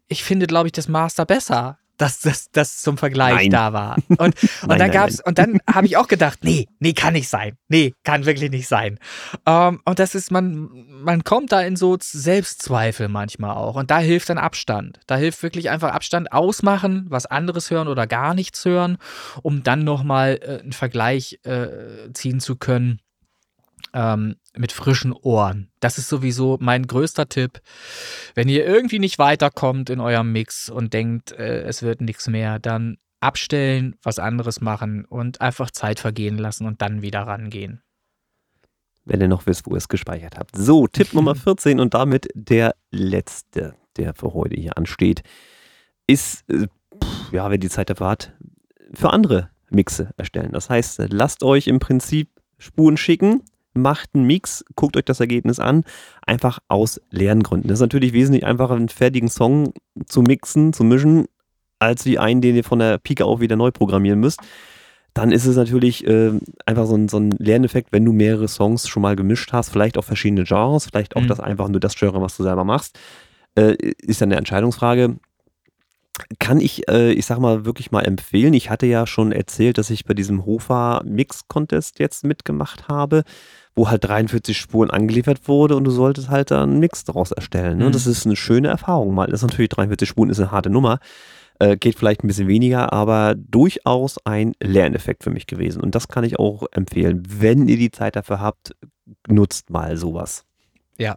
[0.09, 3.51] ich finde, glaube ich, das Master besser, dass das, das zum Vergleich nein.
[3.51, 3.97] da war.
[4.09, 5.25] Und, und nein, dann gab's, nein.
[5.27, 7.57] und dann habe ich auch gedacht, nee, nee, kann nicht sein.
[7.69, 8.99] Nee, kann wirklich nicht sein.
[9.47, 10.69] Um, ähm, und das ist, man,
[11.03, 13.77] man kommt da in so Selbstzweifel manchmal auch.
[13.77, 15.01] Und da hilft dann Abstand.
[15.07, 18.99] Da hilft wirklich einfach Abstand ausmachen, was anderes hören oder gar nichts hören,
[19.43, 23.01] um dann nochmal äh, einen Vergleich äh, ziehen zu können
[23.95, 25.71] ähm, mit frischen Ohren.
[25.81, 27.61] Das ist sowieso mein größter Tipp.
[28.35, 32.59] Wenn ihr irgendwie nicht weiterkommt in eurem Mix und denkt, äh, es wird nichts mehr,
[32.59, 37.81] dann abstellen, was anderes machen und einfach Zeit vergehen lassen und dann wieder rangehen.
[39.07, 40.57] Wenn ihr noch wisst, wo ihr es gespeichert habt.
[40.57, 45.23] So, Tipp Nummer 14 und damit der letzte, der für heute hier ansteht,
[46.07, 46.67] ist, äh,
[47.03, 48.33] pff, ja, wer die Zeit dafür hat,
[48.93, 50.53] für andere Mixe erstellen.
[50.53, 53.43] Das heißt, lasst euch im Prinzip Spuren schicken,
[53.75, 55.85] macht einen Mix, guckt euch das Ergebnis an,
[56.27, 57.69] einfach aus leeren Gründen.
[57.69, 59.73] Das ist natürlich wesentlich einfacher, einen fertigen Song
[60.07, 61.27] zu mixen, zu mischen,
[61.79, 64.41] als wie einen, den ihr von der Pike auf wieder neu programmieren müsst.
[65.13, 66.33] Dann ist es natürlich äh,
[66.67, 69.97] einfach so ein, so ein Lerneffekt, wenn du mehrere Songs schon mal gemischt hast, vielleicht
[69.97, 71.29] auch verschiedene Genres, vielleicht auch mhm.
[71.29, 72.99] das einfach nur das Genre, was du selber machst,
[73.57, 75.17] äh, ist dann eine Entscheidungsfrage
[76.39, 78.55] kann ich, äh, ich sag mal, wirklich mal empfehlen.
[78.55, 83.25] Ich hatte ja schon erzählt, dass ich bei diesem Hofa Mix Contest jetzt mitgemacht habe,
[83.75, 87.79] wo halt 43 Spuren angeliefert wurde und du solltest halt da einen Mix daraus erstellen.
[87.79, 87.87] Ne?
[87.87, 87.93] Mhm.
[87.93, 89.27] Das ist eine schöne Erfahrung mal.
[89.27, 91.01] Das ist natürlich 43 Spuren ist eine harte Nummer.
[91.59, 95.83] Äh, geht vielleicht ein bisschen weniger, aber durchaus ein Lerneffekt für mich gewesen.
[95.83, 97.23] Und das kann ich auch empfehlen.
[97.29, 98.75] Wenn ihr die Zeit dafür habt,
[99.29, 100.45] nutzt mal sowas.
[100.97, 101.17] Ja,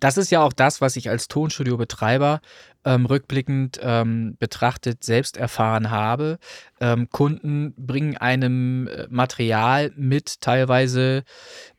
[0.00, 2.40] das ist ja auch das, was ich als Tonstudio-Betreiber
[2.84, 6.38] ähm, rückblickend ähm, betrachtet selbst erfahren habe.
[6.80, 11.22] Ähm, Kunden bringen einem äh, Material mit, teilweise,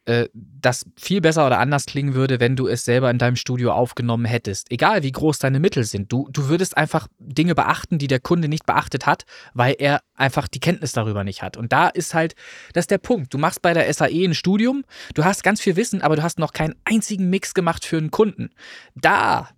[0.05, 3.71] äh, das viel besser oder anders klingen würde, wenn du es selber in deinem Studio
[3.71, 4.71] aufgenommen hättest.
[4.71, 6.11] Egal wie groß deine Mittel sind.
[6.11, 10.47] Du, du würdest einfach Dinge beachten, die der Kunde nicht beachtet hat, weil er einfach
[10.47, 11.57] die Kenntnis darüber nicht hat.
[11.57, 12.35] Und da ist halt,
[12.73, 13.33] das ist der Punkt.
[13.33, 16.39] Du machst bei der SAE ein Studium, du hast ganz viel Wissen, aber du hast
[16.39, 18.49] noch keinen einzigen Mix gemacht für einen Kunden.
[18.95, 19.49] Da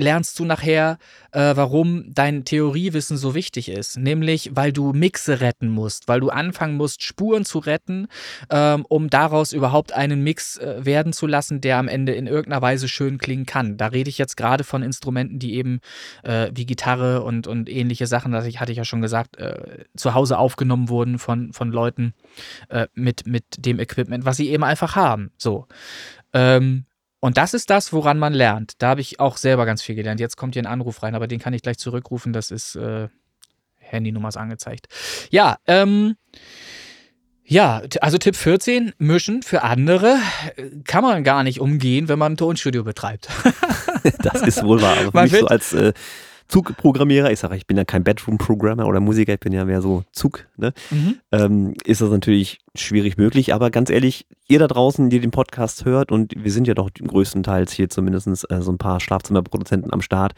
[0.00, 0.98] lernst du nachher,
[1.32, 3.96] äh, warum dein Theoriewissen so wichtig ist.
[3.96, 8.08] Nämlich, weil du Mixe retten musst, weil du anfangen musst, Spuren zu retten,
[8.50, 12.62] ähm, um daraus überhaupt einen Mix äh, werden zu lassen, der am Ende in irgendeiner
[12.62, 13.76] Weise schön klingen kann.
[13.76, 15.80] Da rede ich jetzt gerade von Instrumenten, die eben
[16.22, 19.84] äh, wie Gitarre und, und ähnliche Sachen, das ich, hatte ich ja schon gesagt, äh,
[19.96, 22.14] zu Hause aufgenommen wurden von, von Leuten
[22.68, 25.30] äh, mit, mit dem Equipment, was sie eben einfach haben.
[25.36, 25.66] So.
[26.32, 26.84] Ähm,
[27.20, 28.74] und das ist das, woran man lernt.
[28.78, 30.20] Da habe ich auch selber ganz viel gelernt.
[30.20, 32.32] Jetzt kommt hier ein Anruf rein, aber den kann ich gleich zurückrufen.
[32.32, 33.08] Das ist äh,
[33.76, 34.88] Handynummer ist angezeigt.
[35.30, 36.16] Ja, ähm,
[37.44, 40.18] ja, also Tipp 14, mischen für andere
[40.84, 43.28] kann man gar nicht umgehen, wenn man ein Tonstudio betreibt.
[44.22, 44.96] das ist wohl wahr.
[44.96, 45.92] Also für mich so als äh,
[46.50, 50.02] Zugprogrammierer, ich sage, ich bin ja kein Bedroom-Programmer oder Musiker, ich bin ja mehr so
[50.10, 50.72] Zug, ne?
[50.90, 51.16] Mhm.
[51.30, 53.54] Ähm, ist das natürlich schwierig möglich.
[53.54, 56.90] Aber ganz ehrlich, ihr da draußen, die den Podcast hört, und wir sind ja doch
[56.92, 60.32] größtenteils hier zumindest äh, so ein paar Schlafzimmerproduzenten am Start,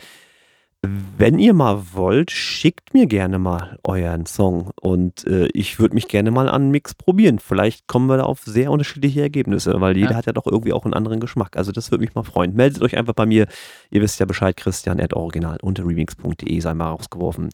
[0.84, 6.08] wenn ihr mal wollt, schickt mir gerne mal euren Song und äh, ich würde mich
[6.08, 7.38] gerne mal an Mix probieren.
[7.38, 10.16] Vielleicht kommen wir da auf sehr unterschiedliche Ergebnisse, weil jeder ja.
[10.16, 11.56] hat ja doch irgendwie auch einen anderen Geschmack.
[11.56, 12.54] Also das würde mich mal freuen.
[12.54, 13.46] Meldet euch einfach bei mir.
[13.90, 17.50] Ihr wisst ja Bescheid, Christian at original unter remix.de sei mal rausgeworfen.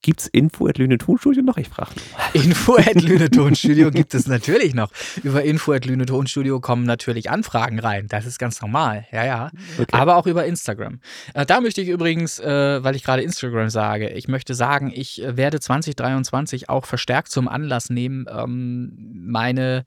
[0.00, 1.56] Gibt es Info at Lüne Tonstudio noch?
[1.56, 1.90] Ich frage.
[2.32, 4.92] Info at Lüne Tonstudio gibt es natürlich noch.
[5.24, 8.06] Über Info at Lüne Tonstudio kommen natürlich Anfragen rein.
[8.08, 9.06] Das ist ganz normal.
[9.10, 9.50] Ja, ja.
[9.76, 9.86] Okay.
[9.90, 11.00] Aber auch über Instagram.
[11.34, 15.22] Äh, da möchte ich übrigens, äh, weil ich gerade Instagram sage, ich möchte sagen, ich
[15.22, 19.84] äh, werde 2023 auch verstärkt zum Anlass nehmen, ähm, meine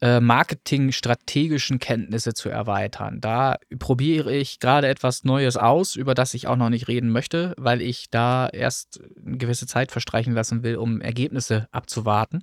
[0.00, 3.22] marketingstrategischen Kenntnisse zu erweitern.
[3.22, 7.54] Da probiere ich gerade etwas Neues aus, über das ich auch noch nicht reden möchte,
[7.56, 9.00] weil ich da erst
[9.36, 12.42] gewisse Zeit verstreichen lassen will, um Ergebnisse abzuwarten.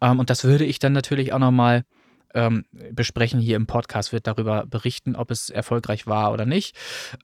[0.00, 1.84] Ähm, und das würde ich dann natürlich auch nochmal
[2.34, 6.76] ähm, besprechen hier im Podcast, wird darüber berichten, ob es erfolgreich war oder nicht.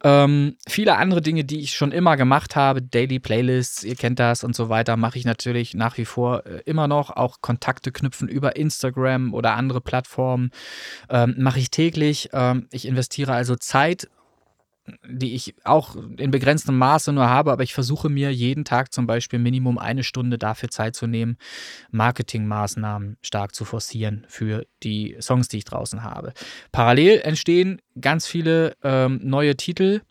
[0.03, 4.45] Ähm, viele andere Dinge, die ich schon immer gemacht habe, Daily Playlists, ihr kennt das
[4.45, 7.11] und so weiter, mache ich natürlich nach wie vor äh, immer noch.
[7.11, 10.51] Auch Kontakte knüpfen über Instagram oder andere Plattformen
[11.09, 12.31] ähm, mache ich täglich.
[12.33, 14.09] Ähm, ich investiere also Zeit
[15.07, 19.07] die ich auch in begrenztem Maße nur habe, aber ich versuche mir jeden Tag zum
[19.07, 21.37] Beispiel Minimum eine Stunde dafür Zeit zu nehmen,
[21.91, 26.33] Marketingmaßnahmen stark zu forcieren für die Songs, die ich draußen habe.
[26.73, 30.03] Parallel entstehen ganz viele ähm, neue Titel.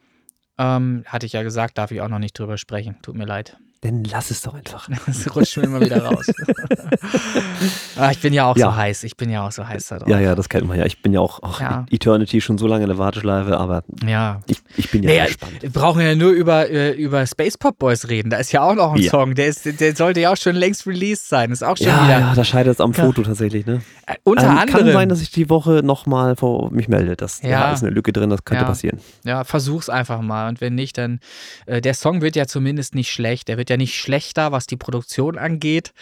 [0.58, 2.98] Ähm, hatte ich ja gesagt, darf ich auch noch nicht drüber sprechen.
[3.02, 3.58] Tut mir leid.
[3.82, 4.90] Dann lass es doch einfach.
[5.08, 6.26] Das rutscht mir immer wieder raus.
[7.96, 8.72] ah, ich bin ja auch ja.
[8.72, 9.04] so heiß.
[9.04, 10.10] Ich bin ja auch so heiß da drauf.
[10.10, 10.86] Ja, ja, das kennt man ja.
[10.86, 11.86] Ich bin ja auch ach, ja.
[11.90, 14.42] Eternity schon so lange in der Warteschleife, aber ja.
[14.48, 15.62] ich, ich bin ja naja, gespannt.
[15.62, 18.30] Wir brauchen ja nur über, äh, über Space Pop Boys reden.
[18.30, 19.12] Da ist ja auch noch ein ja.
[19.12, 19.36] Song.
[19.36, 21.52] Der, ist, der sollte ja auch schon längst released sein.
[21.52, 22.20] Ist auch schon ja, wieder.
[22.20, 23.82] Ja, da scheitert es am Foto tatsächlich, ne?
[24.06, 24.86] Äh, unter ähm, anderem.
[24.86, 27.16] Kann sein, dass ich die Woche nochmal vor mich melde.
[27.16, 27.62] Das, ja.
[27.62, 29.00] Da ist eine Lücke drin, das könnte passieren.
[29.24, 30.50] Ja, versuch's einfach mal.
[30.50, 31.20] Und wenn nicht, dann.
[31.66, 33.48] Äh, der Song wird ja zumindest nicht schlecht.
[33.48, 35.94] Der wird ja nicht schlechter was die Produktion angeht.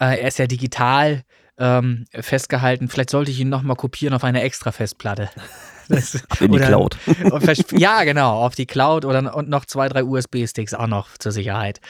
[0.00, 1.22] Äh, er ist ja digital
[1.58, 2.88] ähm, festgehalten.
[2.88, 5.30] Vielleicht sollte ich ihn nochmal kopieren auf eine extra Festplatte.
[5.88, 6.96] Das, in die oder, Cloud.
[7.72, 11.80] ja, genau, auf die Cloud oder und noch zwei, drei USB-Sticks auch noch zur Sicherheit.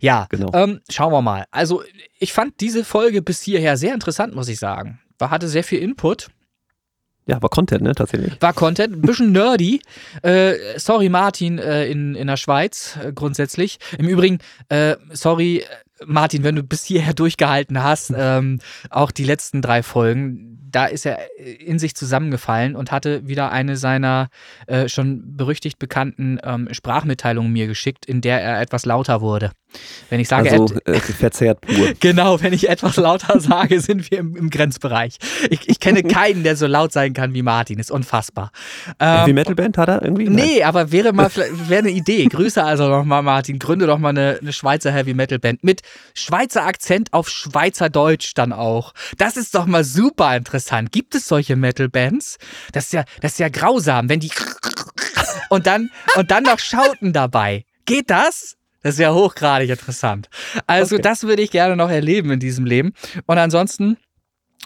[0.00, 0.50] Ja, genau.
[0.54, 1.44] Ähm, schauen wir mal.
[1.50, 1.82] Also,
[2.18, 5.00] ich fand diese Folge bis hierher sehr interessant, muss ich sagen.
[5.18, 6.28] War, hatte sehr viel Input.
[7.26, 8.40] Ja, war Content, ne, tatsächlich.
[8.40, 9.80] War Content, ein bisschen nerdy.
[10.22, 13.78] Äh, sorry, Martin, äh, in, in der Schweiz äh, grundsätzlich.
[13.96, 14.38] Im Übrigen,
[14.68, 15.64] äh, sorry,
[16.04, 18.58] Martin, wenn du bis hierher durchgehalten hast, ähm,
[18.90, 23.76] auch die letzten drei Folgen, da ist er in sich zusammengefallen und hatte wieder eine
[23.76, 24.28] seiner
[24.66, 29.52] äh, schon berüchtigt bekannten ähm, Sprachmitteilungen mir geschickt, in der er etwas lauter wurde.
[30.10, 31.92] Wenn ich sage, also, äh, verzerrt pur.
[32.00, 35.16] genau, wenn ich etwas lauter sage, sind wir im, im Grenzbereich.
[35.48, 37.78] Ich, ich, kenne keinen, der so laut sein kann wie Martin.
[37.78, 38.50] Ist unfassbar.
[39.00, 40.28] Ähm, Heavy Metal Band hat er irgendwie?
[40.28, 42.26] Nee, aber wäre mal wäre eine Idee.
[42.26, 43.58] Grüße also nochmal, Martin.
[43.58, 45.80] Gründe doch mal eine, eine Schweizer Heavy Metal Band mit
[46.14, 48.92] Schweizer Akzent auf Schweizerdeutsch dann auch.
[49.16, 50.61] Das ist doch mal super interessant.
[50.90, 52.38] Gibt es solche Metal Bands?
[52.72, 54.30] Das ist ja, das ist ja grausam, wenn die
[55.48, 57.64] und dann und dann noch schauten dabei.
[57.84, 58.56] Geht das?
[58.82, 60.28] Das ist ja hochgradig interessant.
[60.66, 61.02] Also, okay.
[61.02, 62.92] das würde ich gerne noch erleben in diesem Leben.
[63.26, 63.96] Und ansonsten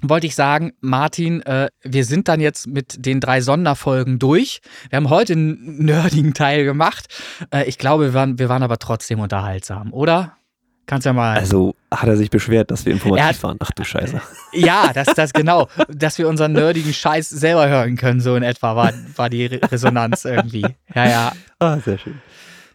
[0.03, 4.61] wollte ich sagen, Martin, äh, wir sind dann jetzt mit den drei Sonderfolgen durch.
[4.91, 7.07] Wir haben heute einen nerdigen Teil gemacht.
[7.51, 10.37] Äh, ich glaube, wir waren, wir waren aber trotzdem unterhaltsam, oder?
[10.87, 11.37] Kannst ja mal.
[11.37, 13.57] Also hat er sich beschwert, dass wir informativ hat, waren.
[13.61, 14.21] Ach du Scheiße.
[14.53, 15.69] Ja, das, das genau.
[15.89, 20.25] dass wir unseren nerdigen Scheiß selber hören können, so in etwa war, war die Resonanz
[20.25, 20.65] irgendwie.
[20.95, 21.33] Ja, ja.
[21.59, 22.21] Ah, sehr schön.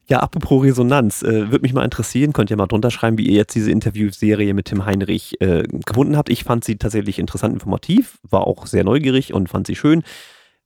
[0.08, 3.38] Ja, apropos Resonanz, äh, würde mich mal interessieren, könnt ihr mal drunter schreiben, wie ihr
[3.38, 6.30] jetzt diese Interviewserie mit Tim Heinrich äh, gefunden habt.
[6.30, 10.04] Ich fand sie tatsächlich interessant, informativ, war auch sehr neugierig und fand sie schön.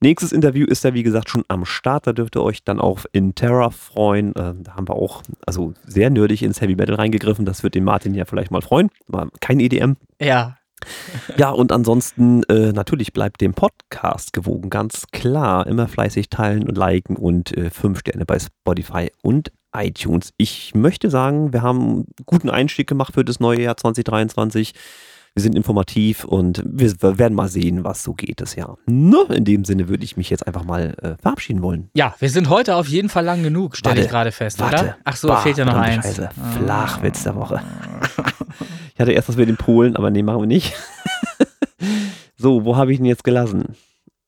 [0.02, 2.08] Nächstes Interview ist ja, wie gesagt, schon am Start.
[2.08, 4.36] Da dürft ihr euch dann auch in Terra freuen.
[4.36, 7.46] Äh, da haben wir auch also sehr nerdig ins Heavy Metal reingegriffen.
[7.46, 8.90] Das wird den Martin ja vielleicht mal freuen.
[9.08, 9.94] War kein EDM.
[10.22, 10.58] Ja,
[11.38, 15.68] ja, und ansonsten äh, natürlich bleibt dem Podcast gewogen, ganz klar.
[15.68, 20.34] Immer fleißig teilen und liken und äh, fünf Sterne bei Spotify und iTunes.
[20.38, 24.74] Ich möchte sagen, wir haben einen guten Einstieg gemacht für das neue Jahr 2023.
[25.38, 28.78] Wir sind informativ und wir, werden mal sehen, was so geht das Jahr.
[28.86, 31.90] No, in dem Sinne würde ich mich jetzt einfach mal äh, verabschieden wollen.
[31.94, 34.98] Ja, wir sind heute auf jeden Fall lang genug, stelle ich gerade fest, warte, oder?
[35.04, 36.06] Ach so, bah, fehlt ja noch eins.
[36.06, 36.30] Scheiße.
[36.58, 37.62] Flachwitz der Woche.
[38.94, 40.74] Ich hatte erst was mit den Polen, aber nee, machen wir nicht.
[42.38, 43.76] so, wo habe ich ihn jetzt gelassen?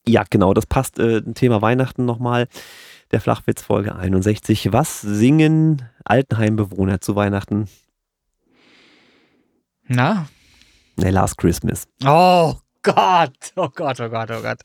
[0.06, 2.50] Ja, genau, das passt äh, Thema Weihnachten nochmal.
[3.12, 4.74] Der Flachwitz Folge 61.
[4.74, 7.70] Was singen Altenheimbewohner zu Weihnachten?
[9.88, 10.28] Na?
[10.98, 11.88] Nee, Last Christmas.
[12.06, 14.60] Oh Gott, oh Gott, oh Gott, oh Gott.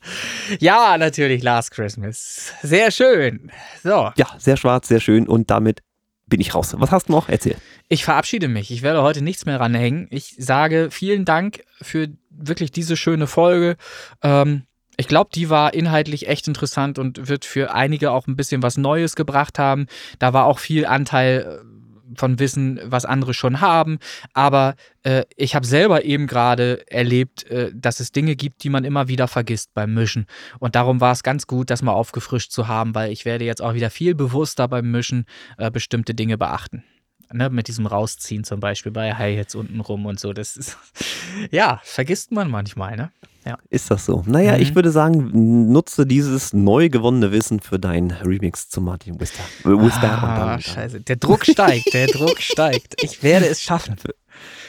[0.61, 2.53] Ja, natürlich Last Christmas.
[2.63, 3.51] Sehr schön.
[3.83, 4.11] So.
[4.17, 5.83] Ja, sehr schwarz, sehr schön und damit
[6.27, 6.75] bin ich raus.
[6.79, 7.29] Was hast du noch?
[7.29, 7.57] Erzähl.
[7.89, 8.71] Ich verabschiede mich.
[8.71, 10.07] Ich werde heute nichts mehr ranhängen.
[10.11, 13.77] Ich sage vielen Dank für wirklich diese schöne Folge.
[14.23, 14.63] Ähm,
[14.97, 18.77] ich glaube, die war inhaltlich echt interessant und wird für einige auch ein bisschen was
[18.79, 19.87] Neues gebracht haben.
[20.19, 21.72] Da war auch viel Anteil äh,
[22.17, 23.99] von Wissen, was andere schon haben.
[24.35, 28.85] Aber äh, ich habe selber eben gerade erlebt, äh, dass es Dinge gibt, die man
[28.85, 30.27] immer wieder vergisst beim Mischen.
[30.59, 33.63] Und darum war es ganz gut, das mal aufgefrischt zu haben, weil ich werde jetzt
[33.63, 35.27] auch wieder viel bewusster beim Mischen
[35.59, 36.85] äh, bestimmte Dinge beachten.
[37.33, 40.33] Ne, mit diesem Rausziehen zum Beispiel bei Hi-Hats unten rum und so.
[40.33, 40.77] Das ist,
[41.51, 43.11] ja, vergisst man manchmal, ne?
[43.45, 43.59] Ja.
[43.71, 44.23] Ist das so?
[44.27, 44.63] Naja, mhm.
[44.63, 49.43] ich würde sagen, nutze dieses neu gewonnene Wissen für dein Remix zu Martin Wister.
[49.65, 51.01] Wister ah, scheiße.
[51.01, 53.03] Der Druck steigt, der Druck steigt.
[53.03, 53.97] Ich werde es schaffen.
[53.97, 54.15] Dafür,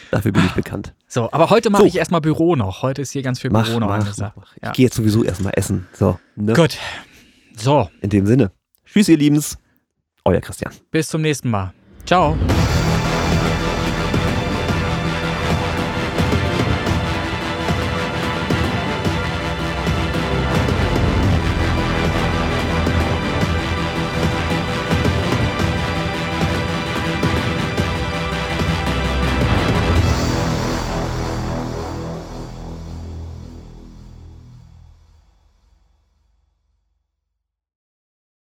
[0.10, 0.96] dafür bin ich bekannt.
[1.08, 1.88] So, aber heute mache so.
[1.88, 2.82] ich erstmal Büro noch.
[2.82, 4.38] Heute ist hier ganz viel mach, Büro noch mach, angesagt.
[4.38, 4.70] Mach, ja.
[4.70, 5.88] Ich gehe jetzt sowieso erstmal essen.
[5.94, 6.20] So.
[6.36, 6.54] Ne?
[6.54, 6.78] Gut.
[7.56, 7.90] So.
[8.02, 8.52] In dem Sinne.
[8.86, 9.58] Tschüss, ihr Liebens.
[10.26, 10.74] Euer Christian.
[10.90, 11.74] Bis zum nächsten Mal.
[12.06, 12.36] Ciao.